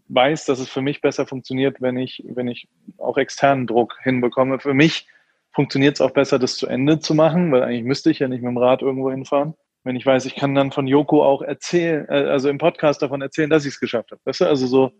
Weiß, 0.08 0.44
dass 0.44 0.60
es 0.60 0.68
für 0.68 0.82
mich 0.82 1.00
besser 1.00 1.26
funktioniert, 1.26 1.80
wenn 1.80 1.96
ich, 1.96 2.22
wenn 2.26 2.48
ich 2.48 2.68
auch 2.98 3.16
externen 3.16 3.66
Druck 3.66 3.98
hinbekomme. 4.02 4.60
Für 4.60 4.74
mich 4.74 5.06
funktioniert 5.52 5.96
es 5.96 6.00
auch 6.00 6.12
besser, 6.12 6.38
das 6.38 6.56
zu 6.56 6.66
Ende 6.66 7.00
zu 7.00 7.14
machen, 7.14 7.50
weil 7.50 7.62
eigentlich 7.62 7.84
müsste 7.84 8.10
ich 8.10 8.20
ja 8.20 8.28
nicht 8.28 8.42
mit 8.42 8.50
dem 8.50 8.58
Rad 8.58 8.82
irgendwo 8.82 9.10
hinfahren. 9.10 9.54
Wenn 9.82 9.96
ich 9.96 10.06
weiß, 10.06 10.26
ich 10.26 10.36
kann 10.36 10.54
dann 10.54 10.72
von 10.72 10.86
Joko 10.86 11.24
auch 11.24 11.42
erzählen, 11.42 12.06
äh, 12.08 12.28
also 12.28 12.48
im 12.48 12.58
Podcast 12.58 13.02
davon 13.02 13.22
erzählen, 13.22 13.50
dass 13.50 13.64
ich 13.64 13.74
es 13.74 13.80
geschafft 13.80 14.12
habe. 14.12 14.20
Weißt 14.24 14.42
du, 14.42 14.44
also 14.46 14.66
so, 14.66 14.92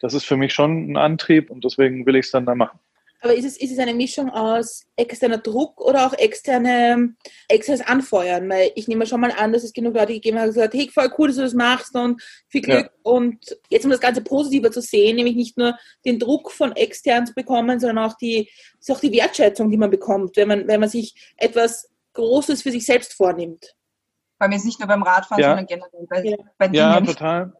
das 0.00 0.14
ist 0.14 0.24
für 0.24 0.36
mich 0.36 0.52
schon 0.52 0.90
ein 0.90 0.96
Antrieb 0.96 1.50
und 1.50 1.64
deswegen 1.64 2.06
will 2.06 2.16
ich 2.16 2.26
es 2.26 2.32
dann 2.32 2.46
da 2.46 2.54
machen. 2.54 2.78
Aber 3.24 3.34
ist 3.34 3.46
es, 3.46 3.56
ist 3.56 3.72
es 3.72 3.78
eine 3.78 3.94
Mischung 3.94 4.28
aus 4.28 4.84
externer 4.96 5.38
Druck 5.38 5.80
oder 5.80 6.06
auch 6.06 6.12
externe, 6.12 7.14
externes 7.48 7.80
Anfeuern? 7.80 8.46
Weil 8.50 8.70
ich 8.74 8.86
nehme 8.86 9.06
schon 9.06 9.22
mal 9.22 9.32
an, 9.32 9.50
dass 9.50 9.64
es 9.64 9.72
genug 9.72 9.94
Leute 9.94 10.12
gegeben 10.12 10.38
hat, 10.38 10.44
die 10.44 10.52
gesagt 10.52 10.74
hey, 10.74 10.90
voll 10.92 11.10
cool, 11.16 11.28
dass 11.28 11.36
du 11.36 11.42
das 11.42 11.54
machst 11.54 11.96
und 11.96 12.22
viel 12.48 12.60
Glück. 12.60 12.84
Ja. 12.84 12.90
Und 13.02 13.56
jetzt, 13.70 13.86
um 13.86 13.90
das 13.90 14.00
Ganze 14.00 14.20
positiver 14.20 14.70
zu 14.70 14.82
sehen, 14.82 15.16
nämlich 15.16 15.36
nicht 15.36 15.56
nur 15.56 15.74
den 16.04 16.18
Druck 16.18 16.52
von 16.52 16.76
extern 16.76 17.26
zu 17.26 17.32
bekommen, 17.32 17.80
sondern 17.80 18.04
auch 18.04 18.14
die, 18.18 18.50
ist 18.78 18.92
auch 18.92 19.00
die 19.00 19.12
Wertschätzung, 19.12 19.70
die 19.70 19.78
man 19.78 19.90
bekommt, 19.90 20.36
wenn 20.36 20.48
man, 20.48 20.68
wenn 20.68 20.80
man 20.80 20.90
sich 20.90 21.32
etwas 21.38 21.88
Großes 22.12 22.60
für 22.60 22.72
sich 22.72 22.84
selbst 22.84 23.14
vornimmt. 23.14 23.74
Bei 24.38 24.48
mir 24.48 24.56
ist 24.56 24.66
nicht 24.66 24.80
nur 24.80 24.88
beim 24.88 25.02
Radfahren, 25.02 25.42
ja. 25.42 25.56
sondern 25.56 25.66
generell 25.66 26.06
bei, 26.10 26.22
ja. 26.24 26.36
bei 26.58 26.68
Dingen. 26.68 26.76
Ja, 26.76 27.00
total. 27.00 27.54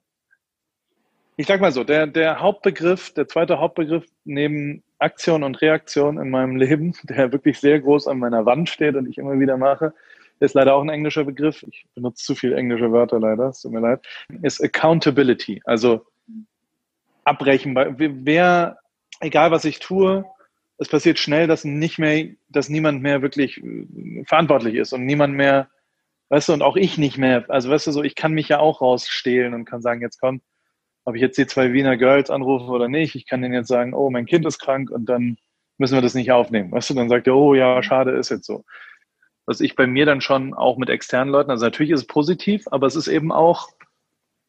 Ich 1.37 1.47
sag 1.47 1.63
mal 1.63 1.73
so, 1.73 1.85
der, 1.85 2.07
der 2.07 2.41
Hauptbegriff, 2.41 3.15
der 3.15 3.27
zweite 3.27 3.59
Hauptbegriff 3.59 4.05
neben 4.25 4.85
Aktion 4.99 5.43
und 5.43 5.61
Reaktion 5.61 6.19
in 6.19 6.31
meinem 6.31 6.57
Leben, 6.57 6.95
der 7.05 7.33
wirklich 7.33 7.59
sehr 7.59 7.81
groß 7.81 8.09
an 8.09 8.19
meiner 8.19 8.47
Wand 8.47 8.69
steht 8.69 8.97
und 8.97 9.09
ich 9.09 9.19
immer 9.19 9.39
wieder 9.39 9.57
mache, 9.57 9.93
ist 10.41 10.55
leider 10.55 10.75
auch 10.75 10.83
ein 10.83 10.89
englischer 10.89 11.25
Begriff. 11.25 11.65
Ich 11.69 11.87
benutze 11.95 12.25
zu 12.25 12.35
viele 12.35 12.57
englische 12.57 12.93
Wörter 12.93 13.21
leider, 13.21 13.49
es 13.49 13.61
tut 13.61 13.73
mir 13.73 13.81
leid. 13.81 14.05
Ist 14.43 14.63
Accountability, 14.63 15.63
also 15.65 16.07
abbrechen. 17.25 17.75
Wer, 17.77 18.79
egal 19.21 19.51
was 19.51 19.65
ich 19.65 19.79
tue, 19.79 20.25
es 20.79 20.89
passiert 20.89 21.19
schnell, 21.19 21.47
dass 21.47 21.65
nicht 21.65 21.99
mehr, 21.99 22.31
dass 22.49 22.69
niemand 22.69 23.03
mehr 23.03 23.23
wirklich 23.23 23.63
äh, 23.63 24.25
verantwortlich 24.27 24.75
ist 24.75 24.93
und 24.93 25.05
niemand 25.05 25.35
mehr, 25.35 25.69
weißt 26.31 26.49
du, 26.49 26.53
und 26.53 26.63
auch 26.63 26.77
ich 26.77 26.99
nicht 26.99 27.17
mehr. 27.17 27.45
Also 27.49 27.71
weißt 27.71 27.87
du, 27.87 27.93
so 27.93 28.03
ich 28.03 28.15
kann 28.15 28.33
mich 28.33 28.49
ja 28.49 28.59
auch 28.59 28.81
rausstehlen 28.81 29.55
und 29.55 29.65
kann 29.67 29.83
sagen, 29.83 30.01
jetzt 30.01 30.21
komm, 30.21 30.41
ob 31.05 31.15
ich 31.15 31.21
jetzt 31.21 31.39
die 31.39 31.47
zwei 31.47 31.73
Wiener 31.73 31.97
Girls 31.97 32.31
anrufe 32.31 32.67
oder 32.67 32.89
nicht. 32.89 33.15
Ich 33.15 33.27
kann 33.27 33.43
denen 33.43 33.55
jetzt 33.55 33.69
sagen, 33.69 33.95
oh, 33.95 34.11
mein 34.11 34.27
Kind 34.27 34.47
ist 34.47 34.59
krank 34.59 34.91
und 34.91 35.07
dann 35.07 35.37
müssen 35.79 35.95
wir 35.95 36.03
das 36.03 36.15
nicht 36.15 36.33
aufnehmen. 36.33 36.73
Weißt 36.73 36.91
du, 36.91 36.95
dann 36.95 37.09
sagt 37.09 37.27
er, 37.27 37.37
oh 37.37 37.55
ja, 37.55 37.83
schade, 37.83 38.13
ist 38.13 38.31
jetzt 38.31 38.47
so. 38.47 38.65
Was 39.47 39.61
ich 39.61 39.77
bei 39.77 39.87
mir 39.87 40.07
dann 40.07 40.21
schon 40.21 40.55
auch 40.55 40.79
mit 40.79 40.89
externen 40.89 41.31
Leuten, 41.33 41.51
also 41.51 41.67
natürlich 41.67 41.91
ist 41.91 42.01
es 42.01 42.07
positiv, 42.07 42.65
aber 42.71 42.87
es 42.87 42.97
ist 42.97 43.09
eben 43.09 43.33
auch 43.33 43.69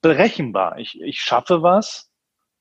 berechenbar. 0.01 0.79
Ich, 0.79 1.01
ich 1.01 1.19
schaffe 1.19 1.61
was, 1.61 2.09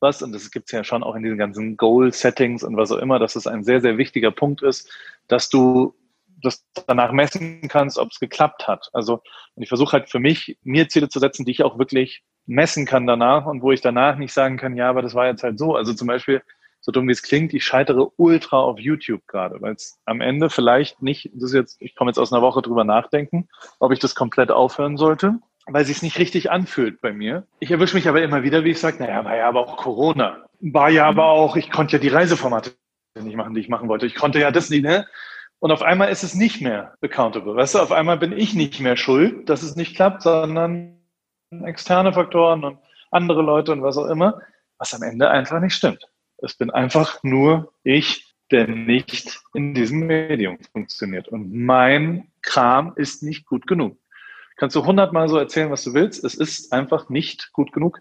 was, 0.01 0.23
und 0.23 0.33
das 0.33 0.51
gibt 0.51 0.67
es 0.67 0.73
ja 0.73 0.83
schon 0.83 1.03
auch 1.03 1.15
in 1.15 1.23
diesen 1.23 1.39
ganzen 1.39 1.77
Goal-Settings 1.77 2.65
und 2.65 2.77
was 2.77 2.91
auch 2.91 2.99
immer, 2.99 3.19
dass 3.19 3.37
es 3.37 3.47
ein 3.47 3.63
sehr, 3.63 3.81
sehr 3.81 3.97
wichtiger 3.99 4.33
Punkt 4.33 4.63
ist, 4.63 4.91
dass 5.29 5.49
du 5.49 5.95
das 6.43 6.67
danach 6.87 7.13
messen 7.13 7.69
kannst, 7.69 7.99
ob 7.99 8.11
es 8.11 8.19
geklappt 8.19 8.67
hat. 8.67 8.91
Also, 8.93 9.23
und 9.55 9.63
ich 9.63 9.69
versuche 9.69 9.93
halt 9.93 10.11
für 10.11 10.19
mich, 10.19 10.59
mir 10.63 10.89
Ziele 10.89 11.09
zu 11.09 11.21
setzen, 11.21 11.45
die 11.45 11.53
ich 11.53 11.63
auch 11.63 11.79
wirklich 11.79 12.23
messen 12.47 12.87
kann 12.87 13.07
danach 13.07 13.47
und 13.47 13.63
wo 13.63 13.73
ich 13.73 13.81
danach 13.81 14.17
nicht 14.17 14.33
sagen 14.33 14.57
kann, 14.57 14.77
ja, 14.77 14.89
aber 14.89 15.03
das 15.03 15.15
war 15.15 15.27
jetzt 15.27 15.43
halt 15.43 15.59
so. 15.59 15.75
Also 15.75 15.95
zum 15.95 16.09
Beispiel, 16.09 16.43
so 16.81 16.93
dumm 16.93 17.09
wie 17.09 17.13
es 17.13 17.23
klingt, 17.23 17.55
ich 17.55 17.65
scheitere 17.65 18.11
ultra 18.17 18.59
auf 18.59 18.79
YouTube 18.79 19.27
gerade, 19.27 19.61
weil 19.63 19.75
es 19.75 19.99
am 20.05 20.21
Ende 20.21 20.51
vielleicht 20.51 21.01
nicht, 21.03 21.31
das 21.33 21.45
ist 21.45 21.55
jetzt, 21.55 21.77
ich 21.81 21.95
komme 21.95 22.11
jetzt 22.11 22.19
aus 22.19 22.33
einer 22.33 22.43
Woche 22.43 22.61
drüber 22.61 22.85
nachdenken, 22.85 23.49
ob 23.79 23.93
ich 23.93 23.99
das 23.99 24.15
komplett 24.15 24.51
aufhören 24.51 24.99
sollte, 24.99 25.39
weil 25.67 25.87
sich 25.87 26.03
nicht 26.03 26.19
richtig 26.19 26.51
anfühlt 26.51 27.01
bei 27.01 27.13
mir. 27.13 27.47
Ich 27.59 27.71
erwische 27.71 27.97
mich 27.97 28.07
aber 28.07 28.23
immer 28.23 28.43
wieder, 28.43 28.65
wie 28.65 28.71
ich 28.71 28.81
sage, 28.81 29.03
naja, 29.03 29.25
war 29.25 29.37
ja 29.37 29.49
aber 29.49 29.61
auch 29.61 29.79
Corona. 29.79 30.45
War 30.61 30.91
ja 30.91 31.07
aber 31.07 31.25
auch, 31.25 31.57
ich 31.57 31.71
konnte 31.71 31.95
ja 31.95 31.99
die 31.99 32.09
Reiseformate 32.09 32.73
nicht 33.23 33.37
machen, 33.37 33.55
die 33.55 33.61
ich 33.61 33.69
machen 33.69 33.89
wollte. 33.89 34.07
Ich 34.07 34.15
konnte 34.15 34.41
ja 34.41 34.51
das 34.51 34.69
nicht, 34.69 34.83
ne? 34.83 35.07
Und 35.61 35.71
auf 35.71 35.83
einmal 35.83 36.11
ist 36.11 36.25
es 36.25 36.35
nicht 36.35 36.61
mehr 36.61 36.95
accountable. 37.01 37.57
Weißt 37.57 37.77
du, 37.77 37.79
auf 37.79 37.93
einmal 37.93 38.19
bin 38.19 38.33
ich 38.33 38.55
nicht 38.55 38.81
mehr 38.81 38.97
schuld, 38.99 39.49
dass 39.49 39.63
es 39.63 39.77
nicht 39.77 39.97
klappt, 39.97 40.23
sondern 40.23 40.99
externe 41.65 42.13
Faktoren 42.13 42.65
und 42.65 42.79
andere 43.11 43.43
Leute 43.43 43.73
und 43.73 43.83
was 43.83 43.97
auch 43.97 44.07
immer, 44.07 44.41
was 44.79 44.95
am 44.95 45.03
Ende 45.03 45.31
einfach 45.31 45.61
nicht 45.61 45.75
stimmt. 45.75 46.09
Es 46.39 46.55
bin 46.55 46.71
einfach 46.71 47.23
nur 47.23 47.73
ich, 47.85 48.35
der 48.51 48.69
nicht 48.69 49.41
in 49.55 49.75
diesem 49.75 50.07
Medium 50.07 50.59
funktioniert. 50.73 51.29
Und 51.29 51.53
mein 51.53 52.29
Kram 52.43 52.93
ist 52.97 53.23
nicht 53.23 53.47
gut 53.47 53.67
genug. 53.67 53.99
Kannst 54.57 54.77
du 54.77 54.85
hundertmal 54.85 55.29
so 55.29 55.39
erzählen, 55.39 55.71
was 55.71 55.85
du 55.85 55.95
willst. 55.95 56.23
Es 56.25 56.35
ist 56.35 56.73
einfach 56.73 57.09
nicht 57.09 57.53
gut 57.53 57.73
genug, 57.73 58.01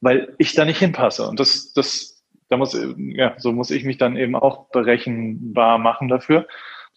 weil 0.00 0.34
ich 0.38 0.54
da 0.54 0.64
nicht 0.64 0.78
hinpasse. 0.78 1.26
Und 1.28 1.40
das, 1.40 1.72
das, 1.72 2.24
da 2.48 2.56
muss, 2.56 2.76
ja, 2.96 3.34
so 3.38 3.52
muss 3.52 3.70
ich 3.70 3.84
mich 3.84 3.96
dann 3.96 4.16
eben 4.16 4.34
auch 4.34 4.68
berechenbar 4.70 5.78
machen 5.78 6.08
dafür 6.08 6.46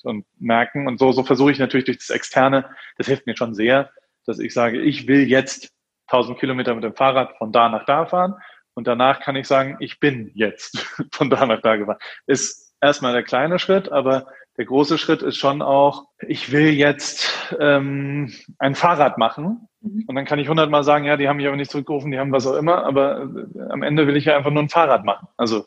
und 0.04 0.26
merken. 0.40 0.88
Und 0.88 1.00
so, 1.00 1.12
so 1.12 1.24
versuche 1.24 1.52
ich 1.52 1.60
natürlich 1.60 1.86
durch 1.86 2.00
das 2.00 2.10
Externe, 2.10 2.70
das 2.98 3.08
hilft 3.08 3.28
mir 3.28 3.38
schon 3.38 3.54
sehr, 3.54 3.92
dass 4.26 4.40
ich 4.40 4.54
sage, 4.54 4.82
ich 4.82 5.08
will 5.08 5.30
jetzt 5.30 5.72
1000 6.08 6.40
Kilometer 6.40 6.74
mit 6.74 6.84
dem 6.84 6.96
Fahrrad 6.96 7.38
von 7.38 7.52
da 7.52 7.70
nach 7.70 7.86
da 7.86 8.06
fahren 8.06 8.36
und 8.74 8.88
danach 8.88 9.20
kann 9.22 9.36
ich 9.36 9.48
sagen, 9.48 9.78
ich 9.80 10.00
bin 10.00 10.32
jetzt 10.36 10.78
von 11.12 11.30
da 11.30 11.46
nach 11.46 11.62
da 11.62 11.78
gefahren. 11.78 11.98
Ist 12.28 12.76
erstmal 12.82 13.14
der 13.14 13.24
kleine 13.24 13.60
Schritt, 13.60 13.92
aber 13.92 14.28
der 14.58 14.66
große 14.66 14.98
Schritt 14.98 15.22
ist 15.22 15.38
schon 15.38 15.62
auch, 15.62 16.08
ich 16.28 16.52
will 16.52 16.70
jetzt 16.70 17.28
ähm, 17.60 18.34
ein 18.58 18.76
Fahrrad 18.76 19.18
machen. 19.18 19.68
Mhm. 19.82 20.06
Und 20.08 20.16
dann 20.16 20.26
kann 20.26 20.40
ich 20.40 20.50
hundertmal 20.50 20.84
sagen, 20.84 21.06
ja, 21.06 21.18
die 21.18 21.28
haben 21.28 21.38
mich 21.38 21.48
aber 21.48 21.56
nicht 21.56 21.72
zurückgerufen, 21.72 22.12
die 22.12 22.20
haben 22.20 22.32
was 22.32 22.48
auch 22.48 22.56
immer, 22.56 22.86
aber 22.86 23.22
äh, 23.22 23.70
am 23.70 23.84
Ende 23.84 24.08
will 24.08 24.18
ich 24.18 24.26
ja 24.26 24.36
einfach 24.36 24.52
nur 24.52 24.64
ein 24.64 24.70
Fahrrad 24.70 25.06
machen. 25.06 25.28
Also 25.38 25.66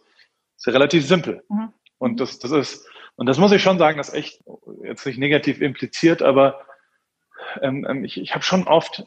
ist 0.57 0.67
ja 0.67 0.73
relativ 0.73 1.07
simpel. 1.07 1.43
Mhm. 1.49 1.73
Und 1.99 2.21
das, 2.21 2.39
das 2.39 2.51
ist, 2.51 2.89
Und 3.17 3.27
das 3.27 3.39
muss 3.39 3.53
ich 3.53 3.63
schon 3.63 3.79
sagen, 3.79 3.99
das 3.99 4.09
ist 4.09 4.15
echt 4.15 4.45
jetzt 4.85 5.07
nicht 5.07 5.19
negativ 5.19 5.61
impliziert, 5.61 6.23
aber 6.23 6.61
ähm, 7.61 7.87
ähm 7.89 8.05
ich, 8.05 8.21
ich 8.21 8.35
habe 8.35 8.45
schon 8.45 8.67
oft 8.67 9.05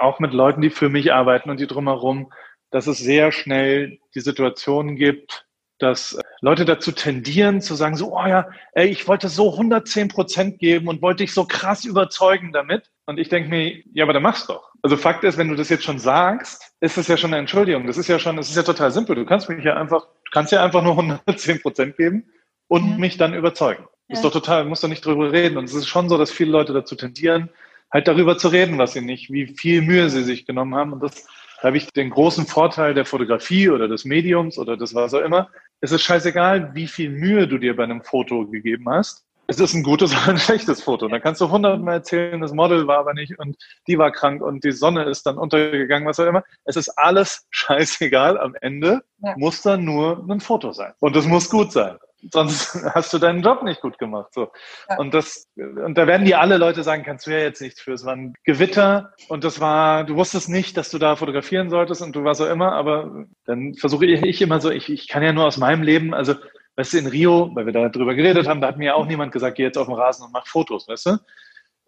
auch 0.00 0.20
mit 0.20 0.32
Leuten, 0.32 0.60
die 0.60 0.70
für 0.70 0.88
mich 0.88 1.12
arbeiten 1.12 1.50
und 1.50 1.60
die 1.60 1.66
drumherum, 1.66 2.32
dass 2.70 2.86
es 2.86 2.98
sehr 2.98 3.32
schnell 3.32 3.98
die 4.14 4.20
Situation 4.20 4.96
gibt, 4.96 5.46
dass 5.80 6.18
Leute 6.42 6.64
dazu 6.64 6.92
tendieren 6.92 7.60
zu 7.60 7.74
sagen, 7.74 7.96
so, 7.96 8.14
oh 8.16 8.26
ja, 8.26 8.48
ey, 8.72 8.88
ich 8.88 9.08
wollte 9.08 9.28
so 9.28 9.52
110 9.52 10.08
Prozent 10.08 10.58
geben 10.58 10.88
und 10.88 11.02
wollte 11.02 11.24
dich 11.24 11.32
so 11.32 11.44
krass 11.44 11.84
überzeugen 11.84 12.52
damit. 12.52 12.90
Und 13.06 13.18
ich 13.18 13.28
denke 13.28 13.48
mir, 13.48 13.82
ja, 13.92 14.04
aber 14.04 14.12
dann 14.12 14.22
mach's 14.22 14.46
doch. 14.46 14.70
Also 14.82 14.96
Fakt 14.96 15.24
ist, 15.24 15.38
wenn 15.38 15.48
du 15.48 15.56
das 15.56 15.68
jetzt 15.68 15.84
schon 15.84 15.98
sagst, 15.98 16.74
ist 16.80 16.96
es 16.96 17.08
ja 17.08 17.16
schon 17.16 17.30
eine 17.30 17.40
Entschuldigung. 17.40 17.86
Das 17.86 17.96
ist 17.96 18.08
ja 18.08 18.18
schon, 18.18 18.36
das 18.36 18.50
ist 18.50 18.56
ja 18.56 18.62
total 18.62 18.90
simpel. 18.90 19.16
Du 19.16 19.24
kannst 19.24 19.48
mich 19.48 19.64
ja 19.64 19.76
einfach, 19.76 20.02
du 20.02 20.30
kannst 20.32 20.52
ja 20.52 20.62
einfach 20.62 20.82
nur 20.82 20.92
110 20.92 21.62
Prozent 21.62 21.96
geben 21.96 22.30
und 22.68 22.92
mhm. 22.92 23.00
mich 23.00 23.16
dann 23.16 23.34
überzeugen. 23.34 23.84
Ja. 24.08 24.14
Ist 24.14 24.24
doch 24.24 24.32
total, 24.32 24.64
musst 24.64 24.84
doch 24.84 24.88
nicht 24.88 25.04
drüber 25.04 25.32
reden. 25.32 25.56
Und 25.56 25.64
es 25.64 25.74
ist 25.74 25.88
schon 25.88 26.08
so, 26.08 26.18
dass 26.18 26.30
viele 26.30 26.52
Leute 26.52 26.72
dazu 26.72 26.94
tendieren, 26.94 27.50
halt 27.92 28.08
darüber 28.08 28.38
zu 28.38 28.48
reden, 28.48 28.78
was 28.78 28.92
sie 28.92 29.00
nicht, 29.00 29.30
wie 29.30 29.46
viel 29.46 29.82
Mühe 29.82 30.10
sie 30.10 30.22
sich 30.22 30.46
genommen 30.46 30.74
haben. 30.74 30.92
Und 30.92 31.02
das 31.02 31.26
habe 31.62 31.76
ich 31.76 31.90
den 31.92 32.10
großen 32.10 32.46
Vorteil 32.46 32.94
der 32.94 33.04
Fotografie 33.04 33.68
oder 33.68 33.88
des 33.88 34.04
Mediums 34.04 34.58
oder 34.58 34.76
des 34.76 34.94
was 34.94 35.14
auch 35.14 35.20
immer. 35.20 35.48
Es 35.80 35.92
ist 35.92 36.02
scheißegal, 36.02 36.74
wie 36.74 36.86
viel 36.86 37.10
Mühe 37.10 37.46
du 37.48 37.58
dir 37.58 37.76
bei 37.76 37.84
einem 37.84 38.02
Foto 38.02 38.46
gegeben 38.46 38.88
hast. 38.88 39.24
Es 39.46 39.58
ist 39.58 39.74
ein 39.74 39.82
gutes 39.82 40.12
oder 40.22 40.28
ein 40.28 40.38
schlechtes 40.38 40.82
Foto. 40.82 41.08
Da 41.08 41.18
kannst 41.18 41.40
du 41.40 41.50
hundertmal 41.50 41.94
erzählen, 41.94 42.40
das 42.40 42.52
Model 42.52 42.86
war 42.86 42.98
aber 42.98 43.14
nicht 43.14 43.38
und 43.38 43.56
die 43.88 43.98
war 43.98 44.12
krank 44.12 44.42
und 44.42 44.64
die 44.64 44.72
Sonne 44.72 45.04
ist 45.04 45.26
dann 45.26 45.36
untergegangen, 45.38 46.08
was 46.08 46.20
auch 46.20 46.26
immer. 46.26 46.44
Es 46.64 46.76
ist 46.76 46.90
alles 46.90 47.46
scheißegal. 47.50 48.38
Am 48.38 48.54
Ende 48.60 49.02
ja. 49.18 49.34
muss 49.36 49.62
dann 49.62 49.84
nur 49.84 50.24
ein 50.28 50.40
Foto 50.40 50.72
sein. 50.72 50.92
Und 51.00 51.16
es 51.16 51.26
muss 51.26 51.50
gut 51.50 51.72
sein 51.72 51.98
sonst 52.30 52.74
hast 52.94 53.12
du 53.12 53.18
deinen 53.18 53.42
Job 53.42 53.62
nicht 53.62 53.80
gut 53.80 53.98
gemacht. 53.98 54.32
So. 54.34 54.50
Ja. 54.88 54.98
Und 54.98 55.14
das, 55.14 55.48
und 55.56 55.96
da 55.96 56.06
werden 56.06 56.26
dir 56.26 56.40
alle 56.40 56.58
Leute 56.58 56.82
sagen, 56.82 57.02
kannst 57.04 57.26
du 57.26 57.30
ja 57.30 57.38
jetzt 57.38 57.60
nichts 57.60 57.80
für. 57.80 57.92
Es 57.92 58.04
war 58.04 58.14
ein 58.14 58.34
Gewitter 58.44 59.12
und 59.28 59.44
das 59.44 59.60
war, 59.60 60.04
du 60.04 60.16
wusstest 60.16 60.48
nicht, 60.48 60.76
dass 60.76 60.90
du 60.90 60.98
da 60.98 61.16
fotografieren 61.16 61.70
solltest 61.70 62.02
und 62.02 62.14
du 62.14 62.24
warst 62.24 62.40
auch 62.42 62.50
immer, 62.50 62.72
aber 62.72 63.26
dann 63.46 63.74
versuche 63.74 64.06
ich 64.06 64.42
immer 64.42 64.60
so, 64.60 64.70
ich, 64.70 64.88
ich 64.88 65.08
kann 65.08 65.22
ja 65.22 65.32
nur 65.32 65.46
aus 65.46 65.56
meinem 65.56 65.82
Leben, 65.82 66.14
also 66.14 66.34
weißt 66.76 66.94
du, 66.94 66.98
in 66.98 67.06
Rio, 67.06 67.50
weil 67.54 67.66
wir 67.66 67.72
da 67.72 67.88
drüber 67.88 68.14
geredet 68.14 68.46
haben, 68.46 68.60
da 68.60 68.68
hat 68.68 68.78
mir 68.78 68.86
ja 68.86 68.94
auch 68.94 69.06
niemand 69.06 69.32
gesagt, 69.32 69.56
geh 69.56 69.64
jetzt 69.64 69.78
auf 69.78 69.86
den 69.86 69.96
Rasen 69.96 70.24
und 70.24 70.32
mach 70.32 70.46
Fotos, 70.46 70.88
weißt 70.88 71.06
du? 71.06 71.18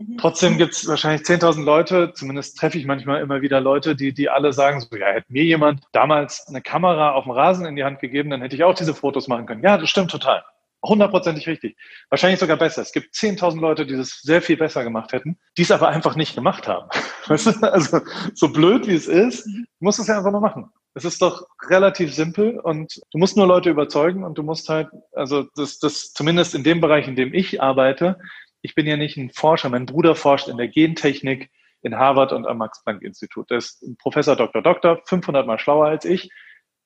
Mhm. 0.09 0.19
Trotzdem 0.19 0.59
gibt 0.59 0.75
es 0.75 0.87
wahrscheinlich 0.87 1.27
10.000 1.27 1.65
Leute, 1.65 2.13
zumindest 2.15 2.59
treffe 2.59 2.79
ich 2.79 2.87
manchmal 2.87 3.21
immer 3.21 3.43
wieder 3.43 3.61
Leute, 3.61 3.95
die, 3.97 4.13
die 4.13 4.29
alle 4.29 4.53
sagen, 4.53 4.81
so, 4.81 4.97
ja, 4.97 5.07
hätte 5.07 5.33
mir 5.33 5.45
jemand 5.45 5.83
damals 5.93 6.47
eine 6.49 6.63
Kamera 6.63 7.13
auf 7.13 7.25
dem 7.25 7.33
Rasen 7.33 7.67
in 7.67 7.77
die 7.77 7.85
Hand 7.85 8.01
gegeben, 8.01 8.31
dann 8.31 8.43
hätte 8.43 8.57
ich 8.57 8.65
auch 8.65 8.75
diese 8.75 8.95
Fotos 8.95 9.29
machen 9.29 9.47
können. 9.47 9.63
Ja, 9.63 9.79
das 9.79 9.91
stimmt 9.91 10.11
total. 10.11 10.43
Hundertprozentig 10.85 11.47
richtig. 11.47 11.77
Wahrscheinlich 12.11 12.41
sogar 12.41 12.57
besser. 12.57 12.83
Es 12.83 12.93
gibt 12.93 13.15
10.000 13.15 13.61
Leute, 13.61 13.87
die 13.87 13.97
das 13.97 14.21
sehr 14.23 14.43
viel 14.43 14.57
besser 14.57 14.83
gemacht 14.83 15.13
hätten, 15.13 15.39
die 15.57 15.63
es 15.63 15.71
aber 15.71 15.89
einfach 15.89 16.17
nicht 16.17 16.35
gemacht 16.35 16.67
haben. 16.67 16.89
Weißt 17.29 17.47
du? 17.47 17.73
Also, 17.73 18.01
so 18.35 18.49
blöd 18.49 18.89
wie 18.89 18.95
es 18.95 19.07
ist, 19.07 19.49
musst 19.79 19.99
du 19.99 20.03
es 20.03 20.09
ja 20.09 20.19
einfach 20.19 20.33
nur 20.33 20.41
machen. 20.41 20.71
Es 20.95 21.05
ist 21.05 21.23
doch 21.23 21.47
relativ 21.71 22.13
simpel 22.15 22.59
und 22.59 23.01
du 23.13 23.19
musst 23.19 23.37
nur 23.37 23.47
Leute 23.47 23.71
überzeugen 23.71 24.25
und 24.25 24.37
du 24.37 24.43
musst 24.43 24.69
halt, 24.69 24.89
also 25.13 25.45
das, 25.55 25.79
das 25.79 26.13
zumindest 26.13 26.55
in 26.55 26.65
dem 26.65 26.81
Bereich, 26.81 27.09
in 27.09 27.17
dem 27.17 27.33
ich 27.33 27.63
arbeite, 27.63 28.19
ich 28.63 28.75
bin 28.75 28.87
ja 28.87 28.97
nicht 28.97 29.17
ein 29.17 29.31
Forscher, 29.31 29.69
mein 29.69 29.87
Bruder 29.87 30.15
forscht 30.15 30.49
in 30.49 30.57
der 30.57 30.69
Gentechnik 30.69 31.51
in 31.83 31.97
Harvard 31.97 32.33
und 32.33 32.47
am 32.47 32.59
Max-Planck-Institut. 32.59 33.51
Der 33.51 33.59
ist 33.59 33.83
ein 33.83 33.97
Professor 33.97 34.37
Dr. 34.37 34.63
Doktor, 34.63 35.03
500 35.05 35.47
mal 35.47 35.59
schlauer 35.59 35.87
als 35.87 36.05
ich. 36.05 36.31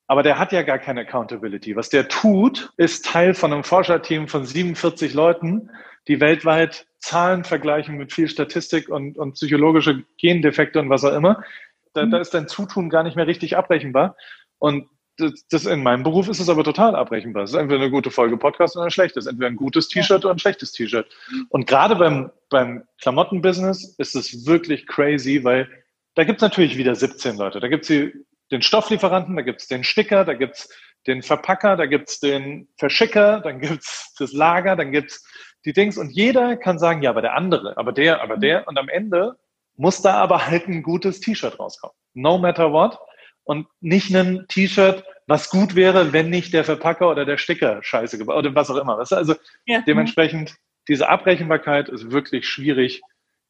Aber 0.07 0.23
der 0.23 0.39
hat 0.39 0.51
ja 0.51 0.63
gar 0.63 0.79
keine 0.79 1.01
Accountability. 1.01 1.75
Was 1.75 1.89
der 1.89 2.07
tut, 2.07 2.71
ist 2.77 3.05
Teil 3.05 3.33
von 3.33 3.53
einem 3.53 3.63
Forscherteam 3.63 4.27
von 4.27 4.45
47 4.45 5.13
Leuten, 5.13 5.69
die 6.07 6.19
weltweit 6.19 6.87
Zahlen 6.97 7.43
vergleichen 7.43 7.97
mit 7.97 8.11
viel 8.11 8.27
Statistik 8.27 8.89
und, 8.89 9.17
und 9.17 9.33
psychologische 9.33 10.03
Gendefekte 10.17 10.79
und 10.79 10.89
was 10.89 11.03
auch 11.03 11.13
immer. 11.13 11.43
Da, 11.93 12.05
da 12.05 12.19
ist 12.19 12.33
dein 12.33 12.47
Zutun 12.47 12.89
gar 12.89 13.03
nicht 13.03 13.15
mehr 13.15 13.27
richtig 13.27 13.57
abrechenbar. 13.57 14.15
Und 14.59 14.89
das, 15.17 15.47
das 15.49 15.65
in 15.65 15.83
meinem 15.83 16.03
Beruf 16.03 16.29
ist 16.29 16.39
es 16.39 16.49
aber 16.49 16.63
total 16.63 16.95
abrechenbar. 16.95 17.43
Es 17.43 17.51
ist 17.51 17.57
entweder 17.57 17.81
eine 17.81 17.91
gute 17.91 18.11
Folge 18.11 18.37
Podcast 18.37 18.75
oder 18.75 18.85
ein 18.85 18.91
schlechtes. 18.91 19.25
Entweder 19.25 19.47
ein 19.47 19.55
gutes 19.55 19.87
T-Shirt 19.89 20.23
oder 20.23 20.33
ein 20.33 20.39
schlechtes 20.39 20.71
T-Shirt. 20.71 21.07
Und 21.49 21.67
gerade 21.67 21.95
beim, 21.95 22.31
beim 22.49 22.83
Klamottenbusiness 23.01 23.95
ist 23.97 24.15
es 24.15 24.45
wirklich 24.45 24.85
crazy, 24.87 25.43
weil 25.43 25.67
da 26.15 26.23
gibt 26.23 26.37
es 26.37 26.41
natürlich 26.41 26.77
wieder 26.77 26.95
17 26.95 27.37
Leute. 27.37 27.59
Da 27.59 27.67
gibt 27.67 27.89
es 27.89 28.11
den 28.51 28.61
Stofflieferanten, 28.61 29.35
da 29.35 29.41
gibt 29.41 29.61
es 29.61 29.67
den 29.67 29.83
Sticker, 29.83 30.23
da 30.23 30.33
gibt 30.33 30.55
es 30.55 30.69
den 31.05 31.23
Verpacker, 31.23 31.75
da 31.75 31.85
gibt 31.85 32.09
es 32.09 32.19
den 32.19 32.67
Verschicker, 32.77 33.39
dann 33.41 33.59
gibt 33.59 33.83
es 33.83 34.13
das 34.17 34.33
Lager, 34.33 34.75
dann 34.75 34.91
gibt 34.91 35.11
es 35.11 35.25
die 35.65 35.73
Dings. 35.73 35.97
Und 35.97 36.11
jeder 36.11 36.57
kann 36.57 36.79
sagen, 36.79 37.01
ja, 37.01 37.09
aber 37.09 37.21
der 37.21 37.35
andere, 37.35 37.77
aber 37.77 37.91
der, 37.91 38.21
aber 38.21 38.37
der. 38.37 38.67
Und 38.67 38.77
am 38.77 38.89
Ende 38.89 39.35
muss 39.75 40.01
da 40.01 40.15
aber 40.15 40.47
halt 40.47 40.67
ein 40.67 40.83
gutes 40.83 41.19
T-Shirt 41.19 41.59
rauskommen. 41.59 41.95
No 42.13 42.37
matter 42.37 42.71
what 42.71 42.97
und 43.47 43.67
nicht 43.79 44.13
ein 44.13 44.45
T-Shirt, 44.49 45.03
was 45.25 45.49
gut 45.49 45.75
wäre, 45.75 46.13
wenn 46.13 46.29
nicht 46.29 46.53
der 46.53 46.63
Verpacker 46.63 47.09
oder 47.09 47.25
der 47.25 47.37
Sticker 47.37 47.79
scheiße 47.81 48.17
gebaut 48.17 48.45
oder 48.45 48.55
was 48.55 48.69
auch 48.69 48.77
immer. 48.77 48.99
Also 48.99 49.35
ja. 49.65 49.81
dementsprechend, 49.87 50.55
diese 50.87 51.09
Abrechenbarkeit 51.09 51.89
ist 51.89 52.11
wirklich 52.11 52.47
schwierig, 52.47 53.01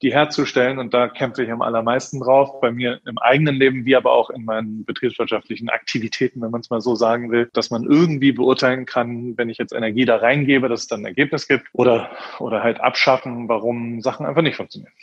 die 0.04 0.14
herzustellen 0.14 0.78
und 0.78 0.94
da 0.94 1.08
kämpfe 1.08 1.44
ich 1.44 1.52
am 1.52 1.64
allermeisten 1.64 2.20
drauf, 2.20 2.62
bei 2.62 2.72
mir 2.72 3.00
im 3.08 3.18
eigenen 3.18 3.56
Leben, 3.56 3.86
wie 3.86 3.96
aber 3.96 4.12
auch 4.12 4.30
in 4.30 4.46
meinen 4.46 4.86
betriebswirtschaftlichen 4.86 5.70
Aktivitäten, 5.70 6.42
wenn 6.42 6.52
man 6.52 6.62
es 6.62 6.70
mal 6.70 6.82
so 6.82 6.94
sagen 6.94 7.32
will, 7.32 7.50
dass 7.54 7.72
man 7.72 7.84
irgendwie 7.84 8.32
beurteilen 8.32 8.86
kann, 8.86 9.36
wenn 9.38 9.50
ich 9.50 9.58
jetzt 9.58 9.74
Energie 9.74 10.06
da 10.06 10.18
reingebe, 10.18 10.70
dass 10.70 10.82
es 10.82 10.88
dann 10.88 11.02
ein 11.02 11.08
Ergebnis 11.08 11.48
gibt 11.48 11.66
oder, 11.74 12.12
oder 12.40 12.62
halt 12.62 12.80
abschaffen, 12.80 13.50
warum 13.50 14.02
Sachen 14.02 14.28
einfach 14.28 14.44
nicht 14.44 14.58
funktionieren 14.58 14.94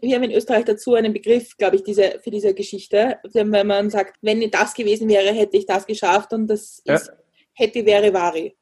wir 0.00 0.14
haben 0.14 0.24
in 0.24 0.32
Österreich 0.32 0.64
dazu 0.64 0.94
einen 0.94 1.12
Begriff, 1.12 1.56
glaube 1.56 1.76
ich, 1.76 1.82
diese, 1.82 2.20
für 2.22 2.30
diese 2.30 2.54
Geschichte, 2.54 3.18
wenn 3.32 3.66
man 3.66 3.90
sagt, 3.90 4.16
wenn 4.22 4.50
das 4.50 4.74
gewesen 4.74 5.08
wäre, 5.08 5.32
hätte 5.32 5.56
ich 5.56 5.66
das 5.66 5.86
geschafft 5.86 6.32
und 6.32 6.46
das 6.46 6.82
ja. 6.84 6.94
ist, 6.94 7.12
hätte, 7.52 7.84
wäre, 7.84 8.12
vari. 8.12 8.56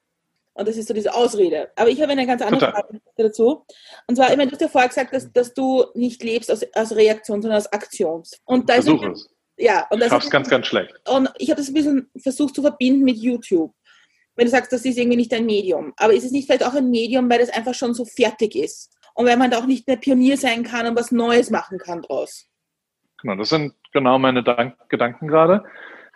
Und 0.55 0.67
das 0.67 0.79
ist 0.79 0.89
so 0.89 0.95
diese 0.95 1.15
Ausrede. 1.15 1.71
Aber 1.77 1.91
ich 1.91 2.01
habe 2.01 2.13
eine 2.13 2.27
ganz 2.27 2.41
andere 2.41 2.61
Total. 2.61 2.73
Frage 2.73 3.01
dazu. 3.17 3.67
Und 4.07 4.17
zwar, 4.17 4.31
ich 4.31 4.37
meine, 4.39 4.51
du 4.51 4.55
hast 4.55 4.63
ja 4.63 4.69
vorher 4.69 4.89
gesagt, 4.89 5.13
dass, 5.13 5.31
dass 5.31 5.53
du 5.53 5.85
nicht 5.95 6.23
lebst 6.23 6.51
aus, 6.51 6.65
aus 6.75 6.93
Reaktion, 6.93 7.43
sondern 7.43 7.59
aus 7.59 7.71
Aktion. 7.73 8.23
Und 8.47 8.71
da 8.71 8.75
Versuch 8.75 9.03
ist, 9.03 9.27
es. 9.27 9.31
Ja, 9.59 9.87
und 9.91 10.01
das 10.01 10.13
ich 10.13 10.19
ist 10.19 10.31
ganz, 10.31 10.49
ganz 10.49 10.67
schlecht. 10.67 10.95
Und 11.09 11.31
ich 11.39 11.51
habe 11.51 11.61
das 11.61 11.69
ein 11.69 11.75
bisschen 11.75 12.11
versucht 12.19 12.55
zu 12.55 12.63
verbinden 12.63 13.05
mit 13.05 13.19
YouTube. 13.19 13.75
Wenn 14.35 14.47
du 14.47 14.51
sagst, 14.51 14.73
das 14.73 14.85
ist 14.85 14.99
irgendwie 14.99 15.17
nicht 15.17 15.33
ein 15.35 15.47
Medium. 15.47 15.93
Aber 15.97 16.15
ist 16.15 16.25
es 16.25 16.33
nicht 16.33 16.47
vielleicht 16.47 16.65
auch 16.65 16.75
ein 16.75 16.91
Medium, 16.91 17.29
weil 17.29 17.39
das 17.39 17.51
einfach 17.51 17.75
schon 17.75 17.95
so 17.95 18.05
fertig 18.05 18.55
ist? 18.55 18.91
Und 19.17 19.27
wenn 19.27 19.39
man 19.39 19.51
da 19.51 19.59
auch 19.59 19.67
nicht 19.67 19.87
mehr 19.87 19.97
Pionier 19.97 20.37
sein 20.37 20.63
kann 20.63 20.87
und 20.87 20.97
was 20.97 21.11
Neues 21.11 21.51
machen 21.51 21.79
kann 21.79 22.03
draus. 22.03 22.49
Genau, 23.23 23.35
das 23.35 23.49
sind 23.49 23.75
genau 23.93 24.19
meine 24.19 24.43
Dank 24.43 24.77
Gedanken 24.91 25.27
gerade. 25.27 25.65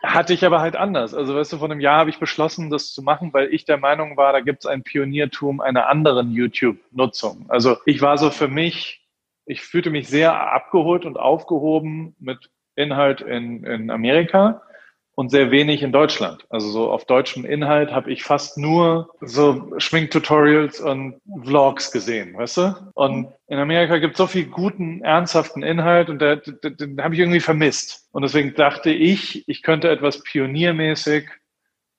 Hatte 0.03 0.33
ich 0.33 0.45
aber 0.45 0.61
halt 0.61 0.77
anders. 0.77 1.15
Also, 1.15 1.35
weißt 1.35 1.53
du, 1.53 1.59
vor 1.59 1.71
einem 1.71 1.81
Jahr 1.81 1.99
habe 1.99 2.11
ich 2.11 2.19
beschlossen, 2.19 2.71
das 2.71 2.93
zu 2.93 3.03
machen, 3.03 3.33
weil 3.33 3.53
ich 3.53 3.65
der 3.65 3.79
Meinung 3.79 4.17
war, 4.17 4.33
da 4.33 4.41
gibt 4.41 4.61
es 4.61 4.67
ein 4.67 4.83
Pioniertum 4.83 5.61
einer 5.61 5.89
anderen 5.89 6.31
YouTube-Nutzung. 6.31 7.47
Also, 7.49 7.79
ich 7.87 8.01
war 8.01 8.17
so 8.17 8.31
für 8.31 8.49
mich, 8.49 9.07
ich 9.47 9.63
fühlte 9.63 9.91
mich 9.91 10.09
sehr 10.09 10.53
abgeholt 10.53 11.05
und 11.05 11.19
aufgehoben 11.19 12.15
mit 12.19 12.51
Inhalt 12.77 13.23
in, 13.23 13.65
in 13.65 13.91
Amerika 13.91 14.63
und 15.21 15.29
sehr 15.29 15.51
wenig 15.51 15.83
in 15.83 15.93
Deutschland. 15.93 16.47
Also 16.49 16.71
so 16.71 16.91
auf 16.91 17.05
deutschem 17.05 17.45
Inhalt 17.45 17.93
habe 17.93 18.11
ich 18.11 18.25
fast 18.25 18.57
nur 18.57 19.11
so 19.21 19.71
Schminktutorials 19.77 20.81
und 20.81 21.21
Vlogs 21.45 21.93
gesehen, 21.93 22.35
weißt 22.39 22.57
du? 22.57 22.93
Und 22.95 23.29
in 23.47 23.59
Amerika 23.59 23.99
gibt 23.99 24.15
es 24.15 24.17
so 24.17 24.27
viel 24.27 24.47
guten, 24.47 25.03
ernsthaften 25.03 25.63
Inhalt 25.63 26.09
und 26.09 26.23
den, 26.23 26.41
den, 26.65 26.77
den 26.79 27.03
habe 27.03 27.13
ich 27.13 27.21
irgendwie 27.21 27.41
vermisst. 27.41 28.09
Und 28.13 28.23
deswegen 28.23 28.55
dachte 28.55 28.89
ich, 28.89 29.47
ich 29.47 29.63
könnte 29.63 29.91
etwas 29.91 30.23
pioniermäßig 30.23 31.29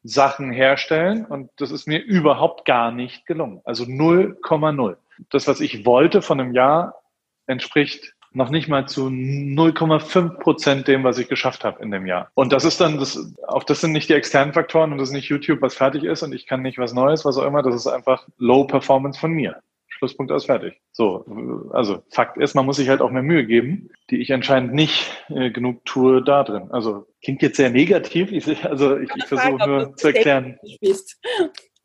Sachen 0.02 0.52
herstellen 0.52 1.24
und 1.26 1.52
das 1.58 1.70
ist 1.70 1.88
mir 1.88 2.00
überhaupt 2.00 2.66
gar 2.66 2.92
nicht 2.92 3.28
gelungen. 3.28 3.62
Also 3.66 3.84
0,0. 3.84 4.96
Das, 5.30 5.48
was 5.48 5.60
ich 5.60 5.86
wollte 5.86 6.24
von 6.24 6.40
einem 6.40 6.56
Jahr, 6.56 7.04
entspricht 7.46 8.16
noch 8.34 8.50
nicht 8.50 8.68
mal 8.68 8.88
zu 8.88 9.08
0,5 9.08 10.40
Prozent 10.40 10.88
dem, 10.88 11.04
was 11.04 11.18
ich 11.18 11.28
geschafft 11.28 11.64
habe 11.64 11.82
in 11.84 11.92
dem 11.92 12.06
Jahr. 12.06 12.32
Und 12.34 12.54
das 12.54 12.66
ist 12.66 12.80
dann, 12.80 12.98
das, 12.98 13.34
auch 13.48 13.64
das 13.64 13.82
sind 13.82 13.92
nicht 13.92 14.10
die 14.10 14.14
externen 14.14 14.54
Faktoren 14.54 14.92
und 14.92 14.98
das 14.98 15.10
ist 15.10 15.16
nicht 15.16 15.30
YouTube, 15.30 15.62
was 15.62 15.76
fertig 15.76 16.04
ist 16.04 16.24
und 16.24 16.34
ich 16.34 16.48
kann 16.48 16.62
nicht 16.62 16.78
was 16.78 16.94
Neues, 16.94 17.26
was 17.26 17.38
auch 17.38 17.46
immer. 17.46 17.62
Das 17.62 17.76
ist 17.76 17.88
einfach 17.88 18.28
Low 18.38 18.66
Performance 18.66 19.20
von 19.20 19.32
mir. 19.32 19.62
Schlusspunkt 20.02 20.32
aus 20.32 20.46
fertig. 20.46 20.82
So, 20.92 21.26
also 21.74 22.02
Fakt 22.10 22.38
ist, 22.38 22.56
man 22.56 22.66
muss 22.66 22.78
sich 22.78 22.90
halt 22.90 23.02
auch 23.02 23.12
mehr 23.12 23.22
Mühe 23.22 23.46
geben, 23.46 23.92
die 24.10 24.20
ich 24.20 24.34
anscheinend 24.34 24.74
nicht 24.74 25.12
äh, 25.30 25.52
genug 25.52 25.86
tue 25.86 26.24
da 26.24 26.44
drin. 26.44 26.70
Also 26.72 27.06
klingt 27.24 27.44
jetzt 27.44 27.58
sehr 27.58 27.70
negativ. 27.70 28.32
Ich, 28.32 28.66
also 28.66 28.98
ich, 28.98 29.12
ich 29.16 29.26
versuche 29.26 29.68
nur 29.68 29.96
zu 29.96 30.08
erklären. 30.08 30.58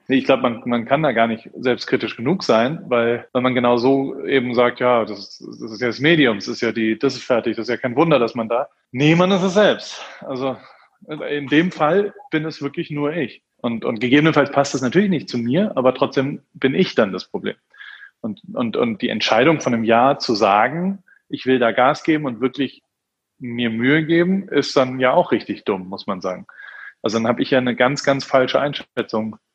Nee, 0.08 0.18
ich 0.18 0.24
glaube, 0.24 0.42
man, 0.42 0.62
man 0.66 0.84
kann 0.84 1.02
da 1.02 1.12
gar 1.12 1.26
nicht 1.26 1.50
selbstkritisch 1.56 2.16
genug 2.16 2.44
sein, 2.44 2.80
weil 2.86 3.26
wenn 3.32 3.42
man 3.42 3.54
genau 3.54 3.76
so 3.76 4.24
eben 4.24 4.54
sagt, 4.54 4.78
ja, 4.78 5.04
das, 5.04 5.38
das 5.38 5.72
ist 5.72 5.80
ja 5.80 5.88
das 5.88 5.98
Medium, 5.98 6.36
das 6.36 6.46
ist 6.46 6.60
ja 6.60 6.70
die, 6.70 6.98
das 6.98 7.16
ist 7.16 7.24
fertig, 7.24 7.56
das 7.56 7.64
ist 7.64 7.70
ja 7.70 7.76
kein 7.76 7.96
Wunder, 7.96 8.18
dass 8.18 8.36
man 8.36 8.48
da. 8.48 8.68
Nee, 8.92 9.16
man 9.16 9.32
ist 9.32 9.42
es 9.42 9.54
selbst. 9.54 10.00
Also 10.20 10.56
in 11.08 11.48
dem 11.48 11.72
Fall 11.72 12.14
bin 12.30 12.44
es 12.44 12.62
wirklich 12.62 12.90
nur 12.90 13.12
ich. 13.14 13.42
Und, 13.58 13.84
und 13.84 14.00
gegebenenfalls 14.00 14.52
passt 14.52 14.74
es 14.74 14.82
natürlich 14.82 15.10
nicht 15.10 15.28
zu 15.28 15.38
mir, 15.38 15.72
aber 15.76 15.94
trotzdem 15.94 16.42
bin 16.54 16.74
ich 16.74 16.94
dann 16.94 17.12
das 17.12 17.24
Problem. 17.24 17.56
Und, 18.20 18.42
und, 18.54 18.76
und 18.76 19.02
die 19.02 19.08
Entscheidung 19.08 19.60
von 19.60 19.74
einem 19.74 19.84
Jahr 19.84 20.18
zu 20.18 20.34
sagen, 20.34 21.02
ich 21.28 21.46
will 21.46 21.58
da 21.58 21.72
Gas 21.72 22.04
geben 22.04 22.26
und 22.26 22.40
wirklich 22.40 22.82
mir 23.38 23.70
Mühe 23.70 24.04
geben, 24.04 24.48
ist 24.48 24.76
dann 24.76 25.00
ja 25.00 25.12
auch 25.12 25.32
richtig 25.32 25.64
dumm, 25.64 25.88
muss 25.88 26.06
man 26.06 26.20
sagen. 26.20 26.46
Also 27.02 27.18
dann 27.18 27.26
habe 27.26 27.42
ich 27.42 27.50
ja 27.50 27.58
eine 27.58 27.76
ganz, 27.76 28.04
ganz 28.04 28.24
falsche 28.24 28.60
Einschätzung 28.60 29.36
äh, 29.36 29.45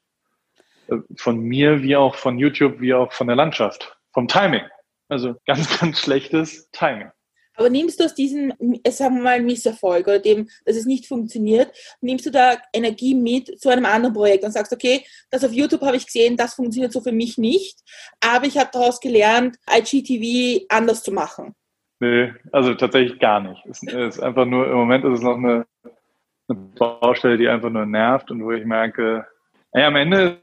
von 1.15 1.39
mir, 1.39 1.81
wie 1.81 1.95
auch 1.95 2.15
von 2.15 2.37
YouTube, 2.37 2.79
wie 2.79 2.93
auch 2.93 3.11
von 3.13 3.27
der 3.27 3.35
Landschaft, 3.35 3.97
vom 4.13 4.27
Timing. 4.27 4.63
Also 5.09 5.35
ganz, 5.45 5.79
ganz 5.79 5.99
schlechtes 5.99 6.69
Timing. 6.71 7.11
Aber 7.55 7.69
nimmst 7.69 7.99
du 7.99 8.05
aus 8.05 8.15
diesem, 8.15 8.53
sagen 8.87 9.17
wir 9.17 9.23
mal, 9.23 9.41
Misserfolg 9.41 10.07
oder 10.07 10.19
dem, 10.19 10.47
dass 10.65 10.77
es 10.77 10.85
nicht 10.85 11.05
funktioniert, 11.05 11.71
nimmst 11.99 12.25
du 12.25 12.31
da 12.31 12.57
Energie 12.73 13.13
mit 13.13 13.59
zu 13.59 13.69
einem 13.69 13.85
anderen 13.85 14.15
Projekt 14.15 14.43
und 14.43 14.51
sagst, 14.51 14.71
okay, 14.71 15.05
das 15.29 15.43
auf 15.43 15.51
YouTube 15.51 15.81
habe 15.81 15.97
ich 15.97 16.05
gesehen, 16.05 16.37
das 16.37 16.55
funktioniert 16.55 16.93
so 16.93 17.01
für 17.01 17.11
mich 17.11 17.37
nicht, 17.37 17.79
aber 18.21 18.45
ich 18.45 18.57
habe 18.57 18.69
daraus 18.71 18.99
gelernt, 18.99 19.57
IGTV 19.69 20.65
anders 20.69 21.03
zu 21.03 21.11
machen. 21.11 21.53
Nee, 21.99 22.33
also 22.51 22.73
tatsächlich 22.73 23.19
gar 23.19 23.41
nicht. 23.41 23.63
Es 23.67 23.83
ist 23.87 24.19
einfach 24.19 24.45
nur, 24.45 24.65
im 24.65 24.73
Moment 24.73 25.05
ist 25.05 25.19
es 25.19 25.21
noch 25.21 25.37
eine, 25.37 25.67
eine 26.47 26.59
Baustelle, 26.79 27.37
die 27.37 27.47
einfach 27.47 27.69
nur 27.69 27.85
nervt 27.85 28.31
und 28.31 28.43
wo 28.43 28.51
ich 28.51 28.65
merke, 28.65 29.27
naja, 29.73 29.87
am 29.87 29.95
Ende 29.97 30.41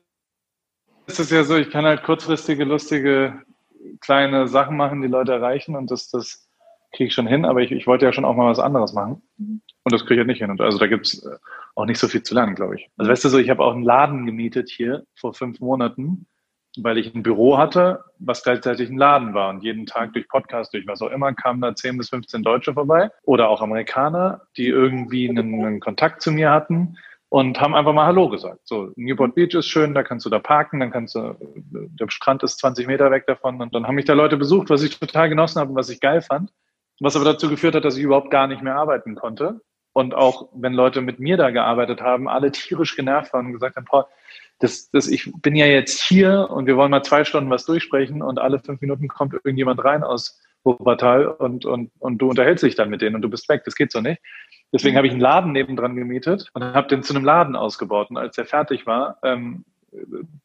ist 1.09 1.19
es 1.19 1.31
ja 1.31 1.43
so, 1.43 1.57
ich 1.57 1.71
kann 1.71 1.85
halt 1.85 2.03
kurzfristige, 2.03 2.65
lustige, 2.65 3.43
kleine 4.01 4.47
Sachen 4.47 4.77
machen, 4.77 5.03
die 5.03 5.09
Leute 5.09 5.33
erreichen 5.33 5.75
und 5.75 5.91
das, 5.91 6.11
das 6.11 6.49
kriege 6.93 7.09
ich 7.09 7.15
schon 7.15 7.27
hin, 7.27 7.45
aber 7.45 7.61
ich, 7.61 7.73
ich 7.73 7.87
wollte 7.87 8.05
ja 8.05 8.13
schon 8.13 8.25
auch 8.25 8.37
mal 8.37 8.51
was 8.51 8.59
anderes 8.59 8.93
machen. 8.93 9.23
Mhm. 9.39 9.63
Und 9.85 9.93
das 9.93 10.03
kriege 10.03 10.15
ich 10.15 10.19
halt 10.21 10.29
nicht 10.29 10.39
hin. 10.39 10.51
Und 10.51 10.61
also 10.61 10.79
da 10.79 10.87
gibt's 10.87 11.25
äh, 11.25 11.37
auch 11.75 11.87
nicht 11.87 11.99
so 11.99 12.09
viel 12.09 12.23
zu 12.23 12.35
lernen, 12.35 12.55
glaube 12.55 12.77
ich. 12.77 12.91
Also 12.97 13.11
weißt 13.11 13.25
du 13.25 13.29
so, 13.31 13.39
ich 13.39 13.51
habe 13.51 13.63
auch 13.63 13.75
einen 13.75 13.85
Laden 13.85 14.27
gemietet 14.27 14.69
hier 14.69 15.05
vor 15.15 15.35
fünf 15.35 15.61
Monaten, 15.61 16.27
weil 16.77 16.99
ich 16.99 17.15
ein 17.15 17.23
Büro 17.23 17.57
hatte, 17.57 18.05
was 18.19 18.43
gleichzeitig 18.43 18.91
ein 18.91 18.99
Laden 18.99 19.35
war. 19.35 19.51
Und 19.51 19.63
jeden 19.63 19.87
Tag 19.87 20.13
durch 20.13 20.29
Podcast, 20.29 20.75
durch 20.75 20.87
was 20.87 21.01
auch 21.01 21.11
immer, 21.11 21.33
kamen 21.33 21.61
da 21.61 21.75
10 21.75 21.99
bis 21.99 22.11
15 22.11 22.43
Deutsche 22.43 22.75
vorbei 22.75 23.11
oder 23.23 23.49
auch 23.49 23.63
Amerikaner, 23.63 24.43
die 24.57 24.69
irgendwie 24.69 25.29
einen, 25.29 25.65
einen 25.65 25.81
Kontakt 25.81 26.23
zu 26.23 26.33
mir 26.33 26.51
hatten 26.51 26.97
und 27.31 27.61
haben 27.61 27.75
einfach 27.75 27.93
mal 27.93 28.07
Hallo 28.07 28.29
gesagt. 28.29 28.61
So, 28.65 28.93
Newport 28.97 29.35
Beach 29.35 29.55
ist 29.55 29.67
schön, 29.67 29.95
da 29.95 30.03
kannst 30.03 30.25
du 30.25 30.31
da 30.31 30.39
parken, 30.39 30.81
dann 30.81 30.91
kannst 30.91 31.15
du, 31.15 31.37
der 31.41 32.09
Strand 32.11 32.43
ist 32.43 32.59
20 32.59 32.87
Meter 32.87 33.11
weg 33.11 33.27
davon 33.27 33.61
und 33.61 33.75
dann 33.75 33.87
haben 33.87 33.97
mich 33.97 34.07
da 34.07 34.15
Leute 34.15 34.37
besucht, 34.37 34.71
was 34.71 34.83
ich 34.83 34.99
total 34.99 35.29
genossen 35.29 35.61
habe 35.61 35.71
und 35.71 35.77
was 35.77 35.91
ich 35.91 36.01
geil 36.01 36.23
fand. 36.23 36.51
Was 37.01 37.17
aber 37.17 37.25
dazu 37.25 37.49
geführt 37.49 37.75
hat, 37.75 37.85
dass 37.85 37.97
ich 37.97 38.03
überhaupt 38.03 38.31
gar 38.31 38.47
nicht 38.49 38.63
mehr 38.63 38.77
arbeiten 38.77 39.15
konnte. 39.15 39.61
Und 39.93 40.15
auch 40.15 40.49
wenn 40.55 40.73
Leute 40.73 41.01
mit 41.01 41.21
mir 41.21 41.37
da 41.37 41.51
gearbeitet 41.51 42.01
haben, 42.01 42.29
alle 42.29 42.51
tierisch 42.53 42.97
genervt 42.97 43.33
waren 43.33 43.47
und 43.47 43.53
gesagt 43.53 43.77
haben, 43.77 43.85
Paul, 43.85 44.05
das, 44.59 44.91
das, 44.91 45.07
ich 45.07 45.31
bin 45.41 45.55
ja 45.55 45.67
jetzt 45.67 46.03
hier 46.03 46.49
und 46.51 46.67
wir 46.67 46.77
wollen 46.77 46.91
mal 46.91 47.05
zwei 47.05 47.25
Stunden 47.25 47.51
was 47.51 47.65
durchsprechen 47.65 48.23
und 48.23 48.39
alle 48.39 48.59
fünf 48.59 48.81
Minuten 48.81 49.07
kommt 49.07 49.35
irgendjemand 49.35 49.85
rein 49.85 50.03
aus 50.03 50.41
Wuppertal 50.65 51.27
und, 51.27 51.65
und, 51.65 51.93
und 52.01 52.19
du 52.19 52.29
unterhältst 52.29 52.65
dich 52.65 52.75
dann 52.75 52.91
mit 52.91 53.01
denen 53.01 53.17
und 53.17 53.23
du 53.23 53.31
bist 53.31 53.49
weg. 53.49 53.63
Das 53.65 53.77
geht 53.77 53.93
so 53.93 54.01
nicht. 54.01 54.21
Deswegen 54.73 54.97
habe 54.97 55.07
ich 55.07 55.13
einen 55.13 55.23
Laden 55.23 55.53
nebendran 55.53 55.97
gemietet 55.97 56.51
und 56.53 56.63
habe 56.63 56.89
den 56.89 57.03
zu 57.03 57.15
einem 57.15 57.25
Laden 57.25 57.57
ausgebaut. 57.57 58.11
Und 58.11 58.19
als 58.19 58.37
der 58.37 58.45
fertig 58.45 58.87
war, 58.87 59.19
ähm, 59.23 59.65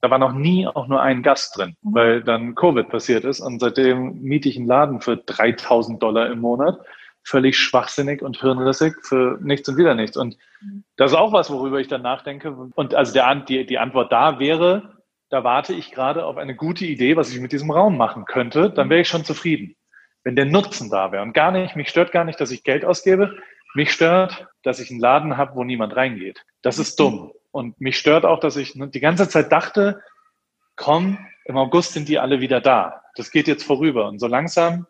da 0.02 0.10
war 0.10 0.20
noch 0.20 0.34
nie 0.34 0.68
auch 0.68 0.88
nur 0.88 1.02
ein 1.02 1.24
Gast 1.24 1.58
drin, 1.58 1.76
mhm. 1.82 1.94
weil 1.94 2.24
dann 2.24 2.56
Covid 2.56 2.88
passiert 2.90 3.26
ist 3.26 3.42
und 3.42 3.60
seitdem 3.60 4.22
miete 4.22 4.50
ich 4.50 4.58
einen 4.58 4.68
Laden 4.68 5.02
für 5.02 5.18
3000 5.18 6.02
Dollar 6.02 6.32
im 6.32 6.40
Monat. 6.40 6.80
Völlig 7.26 7.58
schwachsinnig 7.58 8.22
und 8.22 8.42
hirnrissig 8.42 8.96
für 9.02 9.40
nichts 9.42 9.70
und 9.70 9.78
wieder 9.78 9.96
nichts. 9.96 10.18
Und 10.18 10.38
mhm. 10.62 10.84
das 10.98 11.12
ist 11.12 11.18
auch 11.18 11.32
was, 11.32 11.50
worüber 11.50 11.80
ich 11.80 11.88
dann 11.88 12.02
nachdenke. 12.02 12.52
Und 12.52 12.96
also 12.96 13.14
der, 13.14 13.36
die, 13.36 13.66
die 13.66 13.78
Antwort 13.78 14.12
da 14.12 14.40
wäre, 14.40 14.94
da 15.30 15.44
warte 15.44 15.74
ich 15.74 15.92
gerade 15.92 16.26
auf 16.26 16.38
eine 16.38 16.56
gute 16.56 16.86
Idee, 16.86 17.16
was 17.16 17.34
ich 17.34 17.40
mit 17.40 17.52
diesem 17.52 17.72
Raum 17.72 17.98
machen 17.98 18.26
könnte, 18.26 18.70
dann 18.70 18.90
wäre 18.90 19.02
ich 19.02 19.08
schon 19.08 19.26
zufrieden. 19.26 19.76
Wenn 20.24 20.36
der 20.36 20.46
Nutzen 20.46 20.90
da 20.90 21.12
wäre 21.12 21.24
und 21.24 21.34
gar 21.34 21.52
nicht, 21.52 21.76
mich 21.76 21.90
stört 21.90 22.12
gar 22.12 22.24
nicht, 22.24 22.40
dass 22.40 22.52
ich 22.52 22.64
Geld 22.64 22.86
ausgebe, 22.86 23.36
mich 23.76 23.92
stört, 23.92 24.48
dass 24.64 24.80
ich 24.80 24.90
einen 24.90 25.00
Laden 25.00 25.38
habe, 25.38 25.56
wo 25.56 25.64
niemand 25.64 25.96
reingeht. 25.96 26.46
Das 26.62 26.80
ist 26.80 27.00
dumm. 27.00 27.32
Und 27.52 27.80
mich 27.80 27.98
stört 27.98 28.26
auch, 28.26 28.40
dass 28.40 28.56
ich 28.58 28.74
die 28.76 29.00
ganze 29.00 29.30
Zeit 29.30 29.52
dachte, 29.52 30.02
komm, 30.76 31.18
im 31.46 31.58
August 31.58 31.94
sind 31.94 32.10
die 32.10 32.20
alle 32.20 32.40
wieder 32.42 32.62
da. 32.62 33.02
Das 33.16 33.32
geht 33.32 33.48
jetzt 33.48 33.64
vorüber. 33.64 34.08
Und 34.08 34.20
so 34.20 34.28
langsam 34.28 34.88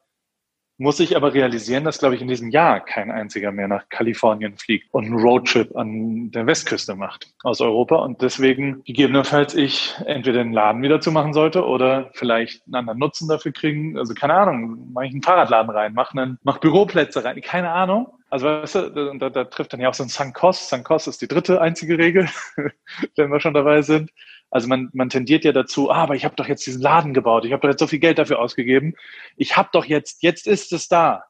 muss 0.77 0.99
ich 0.99 1.15
aber 1.15 1.33
realisieren, 1.33 1.83
dass, 1.83 1.99
glaube 1.99 2.15
ich, 2.15 2.21
in 2.21 2.27
diesem 2.27 2.49
Jahr 2.49 2.79
kein 2.79 3.11
einziger 3.11 3.51
mehr 3.51 3.67
nach 3.67 3.89
Kalifornien 3.89 4.57
fliegt 4.57 4.91
und 4.93 5.05
einen 5.05 5.19
Roadtrip 5.19 5.75
an 5.75 6.31
der 6.31 6.47
Westküste 6.47 6.95
macht 6.95 7.31
aus 7.43 7.61
Europa. 7.61 7.97
Und 7.97 8.21
deswegen 8.21 8.83
gegebenenfalls 8.83 9.53
ich 9.53 9.93
entweder 10.05 10.43
den 10.43 10.51
Laden 10.51 10.81
wieder 10.81 10.99
zumachen 10.99 11.33
sollte 11.33 11.65
oder 11.65 12.09
vielleicht 12.13 12.65
einen 12.65 12.75
anderen 12.75 12.99
Nutzen 12.99 13.27
dafür 13.27 13.51
kriegen. 13.51 13.97
Also 13.97 14.13
keine 14.13 14.33
Ahnung, 14.33 14.91
mache 14.93 15.05
ich 15.05 15.11
einen 15.11 15.21
Fahrradladen 15.21 15.69
rein, 15.69 15.93
mache 15.93 16.17
einen, 16.17 16.39
mach 16.43 16.57
Büroplätze 16.57 17.23
rein, 17.23 17.39
keine 17.41 17.71
Ahnung. 17.71 18.07
Also 18.33 18.47
weißt 18.47 18.75
du, 18.75 19.17
da, 19.19 19.29
da 19.29 19.43
trifft 19.43 19.73
dann 19.73 19.79
ja 19.79 19.89
auch 19.89 19.93
so 19.93 20.01
ein 20.01 20.09
Sankos. 20.09 20.67
Sankos 20.67 21.05
ist 21.05 21.21
die 21.21 21.27
dritte 21.27 21.61
einzige 21.61 21.99
Regel, 21.99 22.27
wenn 23.15 23.31
wir 23.31 23.39
schon 23.39 23.53
dabei 23.53 23.83
sind. 23.83 24.09
Also 24.49 24.67
man, 24.67 24.89
man 24.91 25.09
tendiert 25.09 25.45
ja 25.45 25.51
dazu, 25.51 25.91
ah, 25.91 25.97
aber 25.97 26.15
ich 26.15 26.25
habe 26.25 26.35
doch 26.35 26.47
jetzt 26.47 26.65
diesen 26.65 26.81
Laden 26.81 27.13
gebaut, 27.13 27.45
ich 27.45 27.51
habe 27.53 27.61
doch 27.61 27.69
jetzt 27.69 27.79
so 27.79 27.85
viel 27.85 27.99
Geld 27.99 28.17
dafür 28.17 28.39
ausgegeben. 28.39 28.95
Ich 29.37 29.55
habe 29.55 29.69
doch 29.71 29.85
jetzt, 29.85 30.23
jetzt 30.23 30.47
ist 30.47 30.73
es 30.73 30.87
da. 30.87 31.25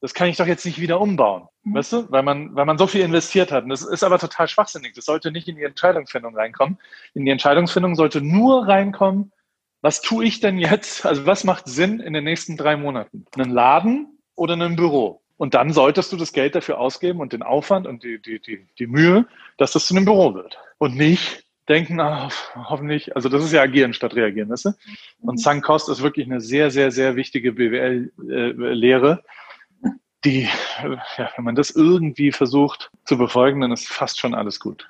Das 0.00 0.14
kann 0.14 0.28
ich 0.28 0.36
doch 0.36 0.46
jetzt 0.46 0.64
nicht 0.64 0.80
wieder 0.80 1.00
umbauen, 1.00 1.48
mhm. 1.64 1.74
weißt 1.74 1.92
du? 1.94 2.12
Weil 2.12 2.22
man, 2.22 2.54
weil 2.54 2.64
man 2.64 2.78
so 2.78 2.86
viel 2.86 3.00
investiert 3.00 3.50
hat. 3.50 3.64
Und 3.64 3.70
das 3.70 3.82
ist 3.82 4.04
aber 4.04 4.20
total 4.20 4.46
schwachsinnig. 4.46 4.92
Das 4.94 5.06
sollte 5.06 5.32
nicht 5.32 5.48
in 5.48 5.56
die 5.56 5.64
Entscheidungsfindung 5.64 6.36
reinkommen. 6.36 6.78
In 7.12 7.24
die 7.24 7.32
Entscheidungsfindung 7.32 7.96
sollte 7.96 8.20
nur 8.20 8.68
reinkommen, 8.68 9.32
was 9.82 10.00
tue 10.00 10.26
ich 10.26 10.38
denn 10.38 10.58
jetzt? 10.58 11.04
Also 11.04 11.26
was 11.26 11.42
macht 11.42 11.66
Sinn 11.66 11.98
in 11.98 12.12
den 12.12 12.22
nächsten 12.22 12.56
drei 12.56 12.76
Monaten? 12.76 13.26
Einen 13.34 13.50
Laden 13.50 14.16
oder 14.36 14.54
ein 14.54 14.76
Büro? 14.76 15.20
Und 15.40 15.54
dann 15.54 15.72
solltest 15.72 16.12
du 16.12 16.18
das 16.18 16.34
Geld 16.34 16.54
dafür 16.54 16.78
ausgeben 16.78 17.18
und 17.18 17.32
den 17.32 17.42
Aufwand 17.42 17.86
und 17.86 18.02
die, 18.02 18.20
die, 18.20 18.40
die, 18.40 18.66
die 18.78 18.86
Mühe, 18.86 19.24
dass 19.56 19.72
das 19.72 19.86
zu 19.86 19.96
einem 19.96 20.04
Büro 20.04 20.34
wird. 20.34 20.58
Und 20.76 20.96
nicht 20.96 21.46
denken, 21.66 21.98
ah, 21.98 22.28
hoffentlich, 22.54 23.16
also 23.16 23.30
das 23.30 23.42
ist 23.42 23.52
ja 23.52 23.62
agieren 23.62 23.94
statt 23.94 24.14
reagieren, 24.14 24.50
weißt 24.50 24.66
du? 24.66 24.68
Und 25.22 25.36
mhm. 25.36 25.38
Sunk 25.38 25.64
Cost 25.64 25.88
ist 25.88 26.02
wirklich 26.02 26.26
eine 26.26 26.42
sehr, 26.42 26.70
sehr, 26.70 26.90
sehr 26.90 27.16
wichtige 27.16 27.52
BWL-Lehre, 27.52 29.24
die, 30.26 30.46
ja, 31.16 31.30
wenn 31.34 31.44
man 31.46 31.54
das 31.54 31.70
irgendwie 31.70 32.32
versucht 32.32 32.90
zu 33.06 33.16
befolgen, 33.16 33.62
dann 33.62 33.72
ist 33.72 33.88
fast 33.88 34.20
schon 34.20 34.34
alles 34.34 34.60
gut 34.60 34.89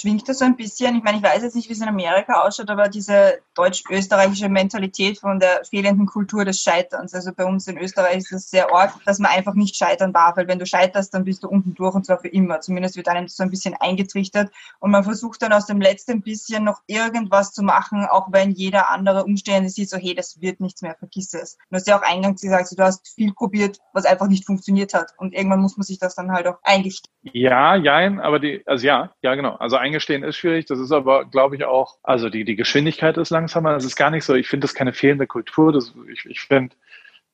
schwingt 0.00 0.28
das 0.28 0.38
so 0.38 0.44
ein 0.44 0.56
bisschen. 0.56 0.96
Ich 0.96 1.02
meine, 1.02 1.18
ich 1.18 1.22
weiß 1.22 1.42
jetzt 1.42 1.54
nicht, 1.54 1.68
wie 1.68 1.72
es 1.72 1.80
in 1.80 1.88
Amerika 1.88 2.40
ausschaut, 2.40 2.70
aber 2.70 2.88
diese 2.88 3.40
deutsch-österreichische 3.54 4.48
Mentalität 4.48 5.18
von 5.18 5.38
der 5.38 5.62
fehlenden 5.64 6.06
Kultur 6.06 6.44
des 6.44 6.60
Scheiterns. 6.60 7.14
Also 7.14 7.32
bei 7.34 7.44
uns 7.44 7.66
in 7.68 7.78
Österreich 7.78 8.18
ist 8.18 8.32
es 8.32 8.50
sehr 8.50 8.72
arg, 8.72 8.94
dass 9.04 9.18
man 9.18 9.30
einfach 9.30 9.54
nicht 9.54 9.76
scheitern 9.76 10.12
darf, 10.12 10.36
weil 10.36 10.48
wenn 10.48 10.58
du 10.58 10.66
scheiterst, 10.66 11.12
dann 11.14 11.24
bist 11.24 11.42
du 11.42 11.48
unten 11.48 11.74
durch 11.74 11.94
und 11.94 12.06
zwar 12.06 12.18
für 12.18 12.28
immer. 12.28 12.60
Zumindest 12.60 12.96
wird 12.96 13.08
einem 13.08 13.28
so 13.28 13.42
ein 13.42 13.50
bisschen 13.50 13.74
eingetrichtert 13.78 14.50
und 14.78 14.90
man 14.90 15.04
versucht 15.04 15.42
dann 15.42 15.52
aus 15.52 15.66
dem 15.66 15.80
letzten 15.80 16.22
bisschen 16.22 16.64
noch 16.64 16.80
irgendwas 16.86 17.52
zu 17.52 17.62
machen, 17.62 18.06
auch 18.06 18.28
wenn 18.32 18.50
jeder 18.50 18.90
andere 18.90 19.24
Umstände 19.24 19.68
sieht, 19.68 19.90
so 19.90 19.98
hey, 19.98 20.14
das 20.14 20.40
wird 20.40 20.60
nichts 20.60 20.82
mehr, 20.82 20.94
vergiss 20.98 21.34
es. 21.34 21.58
Du 21.70 21.76
hast 21.76 21.86
ja 21.86 21.98
auch 21.98 22.02
eingangs 22.02 22.40
gesagt, 22.40 22.68
so, 22.68 22.76
du 22.76 22.84
hast 22.84 23.08
viel 23.08 23.32
probiert, 23.32 23.78
was 23.92 24.06
einfach 24.06 24.28
nicht 24.28 24.46
funktioniert 24.46 24.94
hat 24.94 25.12
und 25.18 25.34
irgendwann 25.34 25.60
muss 25.60 25.76
man 25.76 25.84
sich 25.84 25.98
das 25.98 26.14
dann 26.14 26.32
halt 26.32 26.46
auch 26.46 26.58
eingestehen. 26.62 27.12
Ja, 27.22 27.74
ja, 27.76 28.22
aber 28.22 28.38
die, 28.38 28.62
also 28.66 28.86
ja, 28.86 29.12
ja 29.22 29.34
genau. 29.34 29.56
Also 29.56 29.76
eingestehen 29.90 30.22
ist 30.22 30.36
schwierig. 30.36 30.66
Das 30.66 30.78
ist 30.78 30.92
aber, 30.92 31.24
glaube 31.24 31.56
ich, 31.56 31.64
auch, 31.64 31.98
also 32.02 32.30
die, 32.30 32.44
die 32.44 32.56
Geschwindigkeit 32.56 33.18
ist 33.18 33.30
langsamer. 33.30 33.72
Das 33.72 33.84
ist 33.84 33.96
gar 33.96 34.10
nicht 34.10 34.24
so. 34.24 34.34
Ich 34.34 34.48
finde 34.48 34.64
das 34.64 34.74
keine 34.74 34.92
fehlende 34.92 35.26
Kultur. 35.26 35.72
Das, 35.72 35.92
ich 36.10 36.24
ich 36.26 36.40
finde, 36.40 36.74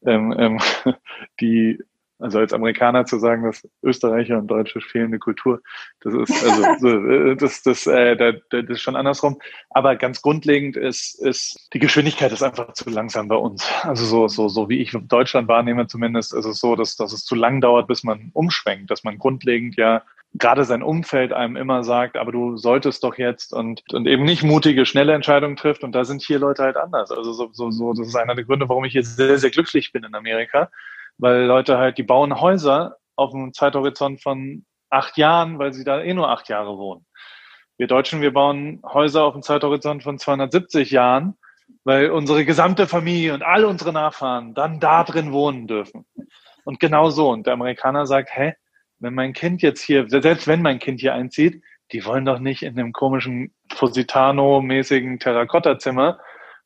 ähm, 0.05 0.35
ähm, 0.39 0.59
die, 1.41 1.79
also 2.19 2.39
als 2.39 2.55
Amerikaner 2.55 3.05
zu 3.05 3.19
sagen, 3.19 3.45
dass 3.45 3.69
Österreicher 3.83 4.39
und 4.39 4.47
Deutsche 4.47 4.81
fehlende 4.81 5.19
Kultur, 5.19 5.61
das 6.01 6.15
ist 6.15 6.45
also 6.45 6.65
so, 6.79 6.89
äh, 6.89 7.37
das, 7.37 7.63
das, 7.63 7.87
äh, 7.87 8.17
das, 8.17 8.37
das 8.49 8.65
ist 8.69 8.81
schon 8.81 8.97
andersrum. 8.97 9.39
Aber 9.69 9.97
ganz 9.97 10.23
grundlegend 10.23 10.79
ist, 10.79 11.21
ist 11.21 11.69
die 11.75 11.79
Geschwindigkeit 11.79 12.33
ist 12.33 12.43
einfach 12.43 12.73
zu 12.73 12.89
langsam 12.89 13.29
bei 13.29 13.37
uns. 13.37 13.71
Also 13.83 14.07
so, 14.07 14.29
so, 14.29 14.49
so 14.49 14.71
wie 14.71 14.81
ich 14.81 14.97
Deutschland 15.09 15.47
wahrnehme, 15.47 15.89
zumindest 15.89 16.33
ist 16.33 16.47
es 16.47 16.59
so, 16.59 16.75
dass, 16.75 16.97
dass 16.97 17.13
es 17.13 17.25
zu 17.25 17.35
lang 17.35 17.61
dauert, 17.61 17.87
bis 17.87 18.03
man 18.03 18.31
umschwenkt, 18.33 18.91
dass 18.91 19.05
man 19.05 19.19
grundlegend 19.19 19.77
ja 19.77 20.03
gerade 20.35 20.65
sein 20.65 20.83
Umfeld 20.83 21.33
einem 21.33 21.57
immer 21.57 21.83
sagt, 21.83 22.17
aber 22.17 22.33
du 22.33 22.57
solltest 22.57 23.03
doch 23.05 23.17
jetzt 23.17 23.53
und, 23.53 23.83
und 23.93 24.07
eben 24.07 24.25
nicht 24.25 24.43
mutige, 24.43 24.85
schnelle 24.87 25.15
Entscheidungen 25.15 25.57
trifft. 25.57 25.83
Und 25.83 25.93
da 25.93 26.05
sind 26.05 26.23
hier 26.23 26.39
Leute 26.39 26.63
halt 26.63 26.77
anders. 26.77 27.11
Also 27.11 27.33
so, 27.33 27.51
so, 27.53 27.71
so, 27.71 27.93
das 27.93 28.09
ist 28.09 28.17
einer 28.17 28.35
der 28.35 28.45
Gründe, 28.45 28.69
warum 28.69 28.85
ich 28.85 28.93
hier 28.93 29.05
sehr, 29.05 29.39
sehr 29.39 29.51
glücklich 29.51 29.93
bin 29.93 30.05
in 30.05 30.15
Amerika, 30.15 30.71
weil 31.19 31.45
Leute 31.45 31.79
halt, 31.79 31.99
die 31.99 32.03
bauen 32.03 32.41
Häuser 32.41 32.97
auf 33.17 33.35
einem 33.35 33.53
Zeithorizont 33.53 34.23
von 34.23 34.65
acht 34.91 35.17
Jahren, 35.17 35.59
weil 35.59 35.73
sie 35.73 35.85
da 35.85 36.03
eh 36.03 36.15
nur 36.15 36.31
acht 36.31 36.49
Jahre 36.49 36.77
wohnen. 36.77 37.07
Wir 37.79 37.87
Deutschen, 37.87 38.21
wir 38.21 38.33
bauen 38.33 38.83
Häuser 38.85 39.25
auf 39.25 39.35
einem 39.35 39.43
Zeithorizont 39.43 40.03
von 40.03 40.19
270 40.19 40.91
Jahren, 40.91 41.37
weil 41.85 42.11
unsere 42.11 42.45
gesamte 42.45 42.87
Familie 42.87 43.35
und 43.35 43.43
all 43.43 43.65
unsere 43.65 43.93
Nachfahren 43.93 44.55
dann 44.55 44.81
da 44.81 45.05
drin 45.05 45.33
wohnen 45.33 45.67
dürfen. 45.67 46.07
Und 46.65 46.81
genau 46.81 47.11
so. 47.11 47.31
Und 47.31 47.47
der 47.47 47.55
Amerikaner 47.55 48.07
sagt, 48.07 48.31
hä, 48.33 48.55
wenn 48.99 49.15
mein 49.15 49.33
Kind 49.33 49.63
jetzt 49.63 49.83
hier, 49.83 50.09
selbst 50.09 50.47
wenn 50.47 50.63
mein 50.63 50.79
Kind 50.79 51.01
hier 51.01 51.15
einzieht, 51.15 51.63
die 51.93 52.05
wollen 52.05 52.25
doch 52.25 52.39
nicht 52.39 52.63
in 52.63 52.77
dem 52.77 52.93
komischen 52.93 53.55
Positano-mäßigen 53.69 55.19
Terrakotta-Zimmer, 55.19 56.19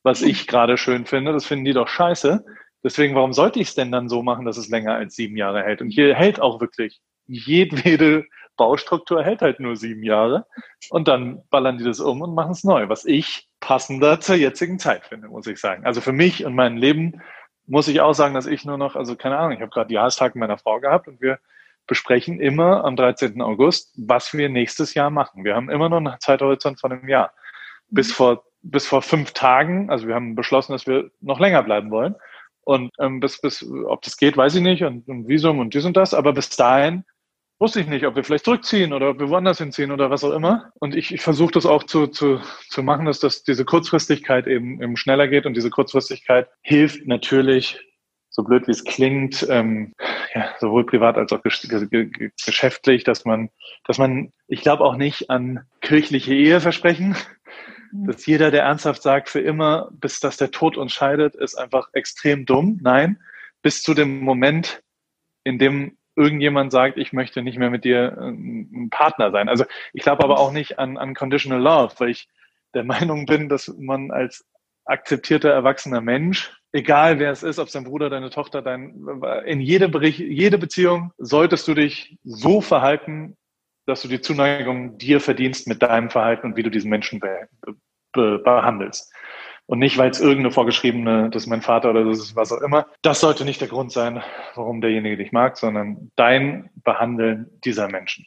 was 0.03 0.21
ich 0.21 0.47
gerade 0.47 0.77
schön 0.77 1.05
finde. 1.05 1.33
Das 1.33 1.45
finden 1.45 1.65
die 1.65 1.73
doch 1.73 1.87
scheiße. 1.87 2.43
Deswegen, 2.83 3.13
warum 3.13 3.33
sollte 3.33 3.59
ich 3.59 3.69
es 3.69 3.75
denn 3.75 3.91
dann 3.91 4.09
so 4.09 4.23
machen, 4.23 4.45
dass 4.45 4.57
es 4.57 4.69
länger 4.69 4.95
als 4.95 5.15
sieben 5.15 5.37
Jahre 5.37 5.61
hält? 5.61 5.81
Und 5.81 5.89
hier 5.89 6.15
hält 6.15 6.39
auch 6.39 6.59
wirklich 6.59 7.01
jedwede 7.27 8.25
Baustruktur 8.57 9.23
hält 9.23 9.41
halt 9.41 9.59
nur 9.59 9.75
sieben 9.75 10.03
Jahre. 10.03 10.45
Und 10.89 11.07
dann 11.07 11.41
ballern 11.49 11.77
die 11.77 11.83
das 11.83 11.99
um 11.99 12.21
und 12.21 12.35
machen 12.35 12.51
es 12.51 12.63
neu, 12.63 12.89
was 12.89 13.05
ich 13.05 13.47
passender 13.59 14.19
zur 14.19 14.35
jetzigen 14.35 14.77
Zeit 14.77 15.05
finde, 15.05 15.29
muss 15.29 15.47
ich 15.47 15.59
sagen. 15.59 15.85
Also 15.85 16.01
für 16.01 16.11
mich 16.11 16.45
und 16.45 16.53
mein 16.53 16.77
Leben 16.77 17.21
muss 17.65 17.87
ich 17.87 18.01
auch 18.01 18.13
sagen, 18.13 18.33
dass 18.33 18.47
ich 18.47 18.65
nur 18.65 18.77
noch, 18.77 18.95
also 18.95 19.15
keine 19.15 19.37
Ahnung, 19.37 19.53
ich 19.53 19.61
habe 19.61 19.71
gerade 19.71 19.93
Jahrestag 19.93 20.35
mit 20.35 20.41
meiner 20.41 20.57
Frau 20.57 20.79
gehabt 20.79 21.07
und 21.07 21.21
wir 21.21 21.39
besprechen 21.91 22.39
immer 22.39 22.85
am 22.85 22.95
13. 22.95 23.41
August, 23.41 23.93
was 23.97 24.33
wir 24.33 24.47
nächstes 24.47 24.93
Jahr 24.93 25.09
machen. 25.09 25.43
Wir 25.43 25.55
haben 25.55 25.69
immer 25.69 25.89
noch 25.89 25.97
einen 25.97 26.15
Zeithorizont 26.21 26.79
von 26.79 26.93
einem 26.93 27.09
Jahr. 27.09 27.33
Bis 27.89 28.07
mhm. 28.07 28.13
vor, 28.13 28.45
bis 28.61 28.87
vor 28.87 29.01
fünf 29.01 29.33
Tagen, 29.33 29.89
also 29.89 30.07
wir 30.07 30.15
haben 30.15 30.35
beschlossen, 30.35 30.71
dass 30.71 30.87
wir 30.87 31.11
noch 31.19 31.41
länger 31.41 31.63
bleiben 31.63 31.91
wollen. 31.91 32.15
Und 32.61 32.91
ähm, 32.97 33.19
bis, 33.19 33.41
bis, 33.41 33.69
ob 33.69 34.03
das 34.03 34.15
geht, 34.15 34.37
weiß 34.37 34.55
ich 34.55 34.61
nicht, 34.61 34.83
und, 34.83 35.05
und 35.09 35.27
Visum 35.27 35.59
und 35.59 35.73
dies 35.73 35.83
und 35.83 35.97
das, 35.97 36.13
aber 36.13 36.31
bis 36.31 36.49
dahin 36.51 37.03
wusste 37.59 37.81
ich 37.81 37.87
nicht, 37.87 38.05
ob 38.05 38.15
wir 38.15 38.23
vielleicht 38.23 38.45
zurückziehen 38.45 38.93
oder 38.93 39.09
ob 39.09 39.19
wir 39.19 39.27
woanders 39.27 39.57
hinziehen 39.57 39.91
oder 39.91 40.09
was 40.09 40.23
auch 40.23 40.31
immer. 40.31 40.71
Und 40.79 40.95
ich, 40.95 41.13
ich 41.13 41.19
versuche 41.19 41.51
das 41.51 41.65
auch 41.65 41.83
zu, 41.83 42.07
zu, 42.07 42.39
zu 42.69 42.83
machen, 42.83 43.05
dass 43.05 43.19
das, 43.19 43.43
diese 43.43 43.65
Kurzfristigkeit 43.65 44.47
eben, 44.47 44.81
eben 44.81 44.95
schneller 44.95 45.27
geht 45.27 45.45
und 45.45 45.55
diese 45.57 45.69
Kurzfristigkeit 45.69 46.47
hilft 46.61 47.05
natürlich, 47.05 47.81
so 48.29 48.43
blöd 48.43 48.65
wie 48.67 48.71
es 48.71 48.85
klingt, 48.85 49.45
ähm, 49.49 49.91
ja, 50.33 50.55
sowohl 50.59 50.85
privat 50.85 51.17
als 51.17 51.33
auch 51.33 51.41
geschäftlich, 51.43 53.03
dass 53.03 53.25
man, 53.25 53.49
dass 53.85 53.97
man, 53.97 54.31
ich 54.47 54.61
glaube 54.61 54.83
auch 54.83 54.95
nicht 54.95 55.29
an 55.29 55.65
kirchliche 55.81 56.33
Eheversprechen, 56.33 57.15
mhm. 57.91 58.07
dass 58.07 58.25
jeder, 58.25 58.51
der 58.51 58.63
ernsthaft 58.63 59.01
sagt, 59.01 59.29
für 59.29 59.41
immer, 59.41 59.89
bis 59.91 60.19
dass 60.19 60.37
der 60.37 60.51
Tod 60.51 60.77
uns 60.77 60.93
scheidet, 60.93 61.35
ist 61.35 61.55
einfach 61.55 61.89
extrem 61.93 62.45
dumm. 62.45 62.79
Nein, 62.81 63.19
bis 63.61 63.83
zu 63.83 63.93
dem 63.93 64.19
Moment, 64.21 64.81
in 65.43 65.59
dem 65.59 65.97
irgendjemand 66.15 66.71
sagt, 66.71 66.97
ich 66.97 67.13
möchte 67.13 67.41
nicht 67.41 67.57
mehr 67.57 67.69
mit 67.69 67.83
dir 67.83 68.17
äh, 68.17 68.29
ein 68.29 68.89
Partner 68.89 69.31
sein. 69.31 69.49
Also 69.49 69.65
ich 69.93 70.03
glaube 70.03 70.23
aber 70.23 70.39
auch 70.39 70.51
nicht 70.51 70.79
an 70.79 70.97
unconditional 70.97 71.61
love, 71.61 71.93
weil 71.97 72.09
ich 72.09 72.27
der 72.73 72.83
Meinung 72.83 73.25
bin, 73.25 73.49
dass 73.49 73.67
man 73.77 74.11
als 74.11 74.45
akzeptierter 74.85 75.49
erwachsener 75.49 76.01
Mensch, 76.01 76.55
egal 76.71 77.19
wer 77.19 77.31
es 77.31 77.43
ist, 77.43 77.59
ob 77.59 77.67
es 77.67 77.73
dein 77.73 77.83
Bruder, 77.83 78.09
deine 78.09 78.29
Tochter, 78.29 78.61
dein, 78.61 79.05
in 79.45 79.61
jede, 79.61 79.95
jede 80.07 80.57
Beziehung 80.57 81.11
solltest 81.17 81.67
du 81.67 81.73
dich 81.73 82.17
so 82.23 82.61
verhalten, 82.61 83.37
dass 83.85 84.01
du 84.01 84.07
die 84.07 84.21
Zuneigung 84.21 84.97
dir 84.97 85.19
verdienst 85.19 85.67
mit 85.67 85.81
deinem 85.81 86.09
Verhalten 86.09 86.47
und 86.47 86.55
wie 86.55 86.63
du 86.63 86.69
diesen 86.69 86.89
Menschen 86.89 87.19
be, 87.19 87.47
be, 88.13 88.39
behandelst 88.39 89.13
und 89.71 89.79
nicht, 89.79 89.97
weil 89.97 90.09
es 90.09 90.19
irgendeine 90.19 90.51
vorgeschriebene, 90.51 91.29
das 91.29 91.43
ist 91.43 91.49
mein 91.49 91.61
Vater 91.61 91.91
oder 91.91 92.03
das 92.03 92.19
ist 92.19 92.35
was 92.35 92.51
auch 92.51 92.61
immer. 92.61 92.87
Das 93.01 93.21
sollte 93.21 93.45
nicht 93.45 93.61
der 93.61 93.69
Grund 93.69 93.91
sein, 93.91 94.21
warum 94.55 94.81
derjenige 94.81 95.15
dich 95.15 95.31
mag, 95.31 95.57
sondern 95.57 96.11
dein 96.17 96.69
Behandeln 96.83 97.49
dieser 97.63 97.87
Menschen, 97.87 98.25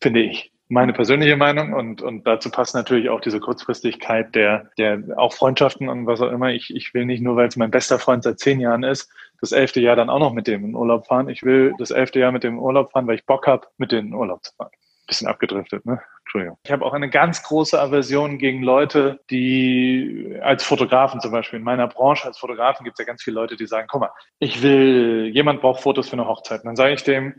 finde 0.00 0.22
ich. 0.22 0.53
Meine 0.68 0.94
persönliche 0.94 1.36
Meinung 1.36 1.74
und, 1.74 2.00
und 2.00 2.26
dazu 2.26 2.50
passt 2.50 2.74
natürlich 2.74 3.10
auch 3.10 3.20
diese 3.20 3.38
Kurzfristigkeit 3.38 4.34
der, 4.34 4.70
der 4.78 5.02
auch 5.16 5.34
Freundschaften 5.34 5.88
und 5.88 6.06
was 6.06 6.22
auch 6.22 6.30
immer. 6.30 6.52
Ich, 6.52 6.74
ich 6.74 6.94
will 6.94 7.04
nicht 7.04 7.22
nur, 7.22 7.36
weil 7.36 7.48
es 7.48 7.56
mein 7.56 7.70
bester 7.70 7.98
Freund 7.98 8.22
seit 8.24 8.38
zehn 8.38 8.60
Jahren 8.60 8.82
ist, 8.82 9.10
das 9.40 9.52
elfte 9.52 9.80
Jahr 9.80 9.94
dann 9.94 10.08
auch 10.08 10.20
noch 10.20 10.32
mit 10.32 10.46
dem 10.46 10.64
in 10.64 10.74
Urlaub 10.74 11.06
fahren. 11.06 11.28
Ich 11.28 11.42
will 11.42 11.74
das 11.78 11.90
elfte 11.90 12.18
Jahr 12.18 12.32
mit 12.32 12.44
dem 12.44 12.58
Urlaub 12.58 12.92
fahren, 12.92 13.06
weil 13.06 13.16
ich 13.16 13.26
Bock 13.26 13.46
habe, 13.46 13.66
mit 13.76 13.92
denen 13.92 14.08
in 14.08 14.14
Urlaub 14.14 14.42
zu 14.42 14.52
fahren. 14.54 14.70
Bisschen 15.06 15.28
abgedriftet, 15.28 15.84
ne? 15.84 16.00
Entschuldigung. 16.20 16.56
Ich 16.64 16.72
habe 16.72 16.84
auch 16.84 16.94
eine 16.94 17.10
ganz 17.10 17.42
große 17.42 17.78
Aversion 17.78 18.38
gegen 18.38 18.62
Leute, 18.62 19.20
die 19.28 20.38
als 20.42 20.64
Fotografen 20.64 21.20
zum 21.20 21.30
Beispiel, 21.30 21.58
in 21.58 21.64
meiner 21.64 21.86
Branche 21.86 22.26
als 22.26 22.38
Fotografen 22.38 22.84
gibt 22.84 22.98
es 22.98 23.04
ja 23.04 23.04
ganz 23.04 23.22
viele 23.22 23.34
Leute, 23.34 23.56
die 23.56 23.66
sagen, 23.66 23.86
guck 23.90 24.00
mal, 24.00 24.10
ich 24.38 24.62
will, 24.62 25.30
jemand 25.30 25.60
braucht 25.60 25.82
Fotos 25.82 26.08
für 26.08 26.14
eine 26.14 26.26
Hochzeit. 26.26 26.60
Und 26.60 26.66
dann 26.68 26.76
sage 26.76 26.94
ich 26.94 27.04
dem, 27.04 27.34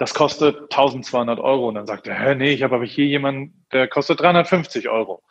das 0.00 0.14
kostet 0.14 0.56
1200 0.62 1.38
Euro. 1.40 1.68
Und 1.68 1.74
dann 1.74 1.86
sagt 1.86 2.06
er, 2.06 2.18
hä, 2.18 2.34
nee, 2.34 2.52
ich 2.52 2.62
habe 2.62 2.76
aber 2.76 2.86
hier 2.86 3.04
jemanden, 3.04 3.66
der 3.70 3.86
kostet 3.86 4.20
350 4.20 4.88
Euro. 4.88 5.22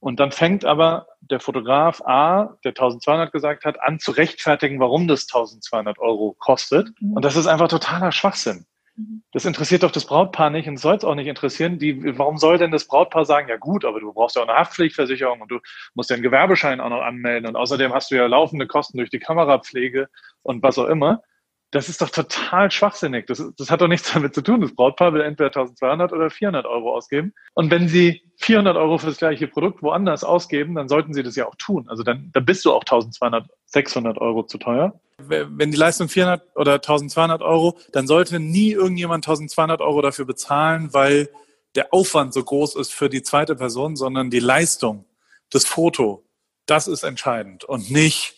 Und 0.00 0.18
dann 0.18 0.32
fängt 0.32 0.64
aber 0.64 1.06
der 1.20 1.38
Fotograf 1.38 2.02
A, 2.04 2.56
der 2.64 2.70
1200 2.70 3.30
gesagt 3.30 3.64
hat, 3.64 3.80
an 3.80 4.00
zu 4.00 4.10
rechtfertigen, 4.10 4.80
warum 4.80 5.06
das 5.06 5.28
1200 5.32 6.00
Euro 6.00 6.34
kostet. 6.36 6.90
Mhm. 7.00 7.12
Und 7.12 7.24
das 7.24 7.36
ist 7.36 7.46
einfach 7.46 7.68
totaler 7.68 8.10
Schwachsinn. 8.10 8.66
Mhm. 8.96 9.22
Das 9.30 9.44
interessiert 9.44 9.84
doch 9.84 9.92
das 9.92 10.06
Brautpaar 10.06 10.50
nicht 10.50 10.68
und 10.68 10.78
soll 10.78 10.96
es 10.96 11.04
auch 11.04 11.14
nicht 11.14 11.28
interessieren. 11.28 11.78
Die, 11.78 12.18
warum 12.18 12.38
soll 12.38 12.58
denn 12.58 12.72
das 12.72 12.88
Brautpaar 12.88 13.24
sagen, 13.24 13.48
ja 13.48 13.56
gut, 13.56 13.84
aber 13.84 14.00
du 14.00 14.12
brauchst 14.12 14.34
ja 14.34 14.42
auch 14.42 14.48
eine 14.48 14.58
Haftpflichtversicherung 14.58 15.42
und 15.42 15.50
du 15.52 15.60
musst 15.94 16.10
ja 16.10 16.14
einen 16.14 16.24
Gewerbeschein 16.24 16.80
auch 16.80 16.90
noch 16.90 17.02
anmelden 17.02 17.48
und 17.48 17.54
außerdem 17.54 17.92
hast 17.92 18.10
du 18.10 18.16
ja 18.16 18.26
laufende 18.26 18.66
Kosten 18.66 18.98
durch 18.98 19.10
die 19.10 19.20
Kamerapflege 19.20 20.08
und 20.42 20.60
was 20.60 20.76
auch 20.76 20.86
immer. 20.86 21.22
Das 21.70 21.90
ist 21.90 22.00
doch 22.00 22.08
total 22.08 22.70
schwachsinnig. 22.70 23.26
Das, 23.26 23.42
das 23.56 23.70
hat 23.70 23.82
doch 23.82 23.88
nichts 23.88 24.12
damit 24.12 24.34
zu 24.34 24.42
tun. 24.42 24.62
Das 24.62 24.74
Brautpaar 24.74 25.12
will 25.12 25.20
entweder 25.20 25.48
1200 25.48 26.12
oder 26.12 26.30
400 26.30 26.64
Euro 26.64 26.94
ausgeben. 26.94 27.34
Und 27.52 27.70
wenn 27.70 27.88
sie 27.88 28.22
400 28.36 28.76
Euro 28.76 28.96
für 28.96 29.08
das 29.08 29.18
gleiche 29.18 29.48
Produkt 29.48 29.82
woanders 29.82 30.24
ausgeben, 30.24 30.74
dann 30.74 30.88
sollten 30.88 31.12
sie 31.12 31.22
das 31.22 31.36
ja 31.36 31.46
auch 31.46 31.56
tun. 31.56 31.86
Also 31.88 32.02
dann, 32.02 32.30
dann 32.32 32.44
bist 32.46 32.64
du 32.64 32.72
auch 32.72 32.82
1200, 32.82 33.50
600 33.66 34.18
Euro 34.18 34.44
zu 34.44 34.56
teuer. 34.56 34.98
Wenn 35.18 35.70
die 35.70 35.76
Leistung 35.76 36.08
400 36.08 36.56
oder 36.56 36.74
1200 36.74 37.42
Euro, 37.42 37.76
dann 37.92 38.06
sollte 38.06 38.40
nie 38.40 38.70
irgendjemand 38.70 39.26
1200 39.26 39.80
Euro 39.82 40.00
dafür 40.00 40.24
bezahlen, 40.24 40.94
weil 40.94 41.28
der 41.74 41.92
Aufwand 41.92 42.32
so 42.32 42.42
groß 42.42 42.76
ist 42.76 42.94
für 42.94 43.10
die 43.10 43.22
zweite 43.22 43.56
Person, 43.56 43.96
sondern 43.96 44.30
die 44.30 44.40
Leistung, 44.40 45.04
das 45.50 45.66
Foto, 45.66 46.24
das 46.66 46.88
ist 46.88 47.02
entscheidend 47.02 47.64
und 47.64 47.90
nicht 47.90 48.37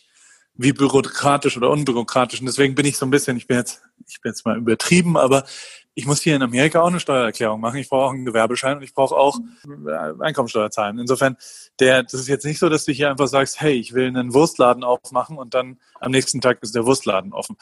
wie 0.61 0.73
bürokratisch 0.73 1.57
oder 1.57 1.69
unbürokratisch. 1.69 2.39
Und 2.39 2.45
deswegen 2.45 2.75
bin 2.75 2.85
ich 2.85 2.97
so 2.97 3.05
ein 3.05 3.09
bisschen, 3.09 3.37
ich 3.37 3.47
bin 3.47 3.57
jetzt, 3.57 3.81
ich 4.07 4.21
bin 4.21 4.31
jetzt 4.31 4.45
mal 4.45 4.57
übertrieben, 4.57 5.17
aber 5.17 5.43
ich 5.93 6.05
muss 6.05 6.21
hier 6.21 6.35
in 6.35 6.41
Amerika 6.41 6.81
auch 6.81 6.87
eine 6.87 6.99
Steuererklärung 6.99 7.59
machen. 7.59 7.77
Ich 7.77 7.89
brauche 7.89 8.05
auch 8.05 8.13
einen 8.13 8.25
Gewerbeschein 8.25 8.77
und 8.77 8.83
ich 8.83 8.93
brauche 8.93 9.15
auch 9.15 9.37
äh, 9.65 10.23
Einkommensteuer 10.23 10.71
zahlen. 10.71 10.99
Insofern, 10.99 11.35
der, 11.79 12.03
das 12.03 12.13
ist 12.13 12.27
jetzt 12.27 12.45
nicht 12.45 12.59
so, 12.59 12.69
dass 12.69 12.85
du 12.85 12.93
hier 12.93 13.09
einfach 13.09 13.27
sagst, 13.27 13.59
hey, 13.59 13.73
ich 13.73 13.93
will 13.93 14.07
einen 14.07 14.33
Wurstladen 14.33 14.83
aufmachen 14.83 15.37
und 15.37 15.53
dann 15.53 15.79
am 15.99 16.11
nächsten 16.11 16.39
Tag 16.39 16.59
ist 16.61 16.75
der 16.75 16.85
Wurstladen 16.85 17.33
offen. 17.33 17.57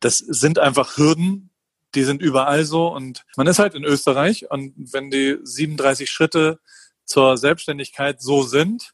Das 0.00 0.18
sind 0.18 0.58
einfach 0.58 0.96
Hürden, 0.96 1.50
die 1.94 2.04
sind 2.04 2.22
überall 2.22 2.64
so 2.64 2.88
und 2.88 3.24
man 3.36 3.46
ist 3.46 3.58
halt 3.58 3.74
in 3.74 3.84
Österreich 3.84 4.50
und 4.50 4.74
wenn 4.76 5.10
die 5.10 5.38
37 5.42 6.10
Schritte 6.10 6.58
zur 7.04 7.36
Selbstständigkeit 7.36 8.20
so 8.20 8.42
sind, 8.42 8.93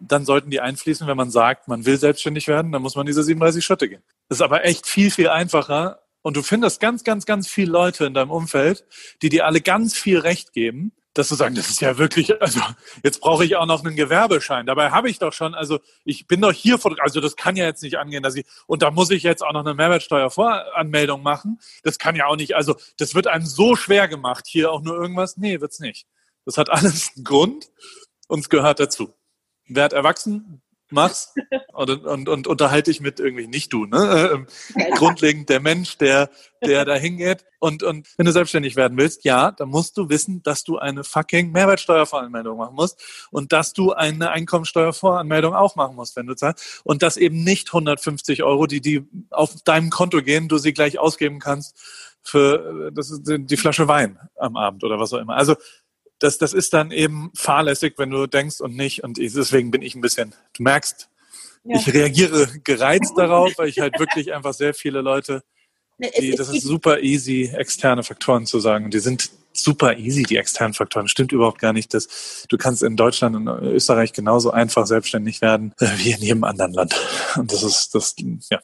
dann 0.00 0.24
sollten 0.24 0.50
die 0.50 0.60
einfließen, 0.60 1.06
wenn 1.06 1.16
man 1.16 1.30
sagt, 1.30 1.68
man 1.68 1.86
will 1.86 1.98
selbstständig 1.98 2.48
werden, 2.48 2.72
dann 2.72 2.82
muss 2.82 2.96
man 2.96 3.06
diese 3.06 3.22
37 3.22 3.64
Schritte 3.64 3.88
gehen. 3.88 4.02
Das 4.28 4.38
ist 4.38 4.42
aber 4.42 4.64
echt 4.64 4.86
viel, 4.86 5.10
viel 5.10 5.28
einfacher. 5.28 6.00
Und 6.22 6.36
du 6.36 6.42
findest 6.42 6.80
ganz, 6.80 7.04
ganz, 7.04 7.26
ganz 7.26 7.48
viele 7.48 7.72
Leute 7.72 8.06
in 8.06 8.14
deinem 8.14 8.30
Umfeld, 8.30 8.84
die 9.22 9.28
dir 9.28 9.46
alle 9.46 9.60
ganz 9.60 9.96
viel 9.96 10.18
Recht 10.18 10.52
geben, 10.52 10.92
dass 11.14 11.28
du 11.28 11.34
sagen, 11.34 11.54
das 11.54 11.68
ist 11.68 11.80
ja 11.80 11.98
wirklich, 11.98 12.40
also 12.40 12.60
jetzt 13.02 13.20
brauche 13.20 13.44
ich 13.44 13.56
auch 13.56 13.66
noch 13.66 13.84
einen 13.84 13.96
Gewerbeschein. 13.96 14.66
Dabei 14.66 14.90
habe 14.90 15.10
ich 15.10 15.18
doch 15.18 15.32
schon, 15.32 15.54
also 15.54 15.80
ich 16.04 16.26
bin 16.26 16.40
doch 16.40 16.52
hier, 16.52 16.78
also 17.00 17.20
das 17.20 17.34
kann 17.34 17.56
ja 17.56 17.64
jetzt 17.64 17.82
nicht 17.82 17.98
angehen, 17.98 18.22
dass 18.22 18.36
ich, 18.36 18.46
und 18.66 18.82
da 18.82 18.90
muss 18.90 19.10
ich 19.10 19.22
jetzt 19.22 19.42
auch 19.42 19.52
noch 19.52 19.64
eine 19.64 19.74
Mehrwertsteuervoranmeldung 19.74 21.22
machen. 21.22 21.58
Das 21.82 21.98
kann 21.98 22.14
ja 22.14 22.26
auch 22.26 22.36
nicht, 22.36 22.54
also 22.54 22.76
das 22.98 23.14
wird 23.14 23.26
einem 23.26 23.46
so 23.46 23.74
schwer 23.74 24.06
gemacht, 24.06 24.46
hier 24.46 24.70
auch 24.70 24.82
nur 24.82 24.94
irgendwas. 24.94 25.36
Nee, 25.36 25.60
wird's 25.60 25.80
nicht. 25.80 26.06
Das 26.44 26.56
hat 26.56 26.70
alles 26.70 27.12
einen 27.16 27.24
Grund 27.24 27.68
und 28.28 28.40
es 28.40 28.48
gehört 28.48 28.78
dazu 28.78 29.12
werd 29.68 29.92
erwachsen, 29.92 30.62
mach's 30.90 31.34
und, 31.72 31.90
und, 32.06 32.28
und 32.28 32.46
unterhalte 32.46 32.90
dich 32.90 33.00
mit 33.00 33.20
irgendwie 33.20 33.46
nicht 33.46 33.72
du, 33.72 33.86
ne? 33.86 34.30
Ähm, 34.32 34.46
grundlegend 34.96 35.48
der 35.48 35.60
Mensch, 35.60 35.98
der, 35.98 36.30
der 36.64 36.84
da 36.84 36.94
hingeht. 36.94 37.44
Und, 37.60 37.82
und 37.82 38.08
wenn 38.16 38.26
du 38.26 38.32
selbstständig 38.32 38.76
werden 38.76 38.96
willst, 38.96 39.24
ja, 39.24 39.50
dann 39.50 39.68
musst 39.68 39.96
du 39.96 40.08
wissen, 40.08 40.42
dass 40.42 40.64
du 40.64 40.78
eine 40.78 41.04
fucking 41.04 41.52
Mehrwertsteuervoranmeldung 41.52 42.56
machen 42.56 42.74
musst 42.74 43.28
und 43.30 43.52
dass 43.52 43.72
du 43.72 43.92
eine 43.92 44.30
Einkommensteuervoranmeldung 44.30 45.54
auch 45.54 45.76
machen 45.76 45.96
musst, 45.96 46.16
wenn 46.16 46.26
du 46.26 46.34
zahlst. 46.34 46.80
Und 46.84 47.02
dass 47.02 47.16
eben 47.16 47.44
nicht 47.44 47.68
150 47.68 48.42
Euro, 48.42 48.66
die, 48.66 48.80
die 48.80 49.06
auf 49.30 49.54
deinem 49.64 49.90
Konto 49.90 50.22
gehen, 50.22 50.48
du 50.48 50.58
sie 50.58 50.72
gleich 50.72 50.98
ausgeben 50.98 51.38
kannst 51.38 51.76
für 52.22 52.90
das 52.92 53.10
ist 53.10 53.22
die 53.24 53.56
Flasche 53.56 53.88
Wein 53.88 54.18
am 54.36 54.56
Abend 54.56 54.84
oder 54.84 54.98
was 54.98 55.12
auch 55.12 55.18
immer. 55.18 55.36
Also 55.36 55.56
das, 56.18 56.38
das 56.38 56.52
ist 56.52 56.74
dann 56.74 56.90
eben 56.90 57.30
fahrlässig, 57.34 57.94
wenn 57.96 58.10
du 58.10 58.26
denkst 58.26 58.60
und 58.60 58.76
nicht. 58.76 59.04
Und 59.04 59.18
deswegen 59.18 59.70
bin 59.70 59.82
ich 59.82 59.94
ein 59.94 60.00
bisschen, 60.00 60.34
du 60.56 60.62
merkst, 60.62 61.08
ja. 61.64 61.76
ich 61.76 61.92
reagiere 61.92 62.48
gereizt 62.64 63.14
darauf, 63.16 63.52
weil 63.56 63.68
ich 63.68 63.80
halt 63.80 63.98
wirklich 63.98 64.32
einfach 64.32 64.54
sehr 64.54 64.74
viele 64.74 65.00
Leute, 65.00 65.42
die, 66.20 66.30
das 66.32 66.48
ist 66.48 66.62
super 66.62 67.00
easy, 67.00 67.50
externe 67.52 68.04
Faktoren 68.04 68.46
zu 68.46 68.60
sagen. 68.60 68.90
Die 68.90 69.00
sind 69.00 69.30
super 69.52 69.96
easy, 69.96 70.22
die 70.22 70.36
externen 70.36 70.74
Faktoren. 70.74 71.08
Stimmt 71.08 71.32
überhaupt 71.32 71.58
gar 71.58 71.72
nicht. 71.72 71.92
Dass 71.92 72.46
du 72.48 72.56
kannst 72.56 72.82
in 72.82 72.96
Deutschland 72.96 73.34
und 73.34 73.48
Österreich 73.48 74.12
genauso 74.12 74.52
einfach 74.52 74.86
selbstständig 74.86 75.40
werden 75.40 75.74
wie 75.96 76.12
in 76.12 76.20
jedem 76.20 76.44
anderen 76.44 76.72
Land. 76.72 76.94
Und 77.36 77.52
das 77.52 77.62
ist 77.62 77.94
das, 77.94 78.14
ja. 78.50 78.60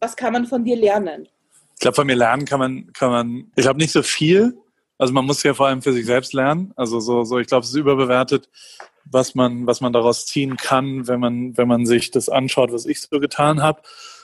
Was 0.00 0.14
kann 0.14 0.34
man 0.34 0.46
von 0.46 0.62
dir 0.62 0.76
lernen? 0.76 1.26
Ich 1.74 1.80
glaube, 1.80 1.94
von 1.94 2.06
mir 2.06 2.16
lernen 2.16 2.44
kann 2.44 2.58
man, 2.58 2.92
kann 2.92 3.10
man, 3.10 3.52
ich 3.56 3.62
glaube 3.62 3.78
nicht 3.78 3.92
so 3.92 4.02
viel, 4.02 4.58
Also 4.98 5.12
man 5.12 5.26
muss 5.26 5.42
ja 5.42 5.54
vor 5.54 5.66
allem 5.66 5.82
für 5.82 5.92
sich 5.92 6.06
selbst 6.06 6.32
lernen. 6.32 6.72
Also 6.76 7.00
so, 7.00 7.24
so 7.24 7.38
ich 7.38 7.46
glaube, 7.46 7.64
es 7.64 7.70
ist 7.70 7.76
überbewertet, 7.76 8.48
was 9.04 9.34
man, 9.34 9.66
was 9.66 9.80
man 9.80 9.92
daraus 9.92 10.26
ziehen 10.26 10.56
kann, 10.56 11.06
wenn 11.06 11.20
man, 11.20 11.56
wenn 11.56 11.68
man 11.68 11.86
sich 11.86 12.10
das 12.10 12.28
anschaut, 12.28 12.72
was 12.72 12.86
ich 12.86 13.00
so 13.00 13.20
getan 13.20 13.62
habe. 13.62 13.82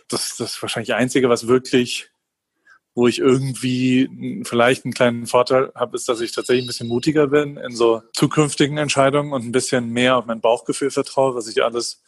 Das, 0.09 0.37
das 0.37 0.61
wahrscheinlich 0.61 0.95
Einzige, 0.95 1.29
was 1.29 1.47
wirklich, 1.47 2.11
wo 2.95 3.07
ich 3.07 3.19
irgendwie 3.19 4.43
vielleicht 4.45 4.85
einen 4.85 4.95
kleinen 4.95 5.27
Vorteil 5.27 5.73
habe, 5.75 5.97
ist, 5.97 6.09
dass 6.09 6.21
ich 6.21 6.33
tatsächlich 6.33 6.65
ein 6.65 6.69
bisschen 6.69 6.89
mutiger 6.89 7.29
bin 7.29 7.57
in 7.57 7.75
so 7.75 8.03
zukünftigen 8.13 8.79
Entscheidungen 8.79 9.33
und 9.33 9.45
ein 9.45 9.53
bisschen 9.53 9.91
mehr 9.91 10.17
auf 10.17 10.27
mein 10.27 10.41
Bauchgefühl 10.41 10.91
vertraue, 10.91 11.35
was 11.35 11.49
ich 11.49 11.63
alles 11.63 12.03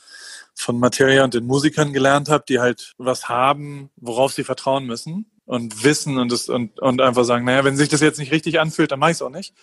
von 0.55 0.79
Materia 0.79 1.25
und 1.25 1.35
den 1.35 1.47
Musikern 1.47 1.93
gelernt 1.93 2.29
habe, 2.29 2.45
die 2.49 2.61
halt 2.61 2.95
was 2.99 3.29
haben, 3.29 3.91
worauf 3.97 4.33
sie 4.33 4.45
vertrauen 4.45 4.87
müssen 4.87 5.31
und 5.47 5.85
wissen 5.85 6.19
und, 6.19 6.33
das, 6.33 6.49
und, 6.49 6.81
und 6.81 7.01
einfach 7.01 7.25
sagen, 7.25 7.45
naja, 7.45 7.65
wenn 7.65 7.77
sich 7.77 7.89
das 7.89 8.01
jetzt 8.01 8.19
nicht 8.19 8.33
richtig 8.33 8.61
anfühlt, 8.61 8.91
dann 8.91 8.99
mache 8.99 9.11
ich 9.11 9.17
es 9.17 9.23
auch 9.23 9.31
nicht. 9.31 9.55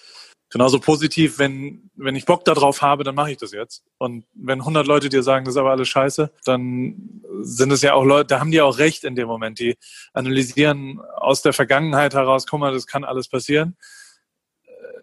Genauso 0.51 0.79
positiv, 0.79 1.39
wenn, 1.39 1.89
wenn 1.95 2.15
ich 2.15 2.25
Bock 2.25 2.43
darauf 2.43 2.81
habe, 2.81 3.05
dann 3.05 3.15
mache 3.15 3.31
ich 3.31 3.37
das 3.37 3.53
jetzt. 3.53 3.85
Und 3.97 4.25
wenn 4.33 4.59
100 4.59 4.85
Leute 4.85 5.07
dir 5.07 5.23
sagen, 5.23 5.45
das 5.45 5.53
ist 5.53 5.59
aber 5.59 5.71
alles 5.71 5.87
scheiße, 5.87 6.29
dann 6.43 7.23
sind 7.39 7.71
es 7.71 7.81
ja 7.81 7.93
auch 7.93 8.03
Leute, 8.03 8.27
da 8.27 8.41
haben 8.41 8.51
die 8.51 8.59
auch 8.59 8.77
recht 8.77 9.05
in 9.05 9.15
dem 9.15 9.27
Moment. 9.27 9.59
Die 9.59 9.77
analysieren 10.11 10.99
aus 11.15 11.41
der 11.41 11.53
Vergangenheit 11.53 12.13
heraus, 12.13 12.45
guck 12.47 12.59
mal, 12.59 12.73
das 12.73 12.85
kann 12.85 13.05
alles 13.05 13.29
passieren. 13.29 13.77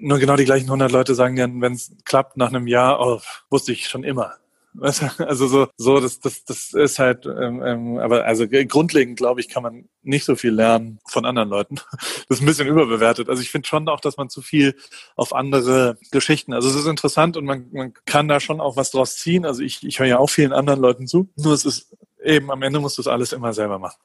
Nur 0.01 0.18
genau 0.18 0.37
die 0.37 0.45
gleichen 0.45 0.66
100 0.66 0.93
Leute 0.93 1.14
sagen 1.14 1.35
dann, 1.35 1.62
wenn 1.62 1.72
es 1.72 1.93
klappt 2.05 2.37
nach 2.37 2.49
einem 2.49 2.66
Jahr, 2.66 3.01
oh, 3.01 3.20
wusste 3.49 3.72
ich 3.72 3.89
schon 3.89 4.05
immer. 4.05 4.37
Also 4.80 5.46
so, 5.46 5.68
so 5.76 6.00
das, 6.00 6.20
das, 6.20 6.44
das 6.44 6.72
ist 6.72 6.98
halt, 6.98 7.26
ähm, 7.26 7.62
ähm, 7.64 7.98
aber 7.98 8.24
also 8.24 8.46
grundlegend 8.48 9.16
glaube 9.16 9.40
ich, 9.40 9.48
kann 9.48 9.62
man 9.62 9.88
nicht 10.02 10.24
so 10.24 10.36
viel 10.36 10.52
lernen 10.52 10.98
von 11.06 11.24
anderen 11.24 11.48
Leuten. 11.48 11.76
Das 12.28 12.38
ist 12.38 12.42
ein 12.42 12.46
bisschen 12.46 12.68
überbewertet. 12.68 13.28
Also 13.28 13.40
ich 13.40 13.50
finde 13.50 13.66
schon 13.66 13.88
auch, 13.88 14.00
dass 14.00 14.18
man 14.18 14.28
zu 14.28 14.42
viel 14.42 14.74
auf 15.16 15.34
andere 15.34 15.96
Geschichten. 16.10 16.52
Also 16.52 16.68
es 16.68 16.74
ist 16.74 16.86
interessant 16.86 17.36
und 17.36 17.44
man, 17.44 17.68
man 17.72 17.94
kann 18.04 18.28
da 18.28 18.38
schon 18.38 18.60
auch 18.60 18.76
was 18.76 18.90
draus 18.90 19.16
ziehen. 19.16 19.46
Also 19.46 19.62
ich, 19.62 19.84
ich 19.86 19.98
höre 19.98 20.06
ja 20.06 20.18
auch 20.18 20.28
vielen 20.28 20.52
anderen 20.52 20.80
Leuten 20.80 21.06
zu. 21.06 21.30
Nur 21.36 21.54
es 21.54 21.64
ist 21.64 21.96
eben 22.22 22.50
am 22.50 22.62
Ende 22.62 22.80
musst 22.80 22.98
du 22.98 23.02
es 23.02 23.08
alles 23.08 23.32
immer 23.32 23.52
selber 23.52 23.78
machen. 23.78 23.98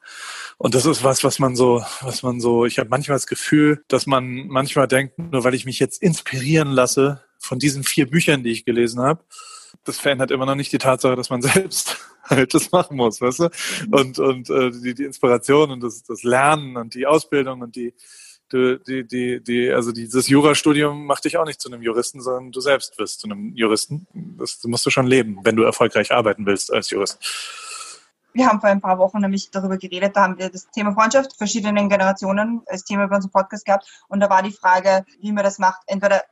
Und 0.57 0.76
das 0.76 0.86
ist 0.86 1.03
was, 1.03 1.24
was 1.24 1.39
man 1.39 1.55
so, 1.55 1.84
was 2.01 2.24
man 2.24 2.39
so, 2.39 2.66
ich 2.66 2.80
habe 2.80 2.89
manchmal 2.89 3.16
das 3.16 3.28
Gefühl, 3.28 3.84
dass 3.88 4.05
man 4.05 4.47
manchmal 4.47 4.88
denkt, 4.88 5.20
nur 5.20 5.43
weil 5.43 5.53
ich 5.53 5.66
mich 5.66 5.80
jetzt 5.80 6.01
inspirieren 6.01 6.72
lasse 6.72 7.24
von 7.39 7.59
diesen 7.59 7.84
vier 7.84 8.09
Büchern, 8.09 8.43
die 8.43 8.51
ich 8.51 8.66
gelesen 8.66 9.01
habe, 9.01 9.24
das 9.84 10.00
verändert 10.00 10.32
immer 10.32 10.46
noch 10.46 10.56
nicht 10.56 10.72
die 10.72 10.78
Tatsache, 10.78 11.16
dass 11.16 11.30
man 11.30 11.42
selbst 11.42 11.98
halt 12.24 12.54
das 12.54 12.72
machen 12.72 12.98
muss, 12.98 13.22
weißt 13.22 13.40
du? 13.40 13.50
Und, 13.92 14.20
und 14.20 14.50
äh, 14.50 14.72
die, 14.72 14.94
die 14.94 15.04
Inspiration 15.04 15.72
und 15.72 15.84
das, 15.84 16.04
das 16.04 16.24
Lernen 16.24 16.78
und 16.78 16.94
die 16.96 17.06
Ausbildung 17.06 17.62
und 17.62 17.76
die, 17.76 17.94
die, 18.52 18.80
die, 18.86 19.08
die, 19.08 19.44
die, 19.44 19.72
also 19.72 19.92
dieses 19.92 20.28
Jurastudium 20.28 21.06
macht 21.06 21.26
dich 21.26 21.38
auch 21.38 21.46
nicht 21.46 21.60
zu 21.60 21.70
einem 21.70 21.82
Juristen, 21.82 22.22
sondern 22.22 22.52
du 22.52 22.60
selbst 22.62 22.98
wirst 23.00 23.20
zu 23.20 23.28
einem 23.28 23.54
Juristen. 23.56 24.08
Das 24.38 24.64
musst 24.64 24.86
du 24.86 24.90
schon 24.90 25.08
leben, 25.08 25.40
wenn 25.44 25.56
du 25.56 25.64
erfolgreich 25.64 26.12
arbeiten 26.12 26.46
willst 26.46 26.72
als 26.72 26.90
Jurist. 26.90 27.20
Wir 28.34 28.48
haben 28.48 28.60
vor 28.60 28.70
ein 28.70 28.82
paar 28.82 28.98
Wochen 28.98 29.20
nämlich 29.20 29.52
darüber 29.52 29.78
geredet, 29.78 30.16
da 30.16 30.24
haben 30.24 30.40
wir 30.40 30.50
das 30.50 30.68
Thema 30.72 30.94
Freundschaft 30.94 31.38
verschiedenen 31.38 31.88
Generationen 31.88 32.64
als 32.66 32.84
Thema 32.84 33.08
bei 33.08 33.18
unserem 33.18 33.32
Podcast 33.32 33.64
gehabt 33.64 33.86
und 34.08 34.22
da 34.22 34.30
war 34.30 34.42
die 34.42 34.52
Frage, 34.52 35.06
wie 35.20 35.32
man 35.32 35.44
das 35.44 35.60
macht. 35.60 35.84
Entweder 35.86 36.24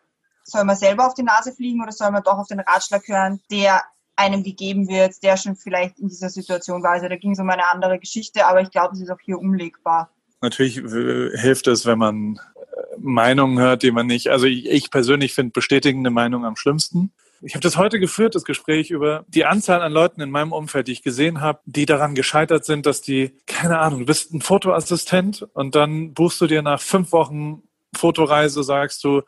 soll 0.44 0.64
man 0.64 0.76
selber 0.76 1.08
auf 1.08 1.14
die 1.14 1.24
Nase 1.24 1.54
fliegen 1.54 1.82
oder 1.82 1.92
soll 1.92 2.12
man 2.12 2.24
doch 2.24 2.38
auf 2.38 2.48
den 2.48 2.60
Ratschlag 2.60 3.08
hören, 3.08 3.42
der 3.52 3.82
einem 4.16 4.44
gegeben 4.44 4.88
wird, 4.88 5.24
der 5.24 5.38
schon 5.38 5.56
vielleicht 5.56 6.00
in 6.00 6.10
dieser 6.10 6.30
Situation 6.30 6.84
war. 6.84 6.92
Also 6.92 7.08
da 7.08 7.16
ging 7.16 7.32
es 7.32 7.39
um 7.39 7.50
eine 7.50 7.68
andere 7.68 8.00
Geschichte, 8.00 8.46
aber 8.46 8.62
ich 8.62 8.72
glaube, 8.72 8.94
es 8.94 9.02
ist 9.02 9.10
auch 9.10 9.20
hier 9.24 9.39
umlegbar. 9.39 10.10
Natürlich 10.42 10.78
äh, 10.78 11.38
hilft 11.38 11.68
es, 11.68 11.86
wenn 11.86 12.00
man 12.00 12.36
äh, 12.36 12.39
Meinungen 12.98 13.60
hört, 13.60 13.84
die 13.84 13.92
man 13.92 14.08
nicht, 14.08 14.30
also 14.30 14.46
ich 14.46 14.92
persönlich 14.92 15.34
finde 15.34 15.52
bestätigende 15.52 16.10
Meinungen 16.10 16.46
am 16.46 16.56
schlimmsten. 16.56 17.12
Ich 17.44 17.56
habe 17.56 17.64
das 17.64 17.78
heute 17.78 18.00
geführt, 18.00 18.36
das 18.36 18.44
Gespräch 18.44 18.92
über 18.92 19.26
die 19.28 19.46
Anzahl 19.46 19.82
an 19.82 19.92
Leuten 19.92 20.22
in 20.22 20.30
meinem 20.30 20.52
Umfeld, 20.52 20.88
die 20.88 20.92
ich 20.92 21.02
gesehen 21.02 21.42
habe, 21.42 21.60
die 21.66 21.88
daran 21.88 22.14
gescheitert 22.14 22.66
sind, 22.66 22.86
dass 22.86 23.02
die, 23.02 23.36
keine 23.48 23.80
Ahnung, 23.80 24.02
du 24.02 24.06
bist 24.06 24.32
ein 24.32 24.42
Fotoassistent 24.42 25.48
und 25.54 25.74
dann 25.74 26.14
buchst 26.14 26.39
du 26.39 26.46
dir 26.46 26.62
nach 26.62 26.80
fünf 26.80 27.12
Wochen 27.12 27.64
Fotoreise, 27.96 28.64
sagst 28.64 29.04
du, 29.04 29.24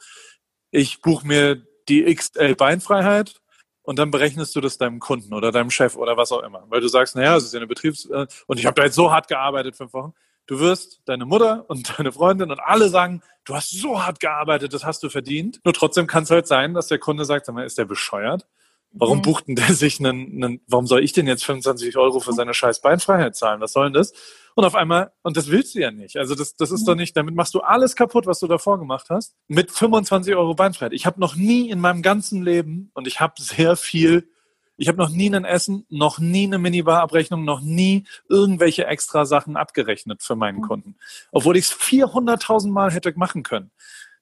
ich 0.74 1.02
buche 1.02 1.26
mir 1.26 1.62
die 1.88 2.14
XL 2.14 2.56
Beinfreiheit 2.56 3.40
und 3.84 4.00
dann 4.00 4.10
berechnest 4.10 4.56
du 4.56 4.62
das 4.62 4.78
deinem 4.78 5.00
Kunden 5.00 5.34
oder 5.34 5.52
deinem 5.52 5.70
Chef 5.70 5.96
oder 5.96 6.18
was 6.18 6.32
auch 6.32 6.42
immer. 6.42 6.66
Weil 6.70 6.82
du 6.82 6.88
sagst, 6.88 7.16
naja, 7.16 7.38
es 7.38 7.44
ist 7.46 7.54
ja 7.54 7.60
eine 7.60 7.68
Betriebs- 7.68 8.10
äh, 8.10 8.26
und 8.48 8.60
ich 8.60 8.66
habe 8.66 8.74
da 8.76 8.84
jetzt 8.84 8.96
so 8.96 9.12
hart 9.12 9.28
gearbeitet, 9.28 9.76
fünf 9.76 9.94
Wochen. 9.94 10.14
Du 10.48 10.60
wirst 10.60 11.02
deine 11.06 11.26
Mutter 11.26 11.66
und 11.70 11.88
deine 12.00 12.12
Freundin 12.12 12.50
und 12.50 12.60
alle 12.60 12.90
sagen, 12.90 13.22
du 13.46 13.56
hast 13.56 13.70
so 13.70 14.04
hart 14.04 14.20
gearbeitet, 14.20 14.74
das 14.74 14.84
hast 14.84 15.04
du 15.04 15.10
verdient. 15.10 15.62
Nur 15.64 15.74
trotzdem 15.76 16.08
kann 16.08 16.24
es 16.24 16.32
halt 16.32 16.48
sein, 16.48 16.74
dass 16.74 16.88
der 16.88 16.98
Kunde 16.98 17.26
sagt, 17.26 17.46
sag 17.46 17.54
mal, 17.54 17.66
ist 17.66 17.78
der 17.78 17.86
bescheuert? 17.86 18.48
Warum 18.96 19.18
mhm. 19.18 19.22
bucht 19.24 19.48
denn 19.48 19.56
der 19.56 19.74
sich 19.74 20.00
einen, 20.00 20.44
einen, 20.44 20.62
warum 20.68 20.86
soll 20.86 21.04
ich 21.04 21.14
denn 21.14 21.28
jetzt 21.28 21.44
25 21.44 21.98
Euro 21.98 22.20
für 22.20 22.34
seine 22.34 22.54
scheiß 22.54 22.82
Beinfreiheit 22.82 23.36
zahlen? 23.36 23.60
Was 23.60 23.74
soll 23.74 23.86
denn 23.86 23.94
das? 23.94 24.14
Und 24.56 24.66
auf 24.66 24.76
einmal, 24.76 25.12
und 25.24 25.36
das 25.36 25.50
willst 25.50 25.74
du 25.74 25.80
ja 25.80 25.90
nicht. 25.90 26.16
Also 26.18 26.36
das, 26.36 26.56
das 26.56 26.70
ist 26.70 26.82
mhm. 26.82 26.86
doch 26.86 26.96
nicht, 26.96 27.18
damit 27.18 27.34
machst 27.34 27.56
du 27.56 27.62
alles 27.62 27.96
kaputt, 27.96 28.28
was 28.28 28.40
du 28.40 28.48
davor 28.48 28.78
gemacht 28.78 29.08
hast, 29.10 29.36
mit 29.48 29.72
25 29.72 30.36
Euro 30.36 30.54
Beinfreiheit. 30.54 30.94
Ich 30.94 31.08
habe 31.08 31.20
noch 31.20 31.36
nie 31.36 31.72
in 31.72 31.80
meinem 31.80 32.04
ganzen 32.04 32.44
Leben, 32.44 32.92
und 32.94 33.08
ich 33.08 33.20
habe 33.20 33.34
sehr 33.40 33.76
viel, 33.76 34.30
ich 34.78 34.88
habe 34.88 35.00
noch 35.00 35.10
nie 35.10 35.34
ein 35.34 35.46
Essen, 35.46 35.88
noch 35.90 36.20
nie 36.20 36.46
eine 36.46 36.60
Minibar-Abrechnung, 36.60 37.44
noch 37.44 37.62
nie 37.62 38.06
irgendwelche 38.30 38.86
extra 38.86 39.26
Sachen 39.26 39.58
abgerechnet 39.58 40.22
für 40.22 40.36
meinen 40.36 40.60
mhm. 40.60 40.68
Kunden. 40.68 40.96
Obwohl 41.32 41.58
ich 41.58 41.66
es 41.66 41.74
400.000 41.74 42.70
Mal 42.70 42.92
hätte 42.92 43.14
machen 43.16 43.42
können. 43.42 43.72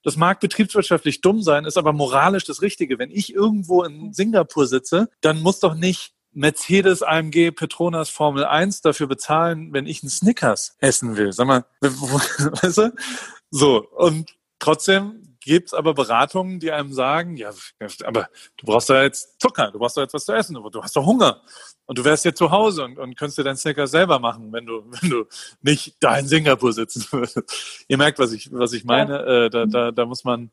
Das 0.03 0.17
mag 0.17 0.39
betriebswirtschaftlich 0.39 1.21
dumm 1.21 1.41
sein, 1.41 1.65
ist 1.65 1.77
aber 1.77 1.93
moralisch 1.93 2.45
das 2.45 2.61
Richtige. 2.61 2.99
Wenn 2.99 3.11
ich 3.11 3.33
irgendwo 3.33 3.83
in 3.83 4.13
Singapur 4.13 4.67
sitze, 4.67 5.09
dann 5.21 5.41
muss 5.41 5.59
doch 5.59 5.75
nicht 5.75 6.13
Mercedes, 6.33 7.03
AMG, 7.03 7.51
Petronas, 7.51 8.09
Formel 8.09 8.45
1 8.45 8.81
dafür 8.81 9.07
bezahlen, 9.07 9.73
wenn 9.73 9.85
ich 9.85 10.01
einen 10.01 10.09
Snickers 10.09 10.75
essen 10.79 11.17
will. 11.17 11.33
Sag 11.33 11.47
mal, 11.47 11.65
weißt 11.81 12.77
du? 12.77 12.93
So, 13.49 13.85
und 13.89 14.33
trotzdem 14.59 15.30
gibt's 15.41 15.73
aber 15.73 15.93
Beratungen, 15.93 16.59
die 16.59 16.71
einem 16.71 16.93
sagen, 16.93 17.35
ja, 17.35 17.51
aber 18.05 18.29
du 18.57 18.65
brauchst 18.65 18.89
da 18.89 19.03
jetzt 19.03 19.41
Zucker, 19.41 19.71
du 19.71 19.79
brauchst 19.79 19.97
da 19.97 20.01
jetzt 20.01 20.13
was 20.13 20.25
zu 20.25 20.33
essen, 20.33 20.55
du 20.55 20.83
hast 20.83 20.95
doch 20.95 21.05
Hunger. 21.05 21.41
Und 21.85 21.97
du 21.97 22.05
wärst 22.05 22.23
jetzt 22.23 22.37
zu 22.37 22.51
Hause 22.51 22.85
und, 22.85 22.97
und 22.97 23.17
könntest 23.17 23.37
dir 23.37 23.43
deinen 23.43 23.57
Snickers 23.57 23.91
selber 23.91 24.19
machen, 24.19 24.53
wenn 24.53 24.65
du, 24.65 24.83
wenn 25.01 25.09
du 25.09 25.25
nicht 25.61 25.95
da 25.99 26.17
in 26.17 26.27
Singapur 26.27 26.71
sitzen 26.71 27.05
würdest. 27.11 27.85
Ihr 27.89 27.97
merkt, 27.97 28.17
was 28.19 28.31
ich, 28.31 28.49
was 28.53 28.71
ich 28.71 28.85
meine. 28.85 29.13
Ja. 29.13 29.45
Äh, 29.45 29.49
da, 29.49 29.65
da, 29.65 29.91
da 29.91 30.05
muss 30.05 30.23
man, 30.23 30.51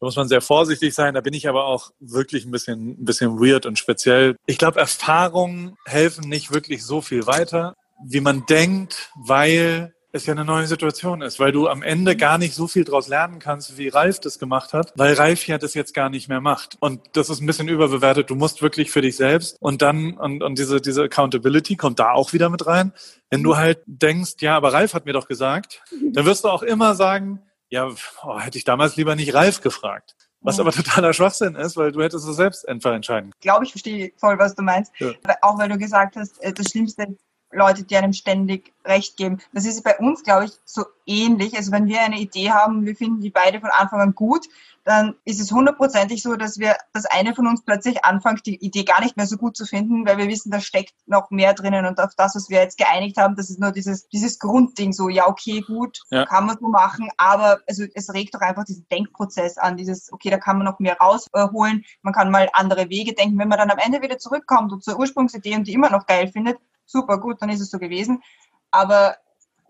da 0.00 0.06
muss 0.06 0.16
man 0.16 0.28
sehr 0.28 0.40
vorsichtig 0.40 0.94
sein. 0.94 1.14
Da 1.14 1.20
bin 1.20 1.34
ich 1.34 1.48
aber 1.48 1.66
auch 1.66 1.90
wirklich 2.00 2.46
ein 2.46 2.50
bisschen, 2.52 2.92
ein 2.92 3.04
bisschen 3.04 3.38
weird 3.38 3.66
und 3.66 3.78
speziell. 3.78 4.36
Ich 4.46 4.56
glaube, 4.56 4.80
Erfahrungen 4.80 5.76
helfen 5.84 6.28
nicht 6.28 6.52
wirklich 6.52 6.84
so 6.84 7.02
viel 7.02 7.26
weiter, 7.26 7.76
wie 8.04 8.20
man 8.20 8.46
denkt, 8.46 9.10
weil 9.14 9.94
es 10.12 10.26
ja 10.26 10.32
eine 10.32 10.44
neue 10.44 10.66
Situation 10.66 11.22
ist, 11.22 11.40
weil 11.40 11.52
du 11.52 11.68
am 11.68 11.82
Ende 11.82 12.16
gar 12.16 12.36
nicht 12.36 12.54
so 12.54 12.68
viel 12.68 12.84
daraus 12.84 13.08
lernen 13.08 13.38
kannst, 13.38 13.78
wie 13.78 13.88
Ralf 13.88 14.20
das 14.20 14.38
gemacht 14.38 14.74
hat, 14.74 14.92
weil 14.94 15.14
Ralf 15.14 15.46
ja 15.46 15.56
das 15.56 15.72
jetzt 15.72 15.94
gar 15.94 16.10
nicht 16.10 16.28
mehr 16.28 16.42
macht. 16.42 16.76
Und 16.80 17.00
das 17.14 17.30
ist 17.30 17.40
ein 17.40 17.46
bisschen 17.46 17.68
überbewertet. 17.68 18.28
Du 18.28 18.34
musst 18.34 18.60
wirklich 18.60 18.90
für 18.90 19.00
dich 19.00 19.16
selbst 19.16 19.56
und 19.60 19.80
dann, 19.80 20.12
und, 20.18 20.42
und 20.42 20.58
diese, 20.58 20.80
diese 20.82 21.04
Accountability 21.04 21.76
kommt 21.76 21.98
da 21.98 22.12
auch 22.12 22.34
wieder 22.34 22.50
mit 22.50 22.66
rein. 22.66 22.92
Wenn 23.30 23.42
du 23.42 23.56
halt 23.56 23.80
denkst, 23.86 24.34
ja, 24.40 24.54
aber 24.54 24.74
Ralf 24.74 24.92
hat 24.92 25.06
mir 25.06 25.14
doch 25.14 25.28
gesagt, 25.28 25.82
dann 26.12 26.26
wirst 26.26 26.44
du 26.44 26.48
auch 26.48 26.62
immer 26.62 26.94
sagen, 26.94 27.40
ja, 27.70 27.88
oh, 28.22 28.38
hätte 28.38 28.58
ich 28.58 28.64
damals 28.64 28.96
lieber 28.96 29.16
nicht 29.16 29.32
Ralf 29.32 29.62
gefragt. 29.62 30.14
Was 30.42 30.58
aber 30.58 30.72
totaler 30.72 31.12
Schwachsinn 31.12 31.54
ist, 31.54 31.76
weil 31.76 31.92
du 31.92 32.02
hättest 32.02 32.28
es 32.28 32.36
selbst 32.36 32.68
einfach 32.68 32.92
entscheiden. 32.92 33.30
Ich 33.36 33.40
glaube, 33.40 33.64
ich 33.64 33.70
verstehe 33.70 34.12
voll, 34.16 34.38
was 34.38 34.54
du 34.54 34.62
meinst. 34.62 34.92
Ja. 34.98 35.12
Auch 35.40 35.56
weil 35.58 35.68
du 35.68 35.78
gesagt 35.78 36.16
hast, 36.16 36.42
äh, 36.42 36.52
das 36.52 36.66
Schlimmste 36.66 37.16
Leute, 37.52 37.84
die 37.84 37.96
einem 37.96 38.12
ständig 38.12 38.72
Recht 38.84 39.16
geben. 39.16 39.38
Das 39.52 39.64
ist 39.64 39.84
bei 39.84 39.96
uns, 39.98 40.22
glaube 40.24 40.46
ich, 40.46 40.52
so 40.64 40.84
ähnlich. 41.06 41.56
Also 41.56 41.70
wenn 41.70 41.86
wir 41.86 42.00
eine 42.00 42.18
Idee 42.18 42.50
haben, 42.50 42.84
wir 42.84 42.96
finden 42.96 43.20
die 43.20 43.30
beide 43.30 43.60
von 43.60 43.70
Anfang 43.70 44.00
an 44.00 44.14
gut, 44.14 44.46
dann 44.84 45.14
ist 45.24 45.40
es 45.40 45.52
hundertprozentig 45.52 46.22
so, 46.22 46.34
dass 46.34 46.58
wir, 46.58 46.76
dass 46.92 47.06
eine 47.06 47.34
von 47.34 47.46
uns 47.46 47.62
plötzlich 47.62 48.04
anfängt, 48.04 48.46
die 48.46 48.56
Idee 48.56 48.84
gar 48.84 49.00
nicht 49.00 49.16
mehr 49.16 49.26
so 49.26 49.36
gut 49.36 49.56
zu 49.56 49.64
finden, 49.64 50.06
weil 50.06 50.18
wir 50.18 50.28
wissen, 50.28 50.50
da 50.50 50.60
steckt 50.60 50.94
noch 51.06 51.30
mehr 51.30 51.54
drinnen 51.54 51.86
und 51.86 52.00
auf 52.00 52.14
das, 52.16 52.34
was 52.34 52.48
wir 52.50 52.60
jetzt 52.60 52.78
geeinigt 52.78 53.16
haben, 53.16 53.36
das 53.36 53.50
ist 53.50 53.60
nur 53.60 53.70
dieses, 53.70 54.08
dieses 54.08 54.38
Grundding 54.38 54.92
so, 54.92 55.08
ja, 55.08 55.28
okay, 55.28 55.60
gut, 55.60 56.00
ja. 56.10 56.26
kann 56.26 56.46
man 56.46 56.58
so 56.58 56.68
machen, 56.68 57.10
aber 57.16 57.60
also 57.68 57.84
es 57.94 58.12
regt 58.12 58.34
doch 58.34 58.40
einfach 58.40 58.64
diesen 58.64 58.86
Denkprozess 58.88 59.56
an, 59.56 59.76
dieses, 59.76 60.12
okay, 60.12 60.30
da 60.30 60.38
kann 60.38 60.58
man 60.58 60.66
noch 60.66 60.80
mehr 60.80 60.96
rausholen, 60.98 61.84
man 62.02 62.12
kann 62.12 62.30
mal 62.30 62.48
andere 62.52 62.88
Wege 62.88 63.12
denken, 63.14 63.38
wenn 63.38 63.48
man 63.48 63.58
dann 63.58 63.70
am 63.70 63.78
Ende 63.78 64.02
wieder 64.02 64.18
zurückkommt 64.18 64.72
und 64.72 64.82
zur 64.82 64.98
Ursprungsidee 64.98 65.54
und 65.54 65.68
die 65.68 65.74
immer 65.74 65.90
noch 65.90 66.06
geil 66.06 66.26
findet, 66.26 66.58
super 66.86 67.18
gut, 67.18 67.40
dann 67.40 67.50
ist 67.50 67.60
es 67.60 67.70
so 67.70 67.78
gewesen. 67.78 68.22
Aber 68.70 69.16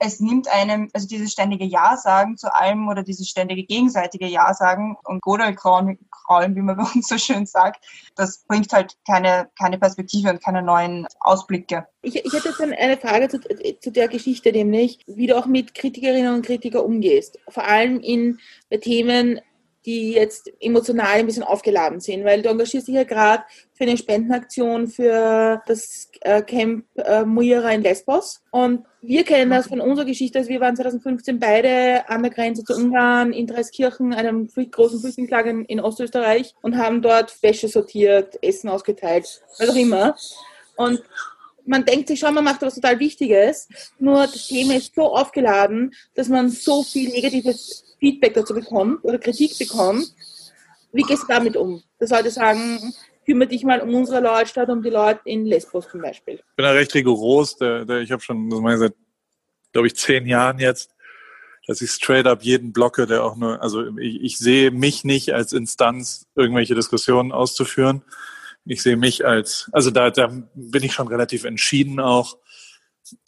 es 0.05 0.21
nimmt 0.21 0.49
einem, 0.49 0.89
also 0.93 1.07
dieses 1.07 1.33
ständige 1.33 1.65
Ja 1.65 1.97
sagen 1.97 2.37
zu 2.37 2.53
allem 2.55 2.89
oder 2.89 3.05
dieses 3.05 3.29
ständige 3.29 3.63
gegenseitige 3.63 4.27
Ja 4.27 4.53
sagen 4.53 4.97
und 5.05 5.23
Godel 5.23 5.55
kraulen, 5.55 5.99
wie 6.57 6.61
man 6.61 6.77
bei 6.77 6.83
uns 6.95 7.07
so 7.07 7.19
schön 7.19 7.47
sagt. 7.47 7.85
Das 8.17 8.45
bringt 8.49 8.73
halt 8.73 8.97
keine, 9.07 9.49
keine 9.59 9.79
Perspektive 9.79 10.31
und 10.31 10.43
keine 10.43 10.63
neuen 10.63 11.07
Ausblicke. 11.21 11.87
Ich, 12.03 12.17
ich 12.17 12.33
hätte 12.33 12.49
jetzt 12.49 12.61
eine 12.61 12.97
Frage 12.97 13.29
zu, 13.29 13.41
zu 13.81 13.93
der 13.93 14.09
Geschichte, 14.09 14.51
nämlich 14.51 14.99
wie 15.07 15.29
du 15.29 15.39
auch 15.39 15.47
mit 15.47 15.75
Kritikerinnen 15.75 16.35
und 16.35 16.45
Kritikern 16.45 16.85
umgehst. 16.85 17.39
Vor 17.49 17.65
allem 17.65 18.01
in 18.01 18.41
Themen, 18.81 19.41
die 19.85 20.13
jetzt 20.13 20.51
emotional 20.61 21.19
ein 21.19 21.27
bisschen 21.27 21.43
aufgeladen 21.43 22.01
sind, 22.01 22.25
weil 22.25 22.43
du 22.43 22.49
engagierst 22.49 22.89
dich 22.89 22.95
ja 22.95 23.05
gerade 23.05 23.45
für 23.73 23.85
eine 23.85 23.97
Spendenaktion 23.97 24.87
für 24.87 25.63
das 25.67 26.09
äh, 26.21 26.43
Camp 26.43 26.85
äh, 26.97 27.25
Muira 27.25 27.71
in 27.71 27.83
Lesbos. 27.83 28.43
Und 28.51 28.85
wir 29.01 29.25
kennen 29.25 29.51
das 29.51 29.67
von 29.67 29.81
unserer 29.81 30.07
Geschichte, 30.07 30.39
also 30.39 30.51
wir 30.51 30.61
waren 30.61 30.77
2015 30.77 31.41
beide 31.41 32.09
an 32.09 32.23
der 32.23 32.31
Grenze 32.31 32.63
zu 32.63 32.75
Ungarn 32.75 33.33
in 33.33 33.47
Dreiskirchen, 33.47 34.15
einem 34.15 34.49
großen 34.49 35.01
Flüchtlingslager 35.01 35.51
in 35.67 35.81
Ostösterreich 35.81 36.55
und 36.63 36.77
haben 36.77 37.03
dort 37.03 37.43
Wäsche 37.43 37.69
sortiert, 37.69 38.39
Essen 38.43 38.69
ausgeteilt, 38.69 39.43
was 39.59 39.69
auch 39.69 39.77
immer. 39.77 40.15
Und 40.77 41.03
man 41.65 41.85
denkt 41.85 42.09
sich 42.09 42.21
schon, 42.21 42.35
man 42.35 42.45
macht 42.45 42.63
was 42.63 42.75
total 42.75 42.99
Wichtiges, 42.99 43.69
nur 43.99 44.23
das 44.23 44.47
Thema 44.49 44.75
ist 44.75 44.95
so 44.95 45.15
aufgeladen, 45.15 45.93
dass 46.15 46.29
man 46.29 46.49
so 46.51 46.83
viel 46.83 47.11
negatives 47.11 47.92
Feedback 48.03 48.35
dazu 48.35 48.53
bekommt 48.53 49.05
oder 49.05 49.17
Kritik 49.19 49.57
bekommt. 49.57 50.13
Wie 50.93 51.03
gehst 51.03 51.23
du 51.23 51.27
damit 51.29 51.57
um? 51.57 51.83
Dass 52.01 52.11
Leute 52.11 52.33
sagen, 52.33 52.93
kümmere 53.25 53.49
dich 53.49 53.63
mal 53.63 53.81
um 53.81 53.95
unsere 53.95 54.21
Leute 54.21 54.49
statt 54.49 54.69
um 54.71 54.83
die 54.83 54.91
Leute 54.91 55.21
in 55.25 55.47
Lesbos 55.47 55.89
zum 55.89 56.03
Beispiel. 56.03 56.35
Ich 56.35 56.57
bin 56.57 56.65
da 56.65 56.73
recht 56.73 56.93
rigoros. 56.95 57.57
Der, 57.59 57.85
der, 57.85 58.01
ich 58.01 58.11
habe 58.11 58.21
schon, 58.21 58.51
das 58.51 58.59
ich 58.59 58.79
seit, 58.81 58.95
glaube 59.73 59.87
ich, 59.87 59.95
zehn 59.95 60.27
Jahren 60.27 60.59
jetzt, 60.59 60.91
dass 61.69 61.81
ich 61.81 61.93
straight 61.93 62.27
up 62.27 62.43
jeden 62.43 62.73
blocke, 62.73 63.07
der 63.07 63.23
auch 63.23 63.37
nur, 63.37 63.63
also 63.63 63.97
ich, 63.99 64.21
ich 64.21 64.39
sehe 64.39 64.73
mich 64.73 65.05
nicht 65.05 65.33
als 65.33 65.53
Instanz, 65.53 66.27
irgendwelche 66.35 66.75
Diskussionen 66.75 67.31
auszuführen. 67.31 68.03
Ich 68.65 68.83
sehe 68.83 68.97
mich 68.97 69.25
als, 69.25 69.71
also 69.73 69.93
da, 69.93 70.11
da 70.11 70.27
bin 70.55 70.83
ich 70.83 70.93
schon 70.93 71.07
relativ 71.07 71.45
entschieden 71.45 72.01
auch 72.01 72.37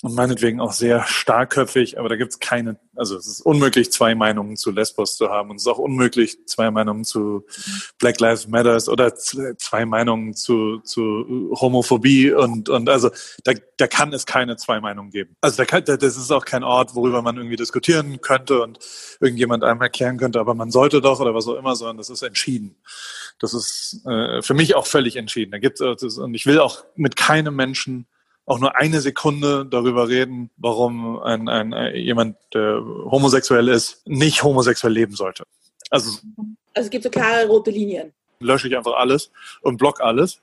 und 0.03 0.15
meinetwegen 0.15 0.61
auch 0.61 0.73
sehr 0.73 1.05
starkköpfig, 1.07 1.99
aber 1.99 2.09
da 2.09 2.17
gibt 2.17 2.33
es 2.33 2.39
keine, 2.39 2.79
also 2.95 3.17
es 3.17 3.27
ist 3.27 3.41
unmöglich, 3.41 3.91
zwei 3.93 4.15
Meinungen 4.15 4.57
zu 4.57 4.71
Lesbos 4.71 5.17
zu 5.17 5.31
haben 5.31 5.51
und 5.51 5.57
es 5.57 5.63
ist 5.63 5.69
auch 5.69 5.79
unmöglich, 5.79 6.47
zwei 6.47 6.71
Meinungen 6.71 7.05
zu 7.05 7.47
Black 7.99 8.21
Lives 8.21 8.49
Matters 8.49 8.89
oder 8.89 9.15
zwei 9.15 9.87
Meinungen 9.87 10.35
zu, 10.35 10.81
zu 10.81 11.51
Homophobie 11.61 12.33
und, 12.33 12.69
und 12.69 12.89
also 12.89 13.11
da, 13.45 13.53
da 13.77 13.87
kann 13.87 14.13
es 14.13 14.27
keine 14.27 14.57
zwei 14.57 14.81
Meinungen 14.81 15.11
geben. 15.11 15.37
Also 15.41 15.59
da 15.59 15.65
kann, 15.65 15.85
das 15.85 16.17
ist 16.17 16.31
auch 16.31 16.45
kein 16.45 16.65
Ort, 16.65 16.95
worüber 16.95 17.23
man 17.23 17.37
irgendwie 17.37 17.57
diskutieren 17.57 18.21
könnte 18.21 18.63
und 18.63 18.79
irgendjemand 19.21 19.65
einem 19.65 19.81
erklären 19.81 20.19
könnte, 20.19 20.41
aber 20.41 20.55
man 20.55 20.71
sollte 20.71 21.01
doch 21.01 21.21
oder 21.21 21.35
was 21.35 21.49
auch 21.49 21.57
immer, 21.57 21.77
sondern 21.77 21.97
das 21.97 22.11
ist 22.11 22.23
entschieden. 22.23 22.77
Das 23.39 23.55
ist 23.55 24.05
äh, 24.07 24.43
für 24.43 24.55
mich 24.55 24.75
auch 24.75 24.87
völlig 24.87 25.17
entschieden. 25.17 25.53
Da 25.53 25.59
gibt's 25.59 25.81
und 25.81 26.35
ich 26.35 26.47
will 26.47 26.59
auch 26.59 26.85
mit 26.95 27.17
keinem 27.17 27.57
Menschen 27.57 28.07
auch 28.47 28.59
nur 28.59 28.77
eine 28.77 29.01
Sekunde 29.01 29.67
darüber 29.67 30.09
reden, 30.09 30.51
warum 30.57 31.19
ein, 31.21 31.49
ein, 31.49 31.73
ein 31.73 31.95
jemand, 31.97 32.37
der 32.53 32.83
homosexuell 32.83 33.69
ist, 33.69 34.07
nicht 34.07 34.43
homosexuell 34.43 34.93
leben 34.93 35.15
sollte. 35.15 35.45
Also, 35.91 36.11
also 36.75 36.87
es 36.87 36.91
gibt 36.91 37.05
so 37.05 37.11
klare 37.11 37.47
rote 37.47 37.71
Linien. 37.71 38.13
Lösche 38.41 38.69
ich 38.69 38.77
einfach 38.77 38.95
alles 38.95 39.31
und 39.63 39.79
block 39.79 40.01
alles 40.01 40.41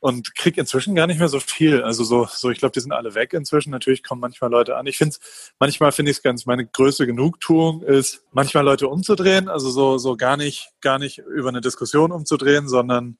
und 0.00 0.34
krieg 0.34 0.58
inzwischen 0.58 0.94
gar 0.94 1.06
nicht 1.06 1.18
mehr 1.18 1.28
so 1.28 1.40
viel. 1.40 1.82
Also 1.82 2.04
so, 2.04 2.28
so 2.30 2.50
ich 2.50 2.58
glaube, 2.58 2.72
die 2.72 2.80
sind 2.80 2.92
alle 2.92 3.14
weg 3.14 3.32
inzwischen. 3.32 3.70
Natürlich 3.70 4.02
kommen 4.04 4.20
manchmal 4.20 4.50
Leute 4.50 4.76
an. 4.76 4.86
Ich 4.86 4.98
finde 4.98 5.16
manchmal 5.58 5.90
finde 5.92 6.10
ich 6.10 6.18
es 6.18 6.22
ganz, 6.22 6.46
meine 6.46 6.66
größte 6.66 7.06
Genugtuung 7.06 7.82
ist, 7.82 8.22
manchmal 8.32 8.64
Leute 8.64 8.86
umzudrehen, 8.86 9.48
also 9.48 9.70
so, 9.70 9.98
so 9.98 10.16
gar 10.16 10.36
nicht, 10.36 10.70
gar 10.80 10.98
nicht 10.98 11.18
über 11.18 11.48
eine 11.48 11.60
Diskussion 11.60 12.12
umzudrehen, 12.12 12.68
sondern 12.68 13.18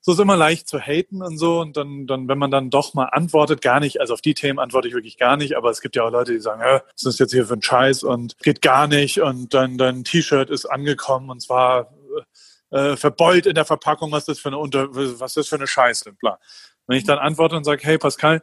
so 0.00 0.12
ist 0.12 0.18
immer 0.20 0.36
leicht 0.36 0.68
zu 0.68 0.78
haten 0.78 1.22
und 1.22 1.38
so. 1.38 1.60
Und 1.60 1.76
dann, 1.76 2.06
dann, 2.06 2.28
wenn 2.28 2.38
man 2.38 2.50
dann 2.50 2.70
doch 2.70 2.94
mal 2.94 3.06
antwortet, 3.06 3.60
gar 3.60 3.80
nicht, 3.80 4.00
also 4.00 4.14
auf 4.14 4.20
die 4.20 4.34
Themen 4.34 4.58
antworte 4.58 4.88
ich 4.88 4.94
wirklich 4.94 5.18
gar 5.18 5.36
nicht, 5.36 5.56
aber 5.56 5.70
es 5.70 5.80
gibt 5.80 5.96
ja 5.96 6.04
auch 6.04 6.10
Leute, 6.10 6.32
die 6.32 6.40
sagen, 6.40 6.62
äh, 6.62 6.80
was 6.94 7.04
ist 7.04 7.20
jetzt 7.20 7.32
hier 7.32 7.46
für 7.46 7.54
ein 7.54 7.62
Scheiß 7.62 8.02
und 8.04 8.38
geht 8.38 8.62
gar 8.62 8.86
nicht 8.86 9.20
und 9.20 9.54
dann 9.54 9.78
dein 9.78 10.04
T-Shirt 10.04 10.50
ist 10.50 10.66
angekommen 10.66 11.30
und 11.30 11.40
zwar 11.40 11.92
äh, 12.70 12.96
verbeult 12.96 13.46
in 13.46 13.54
der 13.54 13.64
Verpackung, 13.64 14.12
was 14.12 14.24
das 14.24 14.38
für 14.38 14.48
eine 14.48 14.58
Unter 14.58 14.88
was 14.94 15.34
das 15.34 15.48
für 15.48 15.56
eine 15.56 15.66
Scheiße, 15.66 16.12
bla. 16.12 16.38
Wenn 16.86 16.98
ich 16.98 17.04
dann 17.04 17.18
antworte 17.18 17.56
und 17.56 17.64
sage, 17.64 17.82
hey 17.84 17.98
Pascal, 17.98 18.42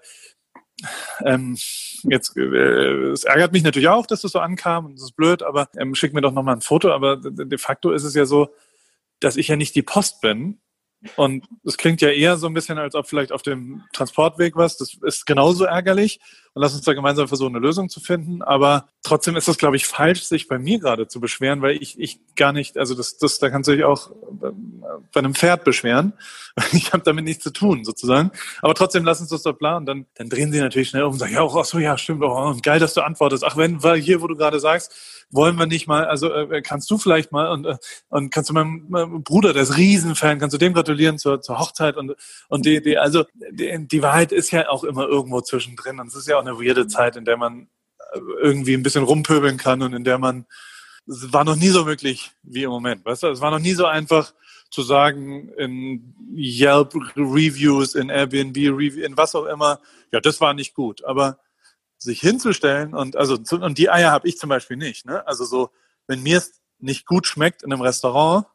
ähm, 1.23 1.57
jetzt, 2.03 2.35
äh, 2.37 3.11
es 3.11 3.23
ärgert 3.23 3.53
mich 3.53 3.63
natürlich 3.63 3.87
auch, 3.87 4.05
dass 4.05 4.21
das 4.21 4.31
so 4.31 4.39
ankam 4.39 4.85
und 4.85 4.95
das 4.95 5.05
ist 5.05 5.15
blöd, 5.15 5.41
aber 5.41 5.69
ähm, 5.77 5.95
schick 5.95 6.13
mir 6.13 6.21
doch 6.21 6.33
nochmal 6.33 6.55
ein 6.55 6.61
Foto. 6.61 6.91
Aber 6.91 7.17
de 7.17 7.57
facto 7.57 7.91
ist 7.91 8.03
es 8.03 8.13
ja 8.13 8.25
so, 8.25 8.53
dass 9.19 9.37
ich 9.37 9.47
ja 9.47 9.55
nicht 9.55 9.75
die 9.75 9.81
Post 9.81 10.21
bin, 10.21 10.59
und 11.15 11.45
es 11.63 11.77
klingt 11.77 12.01
ja 12.01 12.09
eher 12.09 12.37
so 12.37 12.47
ein 12.47 12.53
bisschen, 12.53 12.77
als 12.77 12.95
ob 12.95 13.07
vielleicht 13.07 13.31
auf 13.31 13.41
dem 13.41 13.83
Transportweg 13.93 14.55
was. 14.55 14.77
Das 14.77 14.97
ist 15.03 15.25
genauso 15.25 15.65
ärgerlich. 15.65 16.19
Und 16.53 16.61
lass 16.61 16.73
uns 16.73 16.83
da 16.83 16.93
gemeinsam 16.93 17.27
versuchen, 17.27 17.55
eine 17.55 17.65
Lösung 17.65 17.89
zu 17.89 17.99
finden. 17.99 18.41
Aber 18.41 18.87
trotzdem 19.03 19.35
ist 19.35 19.47
es, 19.47 19.57
glaube 19.57 19.75
ich, 19.75 19.85
falsch, 19.85 20.23
sich 20.23 20.47
bei 20.47 20.57
mir 20.57 20.79
gerade 20.79 21.07
zu 21.07 21.19
beschweren, 21.19 21.61
weil 21.61 21.75
ich, 21.81 21.99
ich 21.99 22.19
gar 22.35 22.53
nicht, 22.53 22.77
also 22.77 22.95
das, 22.95 23.17
das, 23.17 23.39
da 23.39 23.49
kannst 23.49 23.67
du 23.67 23.73
dich 23.73 23.83
auch 23.83 24.11
bei 25.11 25.19
einem 25.19 25.35
Pferd 25.35 25.63
beschweren. 25.63 26.13
Ich 26.71 26.93
habe 26.93 27.03
damit 27.03 27.25
nichts 27.25 27.43
zu 27.43 27.51
tun, 27.51 27.83
sozusagen. 27.83 28.31
Aber 28.61 28.73
trotzdem 28.75 29.03
lass 29.03 29.19
uns 29.19 29.29
das 29.29 29.43
doch 29.43 29.57
planen. 29.57 29.85
Dann, 29.85 30.05
dann 30.15 30.29
drehen 30.29 30.53
sie 30.53 30.61
natürlich 30.61 30.87
schnell 30.87 31.03
um 31.03 31.11
und 31.11 31.19
sagen, 31.19 31.33
ja, 31.33 31.45
ach 31.45 31.65
so, 31.65 31.79
ja, 31.79 31.97
stimmt. 31.97 32.23
Oh, 32.23 32.55
geil, 32.61 32.79
dass 32.79 32.93
du 32.93 33.01
antwortest. 33.01 33.43
Ach, 33.43 33.57
wenn, 33.57 33.83
weil 33.83 33.99
hier, 33.99 34.21
wo 34.21 34.27
du 34.27 34.37
gerade 34.37 34.61
sagst, 34.61 34.93
wollen 35.31 35.57
wir 35.57 35.65
nicht 35.65 35.87
mal, 35.87 36.05
also 36.05 36.31
äh, 36.33 36.61
kannst 36.61 36.89
du 36.91 36.97
vielleicht 36.97 37.31
mal 37.31 37.49
und, 37.49 37.65
äh, 37.65 37.77
und 38.09 38.31
kannst 38.31 38.49
du 38.49 38.53
meinem, 38.53 38.85
meinem 38.89 39.23
Bruder, 39.23 39.53
der 39.53 39.63
ist 39.63 39.77
Riesenfan, 39.77 40.39
kannst 40.39 40.53
du 40.53 40.57
dem 40.57 40.73
gratulieren 40.73 41.17
zur, 41.17 41.41
zur 41.41 41.59
Hochzeit 41.59 41.97
und, 41.97 42.15
und 42.49 42.65
die, 42.65 42.81
die, 42.81 42.97
also 42.97 43.25
die, 43.51 43.87
die 43.87 44.01
Wahrheit 44.01 44.31
ist 44.31 44.51
ja 44.51 44.69
auch 44.69 44.83
immer 44.83 45.07
irgendwo 45.07 45.41
zwischendrin 45.41 45.99
und 45.99 46.07
es 46.07 46.15
ist 46.15 46.27
ja 46.27 46.37
auch 46.37 46.41
eine 46.41 46.59
weirde 46.59 46.87
Zeit, 46.87 47.15
in 47.15 47.25
der 47.25 47.37
man 47.37 47.67
äh, 48.13 48.19
irgendwie 48.41 48.73
ein 48.73 48.83
bisschen 48.83 49.03
rumpöbeln 49.03 49.57
kann 49.57 49.81
und 49.81 49.93
in 49.93 50.03
der 50.03 50.17
man, 50.17 50.45
es 51.07 51.33
war 51.33 51.43
noch 51.43 51.55
nie 51.55 51.69
so 51.69 51.85
möglich 51.85 52.31
wie 52.43 52.63
im 52.63 52.71
Moment, 52.71 53.05
weißt 53.05 53.23
du, 53.23 53.27
es 53.27 53.41
war 53.41 53.51
noch 53.51 53.59
nie 53.59 53.73
so 53.73 53.85
einfach, 53.85 54.33
zu 54.75 54.81
sagen 54.81 55.49
in 55.57 56.13
Yelp 56.35 56.93
Reviews, 57.15 57.95
in 57.95 58.09
Airbnb 58.09 58.57
Reviews, 58.57 59.05
in 59.05 59.15
was 59.15 59.33
auch 59.33 59.45
immer, 59.45 59.79
ja, 60.11 60.19
das 60.19 60.41
war 60.41 60.53
nicht 60.53 60.73
gut. 60.73 61.03
Aber 61.05 61.39
sich 62.05 62.21
hinzustellen 62.21 62.93
und 62.93 63.15
also 63.15 63.37
und 63.51 63.77
die 63.77 63.89
Eier 63.89 64.11
habe 64.11 64.27
ich 64.27 64.37
zum 64.37 64.49
Beispiel 64.49 64.77
nicht. 64.77 65.05
Ne? 65.05 65.25
Also 65.27 65.45
so, 65.45 65.71
wenn 66.07 66.23
mir 66.23 66.37
es 66.37 66.61
nicht 66.79 67.05
gut 67.05 67.27
schmeckt 67.27 67.63
in 67.63 67.73
einem 67.73 67.81
Restaurant, 67.81 68.45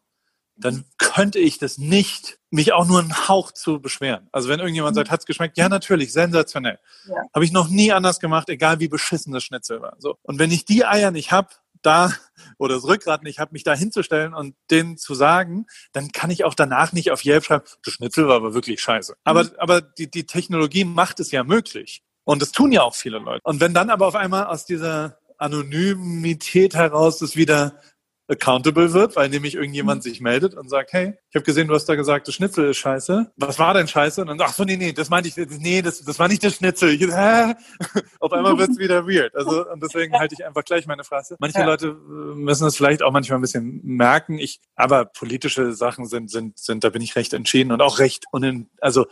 dann 0.57 0.85
könnte 0.99 1.39
ich 1.39 1.59
das 1.59 1.79
nicht, 1.79 2.39
mich 2.51 2.73
auch 2.73 2.87
nur 2.87 3.01
einen 3.01 3.29
Hauch 3.29 3.53
zu 3.53 3.81
beschweren. 3.81 4.29
Also 4.31 4.49
wenn 4.49 4.61
irgendjemand 4.61 4.95
sagt, 4.95 5.11
hat's 5.11 5.25
geschmeckt? 5.25 5.57
Ja, 5.57 5.69
natürlich, 5.69 6.13
sensationell. 6.13 6.79
Ja. 7.07 7.17
Habe 7.35 7.45
ich 7.45 7.53
noch 7.53 7.69
nie 7.69 7.93
anders 7.93 8.21
gemacht, 8.21 8.49
egal 8.49 8.79
wie 8.79 8.89
beschissen 8.89 9.33
das 9.33 9.43
Schnitzel 9.43 9.81
war. 9.81 9.97
So. 9.99 10.19
Und 10.23 10.39
wenn 10.39 10.51
ich 10.51 10.65
die 10.65 10.85
Eier 10.85 11.11
nicht 11.11 11.33
hab, 11.33 11.61
da 11.83 12.13
oder 12.59 12.75
das 12.75 12.85
Rückgrat 12.85 13.23
nicht 13.23 13.39
habe, 13.39 13.53
mich 13.53 13.65
da 13.65 13.75
hinzustellen 13.75 14.35
und 14.35 14.55
denen 14.71 14.99
zu 14.99 15.15
sagen, 15.15 15.67
dann 15.93 16.13
kann 16.13 16.31
ich 16.31 16.45
auch 16.45 16.55
danach 16.55 16.93
nicht 16.93 17.11
auf 17.11 17.25
Yelp 17.25 17.45
schreiben, 17.45 17.65
das 17.83 17.95
Schnitzel 17.95 18.29
war 18.29 18.37
aber 18.37 18.55
wirklich 18.55 18.81
scheiße. 18.81 19.17
Aber, 19.25 19.45
mhm. 19.45 19.51
aber 19.57 19.81
die, 19.81 20.11
die 20.11 20.27
Technologie 20.27 20.85
macht 20.85 21.21
es 21.21 21.31
ja 21.31 21.43
möglich. 21.43 22.03
Und 22.31 22.41
das 22.43 22.53
tun 22.53 22.71
ja 22.71 22.83
auch 22.83 22.95
viele 22.95 23.19
Leute. 23.19 23.41
Und 23.43 23.61
wenn 23.61 23.75
dann 23.75 23.91
aber 23.91 24.07
auf 24.07 24.15
einmal 24.15 24.47
aus 24.47 24.65
dieser 24.65 25.19
Anonymität 25.39 26.77
heraus 26.77 27.19
das 27.19 27.35
wieder 27.35 27.81
accountable 28.29 28.93
wird, 28.93 29.17
weil 29.17 29.29
nämlich 29.31 29.57
irgendjemand 29.57 30.05
mhm. 30.05 30.09
sich 30.09 30.21
meldet 30.21 30.55
und 30.55 30.69
sagt, 30.69 30.93
hey, 30.93 31.15
ich 31.29 31.35
habe 31.35 31.45
gesehen, 31.45 31.67
du 31.67 31.75
hast 31.75 31.87
da 31.87 31.97
gesagt, 31.97 32.29
das 32.29 32.37
Schnitzel 32.37 32.71
ist 32.71 32.77
scheiße. 32.77 33.33
Was 33.35 33.59
war 33.59 33.75
denn 33.75 33.89
scheiße? 33.89 34.21
Und 34.21 34.29
dann, 34.29 34.41
ach 34.43 34.53
so, 34.53 34.63
nee, 34.63 34.77
nee, 34.77 34.93
das 34.93 35.11
meinte 35.11 35.29
ich, 35.29 35.37
nee, 35.59 35.83
das, 35.83 36.05
das 36.05 36.21
war 36.21 36.29
nicht 36.29 36.45
das 36.45 36.55
Schnitzel. 36.55 36.91
Ich, 36.91 37.01
hä? 37.01 37.55
Auf 38.21 38.33
einmal 38.33 38.57
wird's 38.57 38.79
wieder 38.79 39.09
weird. 39.09 39.35
Also, 39.35 39.69
und 39.69 39.83
deswegen 39.83 40.17
halte 40.17 40.37
ich 40.39 40.47
einfach 40.47 40.65
gleich 40.65 40.87
meine 40.87 41.03
Fresse. 41.03 41.35
Manche 41.41 41.59
ja. 41.59 41.67
Leute 41.67 41.89
äh, 41.89 42.37
müssen 42.37 42.65
es 42.69 42.77
vielleicht 42.77 43.03
auch 43.03 43.11
manchmal 43.11 43.41
ein 43.41 43.43
bisschen 43.43 43.81
merken. 43.83 44.39
Ich, 44.39 44.61
aber 44.77 45.05
politische 45.05 45.73
Sachen 45.73 46.07
sind, 46.07 46.31
sind, 46.31 46.61
sind, 46.61 46.85
da 46.85 46.91
bin 46.91 47.03
ich 47.03 47.17
recht 47.17 47.33
entschieden 47.33 47.73
und 47.73 47.83
auch 47.83 47.99
recht, 47.99 48.27
und 48.31 48.45
in, 48.45 48.71
also, 48.81 49.07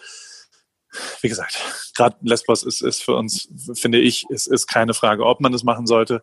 wie 1.20 1.28
gesagt, 1.28 1.58
gerade 1.96 2.16
Lesbos 2.22 2.62
ist, 2.62 2.82
ist 2.82 3.02
für 3.02 3.14
uns, 3.14 3.48
finde 3.74 3.98
ich, 3.98 4.24
ist, 4.30 4.46
ist 4.46 4.66
keine 4.66 4.94
Frage, 4.94 5.24
ob 5.24 5.40
man 5.40 5.52
das 5.52 5.64
machen 5.64 5.86
sollte. 5.86 6.22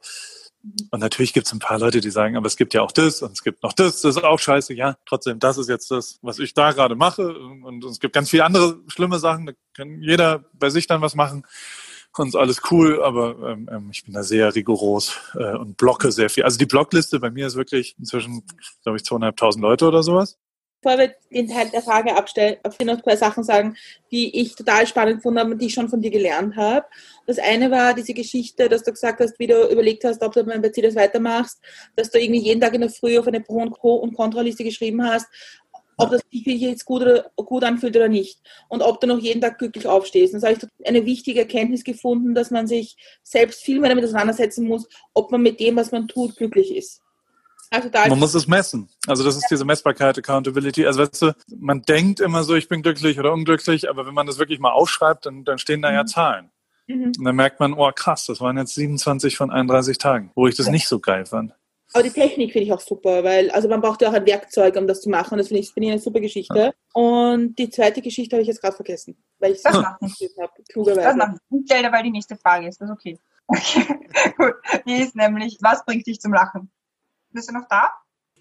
Und 0.89 0.99
natürlich 0.99 1.34
gibt 1.34 1.45
es 1.45 1.53
ein 1.53 1.59
paar 1.59 1.78
Leute, 1.78 2.01
die 2.01 2.09
sagen, 2.09 2.36
aber 2.38 2.47
es 2.47 2.55
gibt 2.55 2.74
ja 2.74 2.82
auch 2.82 2.91
das 2.91 3.22
und 3.22 3.34
es 3.34 3.43
gibt 3.43 3.61
noch 3.61 3.74
das, 3.74 4.01
das 4.01 4.16
ist 4.16 4.24
auch 4.24 4.39
scheiße. 4.39 4.74
Ja, 4.74 4.97
trotzdem, 5.05 5.39
das 5.39 5.57
ist 5.57 5.70
jetzt 5.70 5.91
das, 5.91 6.18
was 6.24 6.39
ich 6.39 6.53
da 6.55 6.72
gerade 6.72 6.95
mache. 6.95 7.38
Und 7.38 7.84
es 7.84 7.99
gibt 7.99 8.13
ganz 8.13 8.32
viele 8.32 8.45
andere 8.45 8.80
schlimme 8.88 9.20
Sachen. 9.20 9.45
Da 9.45 9.53
kann 9.74 10.01
jeder 10.01 10.45
bei 10.53 10.70
sich 10.70 10.88
dann 10.88 11.01
was 11.01 11.13
machen. 11.13 11.43
Und 12.18 12.30
ist 12.30 12.36
alles 12.36 12.61
cool, 12.72 13.03
aber 13.03 13.36
ähm, 13.49 13.70
ähm 13.70 13.89
ich 13.91 14.05
bin 14.05 14.13
da 14.13 14.24
sehr 14.24 14.55
rigoros 14.55 15.20
äh, 15.34 15.57
und 15.57 15.76
blocke 15.76 16.13
sehr 16.13 16.30
viel. 16.30 16.45
Also 16.45 16.57
die 16.57 16.66
Blockliste 16.66 17.20
bei 17.20 17.30
mir 17.30 17.45
ist 17.45 17.57
wirklich 17.57 17.95
inzwischen, 17.99 18.43
glaube 18.84 18.95
ich, 18.97 19.03
zweieinhalbtausend 19.03 19.61
Leute 19.61 19.86
oder 19.86 20.01
sowas 20.01 20.38
bevor 20.86 20.99
wir 20.99 21.15
den 21.31 21.47
Teil 21.47 21.69
der 21.71 21.81
Frage 21.81 22.15
abstellen, 22.15 22.57
auf 22.63 22.79
noch 22.79 23.01
zwei 23.01 23.15
Sachen 23.15 23.43
sagen, 23.43 23.75
die 24.11 24.39
ich 24.39 24.55
total 24.55 24.86
spannend 24.86 25.23
fand 25.23 25.39
und 25.39 25.59
die 25.59 25.65
ich 25.65 25.73
schon 25.73 25.89
von 25.89 25.99
dir 25.99 26.11
gelernt 26.11 26.55
habe. 26.55 26.86
Das 27.25 27.39
eine 27.39 27.71
war 27.71 27.95
diese 27.95 28.13
Geschichte, 28.13 28.69
dass 28.69 28.83
du 28.83 28.91
gesagt 28.91 29.19
hast, 29.19 29.39
wie 29.39 29.47
du 29.47 29.67
überlegt 29.71 30.03
hast, 30.03 30.21
ob 30.21 30.33
du 30.33 30.43
beim 30.43 30.61
Mercedes 30.61 30.95
weitermachst, 30.95 31.59
dass 31.95 32.11
du 32.11 32.19
irgendwie 32.19 32.41
jeden 32.41 32.61
Tag 32.61 32.75
in 32.75 32.81
der 32.81 32.91
Früh 32.91 33.17
auf 33.17 33.27
eine 33.27 33.41
Pro- 33.41 33.63
und 33.63 33.71
Co- 33.71 33.95
und 33.95 34.15
Kontraliste 34.15 34.63
geschrieben 34.63 35.03
hast, 35.03 35.25
ob 35.97 36.11
das 36.11 36.21
sich 36.31 36.45
jetzt 36.45 36.86
gut, 36.86 37.01
oder, 37.01 37.31
gut 37.36 37.63
anfühlt 37.63 37.95
oder 37.95 38.09
nicht. 38.09 38.39
Und 38.69 38.83
ob 38.83 39.01
du 39.01 39.07
noch 39.07 39.19
jeden 39.19 39.41
Tag 39.41 39.57
glücklich 39.57 39.88
aufstehst. 39.88 40.36
Und 40.36 40.43
da 40.43 40.49
habe 40.49 40.59
ich 40.59 40.88
eine 40.88 41.05
wichtige 41.05 41.39
Erkenntnis 41.39 41.83
gefunden, 41.83 42.36
dass 42.36 42.51
man 42.51 42.67
sich 42.67 42.95
selbst 43.23 43.63
viel 43.63 43.79
mehr 43.79 43.89
damit 43.89 44.03
auseinandersetzen 44.03 44.67
muss, 44.67 44.88
ob 45.13 45.31
man 45.31 45.41
mit 45.41 45.59
dem, 45.59 45.77
was 45.77 45.91
man 45.91 46.07
tut, 46.07 46.36
glücklich 46.36 46.75
ist. 46.75 47.01
Also 47.72 47.89
man 48.09 48.20
muss 48.20 48.34
es 48.34 48.47
messen. 48.47 48.89
Also 49.07 49.24
das 49.24 49.36
ist 49.36 49.47
diese 49.49 49.66
Messbarkeit, 49.66 50.18
Accountability. 50.18 50.86
Also 50.86 51.01
weißt 51.01 51.22
du, 51.22 51.36
man 51.57 51.82
denkt 51.82 52.20
immer 52.20 52.43
so, 52.43 52.55
ich 52.55 52.68
bin 52.68 52.82
glücklich 52.82 53.20
oder 53.20 53.34
unglücklich, 53.34 53.89
aber 53.89 54.05
wenn 54.05 54.13
man 54.13 54.28
das 54.28 54.39
wirklich 54.39 54.59
mal 54.59 54.72
aufschreibt, 54.72 55.26
dann, 55.26 55.43
dann 55.43 55.57
stehen 55.57 55.82
da 55.82 55.91
ja 55.91 56.03
mhm. 56.03 56.07
Zahlen. 56.07 56.51
Mhm. 56.88 57.13
Und 57.18 57.24
dann 57.24 57.36
merkt 57.36 57.59
man, 57.59 57.74
oh 57.74 57.91
krass, 57.93 58.26
das 58.26 58.39
waren 58.41 58.57
jetzt 58.57 58.76
27 58.76 59.38
von 59.38 59.51
31 59.51 59.97
Tagen, 59.97 60.32
wo 60.36 60.47
ich 60.47 60.55
das 60.55 60.70
nicht 60.70 60.88
so 60.88 60.99
geil 60.99 61.26
fand. 61.26 61.53
Aber 61.93 62.03
die 62.03 62.11
Technik 62.11 62.51
finde 62.51 62.66
ich 62.66 62.74
auch 62.74 62.82
super, 62.82 63.24
weil 63.24 63.49
also 63.51 63.70
man 63.70 63.80
braucht 63.80 64.01
ja 64.01 64.09
auch 64.09 64.13
ein 64.13 64.26
Werkzeug, 64.26 64.76
um 64.76 64.86
das 64.86 65.01
zu 65.01 65.09
machen. 65.09 65.38
Das 65.38 65.47
finde 65.47 65.61
ich, 65.61 65.72
find 65.72 65.86
ich 65.86 65.91
eine 65.91 66.01
super 66.01 66.20
Geschichte. 66.20 66.57
Ja. 66.57 66.72
Und 66.93 67.55
die 67.57 67.70
zweite 67.70 68.01
Geschichte 68.01 68.36
habe 68.36 68.41
ich 68.41 68.47
jetzt 68.47 68.59
gerade 68.59 68.76
vergessen, 68.76 69.16
weil 69.39 69.53
ich 69.53 69.59
es 69.59 69.63
nicht 69.63 70.38
habe. 70.38 70.63
Klugerweise. 70.70 71.01
Das 71.01 71.16
macht 71.16 71.38
nicht. 71.49 71.72
Weil 71.72 72.03
die 72.03 72.11
nächste 72.11 72.36
Frage 72.36 72.68
ist. 72.68 72.82
Das 72.82 72.89
ist 72.89 72.93
okay. 72.93 73.18
okay. 73.47 73.86
Gut. 74.38 74.55
Die 74.86 74.95
ist 74.95 75.16
nämlich, 75.16 75.57
was 75.61 75.86
bringt 75.86 76.05
dich 76.07 76.20
zum 76.20 76.34
Lachen? 76.34 76.70
Bist 77.36 77.49
du 77.49 77.53
noch 77.53 77.67
da? 77.69 77.91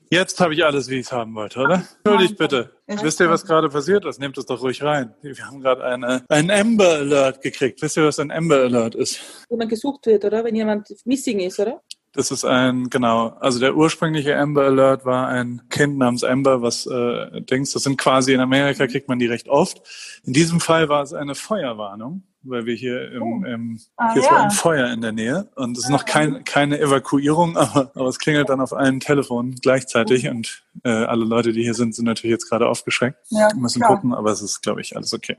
Jetzt 0.09 0.39
habe 0.39 0.55
ich 0.55 0.65
alles, 0.65 0.89
wie 0.89 1.01
ich 1.01 1.07
es 1.07 1.13
haben 1.13 1.35
wollte, 1.35 1.59
oder? 1.59 1.83
Entschuldigt 2.05 2.39
bitte. 2.39 2.71
Wisst 2.87 3.19
ihr, 3.19 3.29
was 3.29 3.45
gerade 3.45 3.69
passiert 3.69 4.05
ist? 4.05 4.21
Nehmt 4.21 4.39
es 4.39 4.47
doch 4.47 4.63
ruhig 4.63 4.85
rein. 4.85 5.13
Wir 5.21 5.37
haben 5.45 5.61
gerade 5.61 5.83
eine, 5.83 6.25
einen 6.29 6.53
Amber 6.53 6.91
Alert 6.91 7.43
gekriegt. 7.43 7.83
Wisst 7.83 7.97
ihr, 7.97 8.05
was 8.05 8.21
ein 8.21 8.31
Amber 8.31 8.59
Alert 8.59 8.95
ist? 8.95 9.19
Wo 9.49 9.57
man 9.57 9.69
gesucht 9.69 10.07
wird, 10.07 10.25
oder? 10.25 10.45
Wenn 10.45 10.55
jemand 10.55 10.95
missing 11.05 11.41
ist, 11.41 11.59
oder? 11.59 11.83
Das 12.13 12.31
ist 12.31 12.45
ein, 12.45 12.89
genau, 12.89 13.31
also 13.41 13.59
der 13.59 13.75
ursprüngliche 13.75 14.39
Amber 14.39 14.67
Alert 14.67 15.05
war 15.05 15.27
ein 15.27 15.63
Kind 15.71 15.99
namens 15.99 16.23
Amber, 16.23 16.63
was 16.63 16.87
äh, 16.87 17.41
denkst, 17.41 17.73
das 17.73 17.83
sind 17.83 17.97
quasi 17.97 18.33
in 18.33 18.39
Amerika 18.39 18.87
kriegt 18.87 19.09
man 19.09 19.19
die 19.19 19.27
recht 19.27 19.49
oft. 19.49 19.83
In 20.23 20.33
diesem 20.33 20.61
Fall 20.61 20.89
war 20.89 21.03
es 21.03 21.13
eine 21.13 21.35
Feuerwarnung 21.35 22.23
weil 22.45 22.67
wir 22.67 22.75
hier 22.75 23.13
im, 23.13 23.23
oh. 23.23 23.45
im 23.45 23.81
ah, 23.97 24.13
hier 24.13 24.23
ja. 24.23 24.29
ist 24.29 24.43
ein 24.45 24.51
Feuer 24.51 24.93
in 24.93 25.01
der 25.01 25.13
Nähe 25.13 25.49
und 25.57 25.77
es 25.77 25.85
ist 25.85 25.91
noch 25.91 26.05
kein, 26.05 26.45
keine 26.45 26.79
Evakuierung, 26.79 27.57
aber, 27.57 27.91
aber 27.95 28.09
es 28.09 28.19
klingelt 28.19 28.49
dann 28.49 28.61
auf 28.61 28.73
allen 28.73 29.01
Telefonen 29.01 29.57
gleichzeitig 29.61 30.25
mhm. 30.25 30.31
und 30.31 30.65
äh, 30.85 30.91
alle 30.91 31.25
Leute, 31.25 31.53
die 31.53 31.63
hier 31.63 31.75
sind, 31.75 31.95
sind 31.95 32.05
natürlich 32.05 32.33
jetzt 32.33 32.49
gerade 32.49 32.69
aufgeschreckt. 32.69 33.19
Ja, 33.31 33.49
müssen 33.57 33.81
klar. 33.81 33.95
gucken, 33.95 34.15
aber 34.15 34.31
es 34.31 34.43
ist, 34.43 34.63
glaube 34.63 34.81
ich, 34.81 34.97
alles 34.97 35.13
okay. 35.13 35.37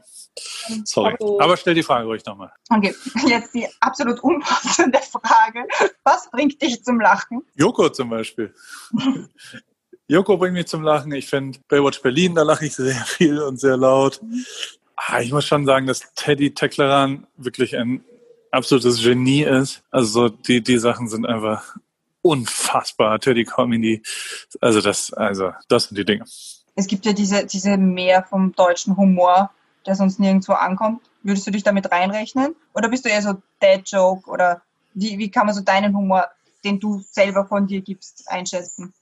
Sorry. 0.83 1.15
Aber 1.39 1.57
stell 1.57 1.73
die 1.73 1.83
Frage 1.83 2.07
ruhig 2.07 2.25
nochmal. 2.25 2.51
Okay, 2.69 2.93
jetzt 3.27 3.53
die 3.53 3.67
absolut 3.79 4.19
unpassende 4.21 4.99
Frage. 4.99 5.67
Was 6.03 6.29
bringt 6.31 6.61
dich 6.61 6.83
zum 6.83 6.99
Lachen? 6.99 7.41
Joko 7.55 7.89
zum 7.89 8.09
Beispiel. 8.09 8.53
Joko 10.07 10.37
bringt 10.37 10.53
mich 10.53 10.67
zum 10.67 10.83
Lachen. 10.83 11.11
Ich 11.13 11.27
finde 11.27 11.59
Baywatch 11.67 12.01
Berlin, 12.01 12.35
da 12.35 12.43
lache 12.43 12.65
ich 12.65 12.75
sehr 12.75 12.93
viel 13.05 13.41
und 13.41 13.59
sehr 13.59 13.75
laut. 13.75 14.21
Ah, 14.95 15.19
ich 15.19 15.31
muss 15.31 15.45
schon 15.45 15.65
sagen, 15.65 15.87
dass 15.87 16.13
Teddy 16.15 16.53
Teckleran 16.53 17.27
wirklich 17.37 17.75
ein 17.77 18.03
absolutes 18.51 19.03
Genie 19.03 19.43
ist. 19.43 19.83
Also 19.91 20.29
die, 20.29 20.61
die 20.61 20.77
Sachen 20.77 21.07
sind 21.07 21.25
einfach 21.25 21.75
unfassbar. 22.21 23.19
Teddy 23.19 23.43
Comedy. 23.43 24.01
Also 24.61 24.81
das, 24.81 25.13
also 25.13 25.51
das 25.67 25.85
sind 25.85 25.97
die 25.97 26.05
Dinge. 26.05 26.25
Es 26.75 26.87
gibt 26.87 27.05
ja 27.05 27.13
diese, 27.13 27.45
diese 27.45 27.77
Mehr 27.77 28.23
vom 28.23 28.53
deutschen 28.53 28.97
Humor, 28.97 29.51
der 29.85 29.95
sonst 29.95 30.19
nirgendwo 30.19 30.53
ankommt. 30.53 31.01
Würdest 31.23 31.45
du 31.47 31.51
dich 31.51 31.63
damit 31.63 31.91
reinrechnen? 31.91 32.55
Oder 32.73 32.89
bist 32.89 33.05
du 33.05 33.09
eher 33.09 33.21
so 33.21 33.41
Dead 33.61 33.81
Joke? 33.85 34.29
Oder 34.29 34.61
wie, 34.93 35.17
wie 35.17 35.29
kann 35.29 35.45
man 35.45 35.55
so 35.55 35.61
deinen 35.61 35.95
Humor, 35.95 36.27
den 36.63 36.79
du 36.79 37.03
selber 37.11 37.45
von 37.45 37.67
dir 37.67 37.81
gibst, 37.81 38.23
einschätzen? 38.27 38.93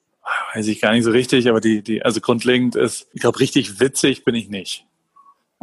Weiß 0.53 0.67
ich 0.67 0.81
gar 0.81 0.93
nicht 0.93 1.03
so 1.03 1.11
richtig, 1.11 1.49
aber 1.49 1.59
die, 1.59 1.81
die, 1.81 2.03
also 2.03 2.21
grundlegend 2.21 2.75
ist, 2.75 3.07
ich 3.13 3.21
glaube, 3.21 3.39
richtig 3.39 3.79
witzig 3.79 4.23
bin 4.23 4.35
ich 4.35 4.49
nicht. 4.49 4.85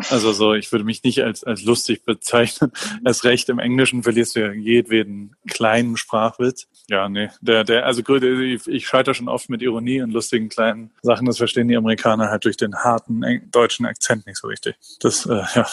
Also 0.08 0.32
so, 0.32 0.54
ich 0.54 0.70
würde 0.72 0.84
mich 0.84 1.02
nicht 1.02 1.22
als, 1.22 1.44
als 1.44 1.62
lustig 1.62 2.04
bezeichnen. 2.04 2.72
Erst 3.04 3.24
recht 3.24 3.48
im 3.48 3.58
Englischen 3.58 4.02
verlierst 4.02 4.36
du 4.36 4.40
ja 4.40 4.52
jedweden 4.52 5.36
kleinen 5.48 5.96
Sprachwitz. 5.96 6.68
Ja, 6.88 7.08
nee. 7.08 7.28
Der, 7.40 7.64
der, 7.64 7.86
also 7.86 8.02
ich, 8.06 8.66
ich 8.66 8.86
scheitere 8.86 9.14
schon 9.14 9.28
oft 9.28 9.50
mit 9.50 9.62
Ironie 9.62 10.02
und 10.02 10.10
lustigen 10.10 10.48
kleinen 10.48 10.90
Sachen. 11.02 11.26
Das 11.26 11.38
verstehen 11.38 11.68
die 11.68 11.76
Amerikaner 11.76 12.30
halt 12.30 12.44
durch 12.44 12.56
den 12.56 12.74
harten 12.74 13.22
deutschen 13.50 13.86
Akzent 13.86 14.26
nicht 14.26 14.38
so 14.38 14.48
richtig. 14.48 14.76
Das, 15.00 15.26
äh, 15.26 15.42
ja, 15.54 15.66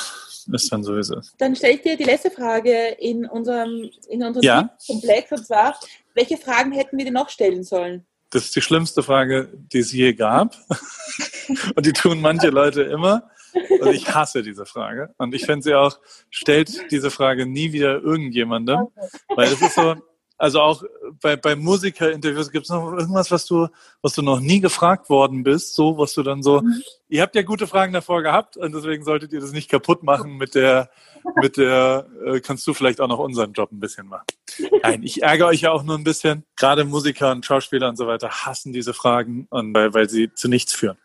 ist 0.54 0.72
dann 0.72 0.84
so, 0.84 0.96
wie 0.96 1.00
es 1.00 1.10
ist. 1.10 1.34
Dann 1.38 1.56
stelle 1.56 1.74
ich 1.74 1.82
dir 1.82 1.98
die 1.98 2.04
letzte 2.04 2.32
Frage 2.32 2.96
in 3.00 3.26
unserem, 3.26 3.90
in 4.10 4.24
unserem 4.24 4.44
ja? 4.44 4.70
Komplex. 4.86 5.32
Und 5.32 5.46
zwar, 5.46 5.80
welche 6.14 6.38
Fragen 6.38 6.72
hätten 6.72 6.98
wir 6.98 7.06
dir 7.06 7.12
noch 7.12 7.30
stellen 7.30 7.64
sollen? 7.64 8.06
Das 8.30 8.46
ist 8.46 8.56
die 8.56 8.62
schlimmste 8.62 9.04
Frage, 9.04 9.50
die 9.54 9.80
es 9.80 9.92
je 9.92 10.14
gab. 10.14 10.56
und 11.76 11.86
die 11.86 11.94
tun 11.94 12.22
manche 12.22 12.50
Leute 12.50 12.84
immer. 12.84 13.30
Und 13.80 13.94
ich 13.94 14.14
hasse 14.14 14.44
diese 14.44 14.66
Frage. 14.66 15.14
Und 15.18 15.34
ich 15.34 15.46
finde 15.46 15.64
sie 15.64 15.76
auch, 15.76 16.00
stellt 16.30 16.92
diese 16.92 17.12
Frage 17.12 17.46
nie 17.46 17.72
wieder 17.74 18.02
irgendjemandem. 18.02 18.88
Weil 19.36 19.48
es 19.48 19.62
ist 19.62 19.76
so, 19.76 19.96
also 20.38 20.62
auch 20.62 20.84
bei, 21.22 21.36
bei 21.36 21.56
Musikerinterviews 21.56 22.52
gibt 22.52 22.66
es 22.66 22.70
noch 22.70 22.92
irgendwas, 22.92 23.32
was 23.32 23.46
du, 23.48 23.68
was 24.02 24.14
du 24.14 24.22
noch 24.22 24.40
nie 24.40 24.60
gefragt 24.60 25.10
worden 25.10 25.44
bist, 25.44 25.74
so, 25.74 25.98
was 25.98 26.14
du 26.14 26.22
dann 26.22 26.44
so, 26.44 26.62
mhm. 26.62 26.84
ihr 27.10 27.24
habt 27.24 27.36
ja 27.36 27.42
gute 27.42 27.66
Fragen 27.66 27.92
davor 27.92 28.22
gehabt 28.22 28.56
und 28.56 28.74
deswegen 28.74 29.04
solltet 29.04 29.34
ihr 29.34 29.40
das 29.40 29.52
nicht 29.52 29.70
kaputt 29.70 30.04
machen 30.04 30.38
mit 30.38 30.54
der, 30.54 30.92
mit 31.42 31.58
der, 31.58 32.06
äh, 32.24 32.40
kannst 32.40 32.68
du 32.68 32.76
vielleicht 32.76 33.02
auch 33.02 33.08
noch 33.08 33.18
unseren 33.18 33.54
Job 33.54 33.72
ein 33.72 33.80
bisschen 33.80 34.08
machen. 34.08 34.26
Nein, 34.84 35.02
ich 35.02 35.24
ärgere 35.24 35.48
euch 35.48 35.62
ja 35.62 35.72
auch 35.72 35.84
nur 35.84 35.98
ein 35.98 36.04
bisschen. 36.04 36.44
Gerade 36.56 36.86
Musiker 36.86 37.32
und 37.32 37.44
Schauspieler 37.44 37.90
und 37.90 37.98
so 37.98 38.06
weiter 38.06 38.30
hassen 38.30 38.74
diese 38.74 38.94
Fragen 38.94 39.48
und 39.50 39.74
weil, 39.74 39.94
weil 39.96 40.10
sie 40.10 40.32
zu 40.34 40.48
nichts 40.48 40.74
führen. 40.74 40.98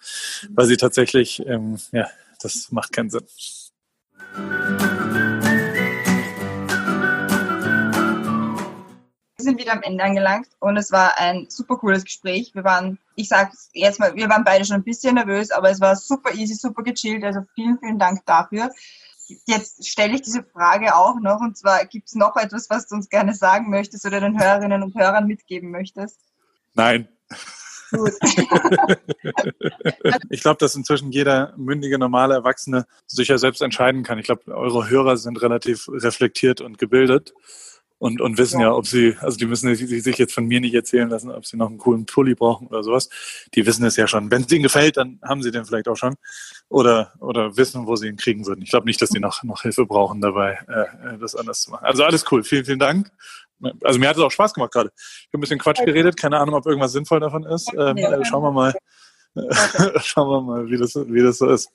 Weil 0.51 0.67
sie 0.67 0.77
tatsächlich, 0.77 1.43
ähm, 1.47 1.79
ja, 1.91 2.07
das 2.43 2.73
macht 2.73 2.93
keinen 2.93 3.11
Sinn. 3.11 3.27
Wir 9.37 9.45
sind 9.45 9.59
wieder 9.59 9.73
am 9.73 9.83
Ende 9.83 10.05
angelangt 10.05 10.49
und 10.61 10.77
es 10.77 10.93
war 10.93 11.19
ein 11.19 11.47
super 11.49 11.77
cooles 11.77 12.05
Gespräch. 12.05 12.55
Wir 12.55 12.65
waren, 12.65 12.99
ich 13.17 13.29
sage 13.29 13.53
jetzt 13.73 13.99
mal, 13.99 14.15
wir 14.15 14.29
waren 14.29 14.45
beide 14.45 14.65
schon 14.65 14.77
ein 14.77 14.85
bisschen 14.85 15.17
nervös, 15.17 15.51
aber 15.51 15.71
es 15.71 15.81
war 15.81 15.97
super 15.97 16.33
easy, 16.33 16.55
super 16.55 16.83
gechillt. 16.83 17.25
Also 17.25 17.41
vielen, 17.55 17.79
vielen 17.79 17.99
Dank 17.99 18.25
dafür. 18.25 18.71
Jetzt 19.47 19.87
stelle 19.87 20.15
ich 20.15 20.23
diese 20.23 20.45
Frage 20.45 20.95
auch 20.95 21.19
noch 21.21 21.41
und 21.41 21.57
zwar 21.57 21.87
gibt 21.87 22.09
es 22.09 22.15
noch 22.15 22.37
etwas, 22.37 22.71
was 22.71 22.87
du 22.87 22.95
uns 22.97 23.09
gerne 23.09 23.35
sagen 23.35 23.71
möchtest 23.71 24.05
oder 24.05 24.21
den 24.21 24.41
Hörerinnen 24.41 24.83
und 24.83 24.95
Hörern 24.95 25.27
mitgeben 25.27 25.71
möchtest? 25.71 26.21
Nein. 26.75 27.09
Gut. 27.93 28.13
ich 30.31 30.41
glaube, 30.41 30.59
dass 30.59 30.75
inzwischen 30.75 31.13
jeder 31.13 31.55
mündige, 31.57 31.99
normale 31.99 32.35
Erwachsene 32.35 32.87
sich 33.07 33.29
ja 33.29 33.39
selbst 33.39 33.63
entscheiden 33.63 34.03
kann. 34.03 34.19
Ich 34.19 34.27
glaube, 34.27 34.55
eure 34.55 34.89
Hörer 34.89 35.17
sind 35.17 35.41
relativ 35.43 35.89
reflektiert 35.89 36.61
und 36.61 36.79
gebildet 36.79 37.33
und, 38.03 38.21
und 38.21 38.37
wissen 38.37 38.59
ja. 38.59 38.67
ja, 38.67 38.75
ob 38.75 38.89
sie, 38.89 39.17
also 39.21 39.39
die 39.39 39.47
müssen 39.47 39.73
sich 39.77 40.19
jetzt 40.19 40.35
von 40.35 40.45
mir 40.45 40.61
nicht 40.61 40.75
erzählen 40.75 41.09
lassen, 41.09 41.31
ob 41.31 41.47
sie 41.47 41.57
noch 41.57 41.69
einen 41.69 41.79
coolen 41.79 42.05
Pulli 42.05 42.35
brauchen 42.35 42.67
oder 42.67 42.83
sowas. 42.83 43.09
Die 43.55 43.65
wissen 43.65 43.85
es 43.85 43.95
ja 43.95 44.09
schon. 44.09 44.29
Wenn 44.29 44.43
es 44.43 44.51
ihnen 44.51 44.65
gefällt, 44.65 44.97
dann 44.97 45.21
haben 45.23 45.41
sie 45.41 45.53
den 45.53 45.65
vielleicht 45.65 45.87
auch 45.87 45.97
schon 45.97 46.17
oder, 46.69 47.13
oder 47.21 47.57
wissen, 47.57 47.87
wo 47.87 47.95
sie 47.95 48.09
ihn 48.09 48.17
kriegen 48.17 48.45
würden. 48.45 48.63
Ich 48.63 48.71
glaube 48.71 48.87
nicht, 48.87 49.01
dass 49.01 49.11
die 49.11 49.21
noch, 49.21 49.45
noch 49.45 49.63
Hilfe 49.63 49.87
brauchen 49.87 50.21
dabei, 50.21 50.59
äh, 50.67 51.17
das 51.19 51.37
anders 51.37 51.63
zu 51.63 51.71
machen. 51.71 51.85
Also 51.85 52.03
alles 52.03 52.25
cool. 52.33 52.43
Vielen, 52.43 52.65
vielen 52.65 52.81
Dank. 52.81 53.09
Also 53.83 53.99
mir 53.99 54.09
hat 54.09 54.17
es 54.17 54.23
auch 54.23 54.31
Spaß 54.31 54.55
gemacht 54.55 54.73
gerade. 54.73 54.91
Ich 54.97 55.29
habe 55.29 55.39
ein 55.39 55.41
bisschen 55.41 55.59
Quatsch 55.59 55.85
geredet, 55.85 56.17
keine 56.17 56.39
Ahnung, 56.39 56.55
ob 56.55 56.67
irgendwas 56.67 56.93
sinnvoll 56.93 57.21
davon 57.21 57.45
ist. 57.45 57.71
Ähm, 57.79 57.97
äh, 57.97 58.25
schauen 58.25 58.43
wir 58.43 58.53
mal. 58.53 58.75
Schauen 60.03 60.29
wir 60.29 60.41
mal, 60.43 60.69
wie 60.69 60.77
das, 60.77 60.95
wie 60.95 61.23
das 61.23 61.39
so 61.39 61.49
ist. 61.49 61.71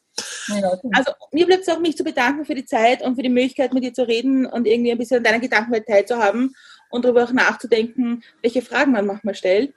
Also 0.94 1.12
mir 1.32 1.48
bleibt 1.48 1.64
es 1.64 1.70
auch, 1.70 1.80
mich 1.80 1.98
zu 1.98 2.04
bedanken 2.04 2.46
für 2.46 2.54
die 2.54 2.66
Zeit 2.66 3.02
und 3.02 3.16
für 3.16 3.24
die 3.24 3.30
Möglichkeit, 3.30 3.74
mit 3.74 3.84
dir 3.84 3.94
zu 3.94 4.08
reden 4.08 4.46
und 4.46 4.68
irgendwie 4.68 4.92
ein 4.92 4.98
bisschen 4.98 5.18
an 5.18 5.24
deiner 5.24 5.40
Gedankenwelt 5.40 5.88
teilzuhaben 5.88 6.56
und 6.92 7.04
darüber 7.04 7.24
auch 7.24 7.32
nachzudenken, 7.32 8.24
welche 8.44 8.62
Fragen 8.62 8.92
man 8.92 9.08
manchmal 9.08 9.34
stellt. 9.34 9.74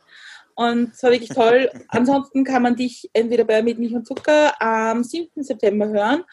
Und 0.54 0.92
es 0.92 1.02
war 1.02 1.10
wirklich 1.10 1.30
toll. 1.30 1.70
Ansonsten 1.88 2.44
kann 2.44 2.62
man 2.62 2.76
dich 2.76 3.08
entweder 3.14 3.44
bei 3.44 3.62
Mit 3.62 3.78
Milch 3.78 3.94
und 3.94 4.06
Zucker 4.06 4.60
am 4.60 5.02
7. 5.02 5.42
September 5.42 5.88
hören 5.88 6.24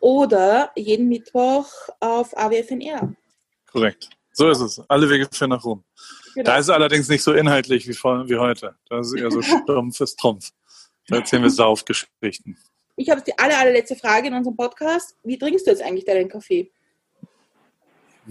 oder 0.00 0.72
jeden 0.74 1.08
Mittwoch 1.08 1.68
auf 2.00 2.36
AWFNR. 2.36 3.14
Korrekt. 3.70 4.10
So 4.38 4.50
ist 4.50 4.60
es. 4.60 4.80
Alle 4.88 5.10
Wege 5.10 5.28
führen 5.32 5.50
nach 5.50 5.64
Rom. 5.64 5.82
Genau. 6.34 6.44
Da 6.44 6.58
ist 6.58 6.66
es 6.66 6.70
allerdings 6.70 7.08
nicht 7.08 7.24
so 7.24 7.32
inhaltlich 7.32 7.88
wie, 7.88 7.92
vor, 7.92 8.28
wie 8.28 8.36
heute. 8.36 8.76
Da 8.88 9.00
ist 9.00 9.08
es 9.08 9.20
eher 9.20 9.32
so 9.32 9.42
Stumpf 9.64 10.00
ist 10.00 10.16
Trumpf. 10.16 10.52
Da 11.08 11.16
erzählen 11.16 11.42
wir 11.42 11.50
Saufgeschichten. 11.50 12.56
Ich 12.94 13.10
habe 13.10 13.20
die 13.20 13.36
aller, 13.36 13.58
allerletzte 13.58 13.96
Frage 13.96 14.28
in 14.28 14.34
unserem 14.34 14.56
Podcast. 14.56 15.16
Wie 15.24 15.36
trinkst 15.36 15.66
du 15.66 15.72
jetzt 15.72 15.82
eigentlich 15.82 16.04
deinen 16.04 16.28
Kaffee? 16.28 16.70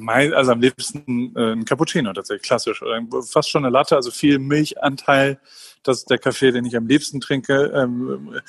also 0.08 0.52
am 0.52 0.62
liebsten 0.62 1.36
äh, 1.36 1.54
ein 1.54 1.66
Cappuccino 1.66 2.14
tatsächlich, 2.14 2.48
klassisch. 2.48 2.82
Fast 3.30 3.50
schon 3.50 3.66
eine 3.66 3.74
Latte, 3.74 3.96
also 3.96 4.12
viel 4.12 4.40
Milchanteil. 4.40 5.40
Das 5.84 5.98
ist 5.98 6.10
der 6.10 6.20
Kaffee, 6.20 6.52
den 6.52 6.64
ich 6.64 6.78
am 6.78 6.88
liebsten 6.88 7.20
trinke. 7.20 7.74
Ähm, 7.76 8.40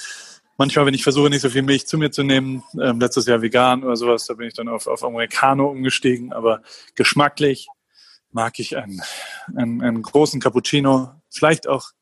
manchmal, 0.59 0.85
wenn 0.85 0.95
ich 0.95 1.03
versuche, 1.03 1.31
nicht 1.31 1.41
so 1.41 1.49
viel 1.49 1.63
Milch 1.63 1.87
zu 1.87 1.97
mir 1.97 2.11
zu 2.11 2.23
nehmen, 2.23 2.63
ähm, 2.81 3.01
letztes 3.01 3.25
Jahr 3.27 3.41
vegan 3.41 3.83
oder 3.83 3.97
sowas, 3.97 4.27
da 4.27 4.35
bin 4.35 4.49
ich 4.49 4.55
dann 4.55 4.69
auf, 4.69 4.87
auf 4.87 5.03
Americano 5.03 5.71
umgestiegen, 5.71 6.35
aber 6.35 6.63
geschmacklich 6.95 7.69
mag 8.31 8.59
ich 8.59 8.77
einen, 8.77 9.01
einen, 9.57 9.83
einen 9.83 10.03
großen 10.03 10.41
Cappuccino, 10.41 11.15
vielleicht 11.31 11.67
auch 11.67 11.93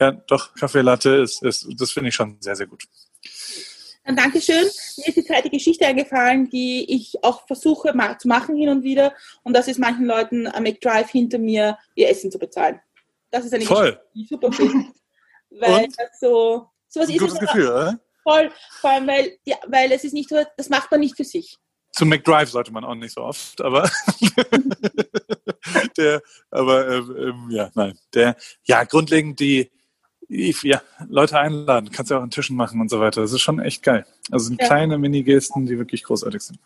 ja, 0.00 0.12
doch, 0.12 0.54
Kaffee 0.54 0.80
Latte 0.80 1.10
ist, 1.16 1.42
ist 1.42 1.68
das 1.76 1.92
finde 1.92 2.08
ich 2.08 2.14
schon 2.14 2.38
sehr, 2.40 2.56
sehr 2.56 2.66
gut. 2.66 2.84
Dann 4.04 4.16
Dankeschön. 4.16 4.64
Mir 4.64 5.06
ist 5.06 5.16
die 5.16 5.24
zweite 5.24 5.50
Geschichte 5.50 5.86
eingefallen, 5.86 6.48
die 6.48 6.90
ich 6.90 7.22
auch 7.22 7.46
versuche 7.46 7.92
ma 7.92 8.18
zu 8.18 8.26
machen 8.26 8.56
hin 8.56 8.70
und 8.70 8.82
wieder. 8.82 9.14
Und 9.42 9.54
das 9.54 9.68
ist 9.68 9.78
manchen 9.78 10.06
Leuten 10.06 10.46
am 10.46 10.62
McDrive 10.62 11.10
hinter 11.10 11.38
mir, 11.38 11.78
ihr 11.94 12.08
Essen 12.08 12.30
zu 12.30 12.38
bezahlen. 12.38 12.80
Das 13.30 13.44
ist 13.44 13.52
eine 13.52 13.64
Voll. 13.64 13.92
Geschichte, 13.92 14.06
die 14.14 14.22
ich 14.22 14.28
super 14.30 14.52
finde. 14.52 14.86
Weil 15.50 15.84
Und? 15.84 15.98
das 15.98 16.18
so, 16.18 16.69
sowas 16.90 17.08
Ein 17.08 17.14
ist 17.14 17.20
gutes 17.20 17.34
es 17.34 17.40
Gefühl, 17.40 17.68
oder? 17.68 18.00
voll. 18.22 18.50
Vor 18.80 18.90
allem, 18.90 19.06
weil, 19.06 19.38
ja, 19.44 19.56
weil 19.66 19.90
es 19.92 20.04
ist 20.04 20.12
nicht 20.12 20.28
so, 20.28 20.36
das 20.56 20.68
macht 20.68 20.90
man 20.90 21.00
nicht 21.00 21.16
für 21.16 21.24
sich. 21.24 21.56
Zu 21.92 22.06
McDrive 22.06 22.50
sollte 22.50 22.72
man 22.72 22.84
auch 22.84 22.94
nicht 22.94 23.14
so 23.14 23.22
oft, 23.22 23.60
aber 23.62 23.90
der, 25.96 26.22
aber 26.50 26.88
ähm, 26.88 27.16
ähm, 27.18 27.46
ja, 27.50 27.70
nein, 27.74 27.98
der, 28.14 28.36
ja, 28.64 28.84
grundlegend 28.84 29.40
die, 29.40 29.70
die, 30.28 30.54
ja, 30.62 30.82
Leute 31.08 31.38
einladen, 31.38 31.90
kannst 31.90 32.10
ja 32.10 32.18
auch 32.18 32.22
an 32.22 32.30
Tischen 32.30 32.56
machen 32.56 32.80
und 32.80 32.90
so 32.90 33.00
weiter. 33.00 33.22
Das 33.22 33.32
ist 33.32 33.40
schon 33.40 33.58
echt 33.58 33.82
geil. 33.82 34.06
Also 34.30 34.46
sind 34.46 34.60
Ja. 34.60 34.68
kleine 34.68 34.98
Mini-Gesten, 34.98 35.66
die 35.66 35.78
wirklich 35.78 36.04
großartig 36.04 36.42
sind. 36.42 36.58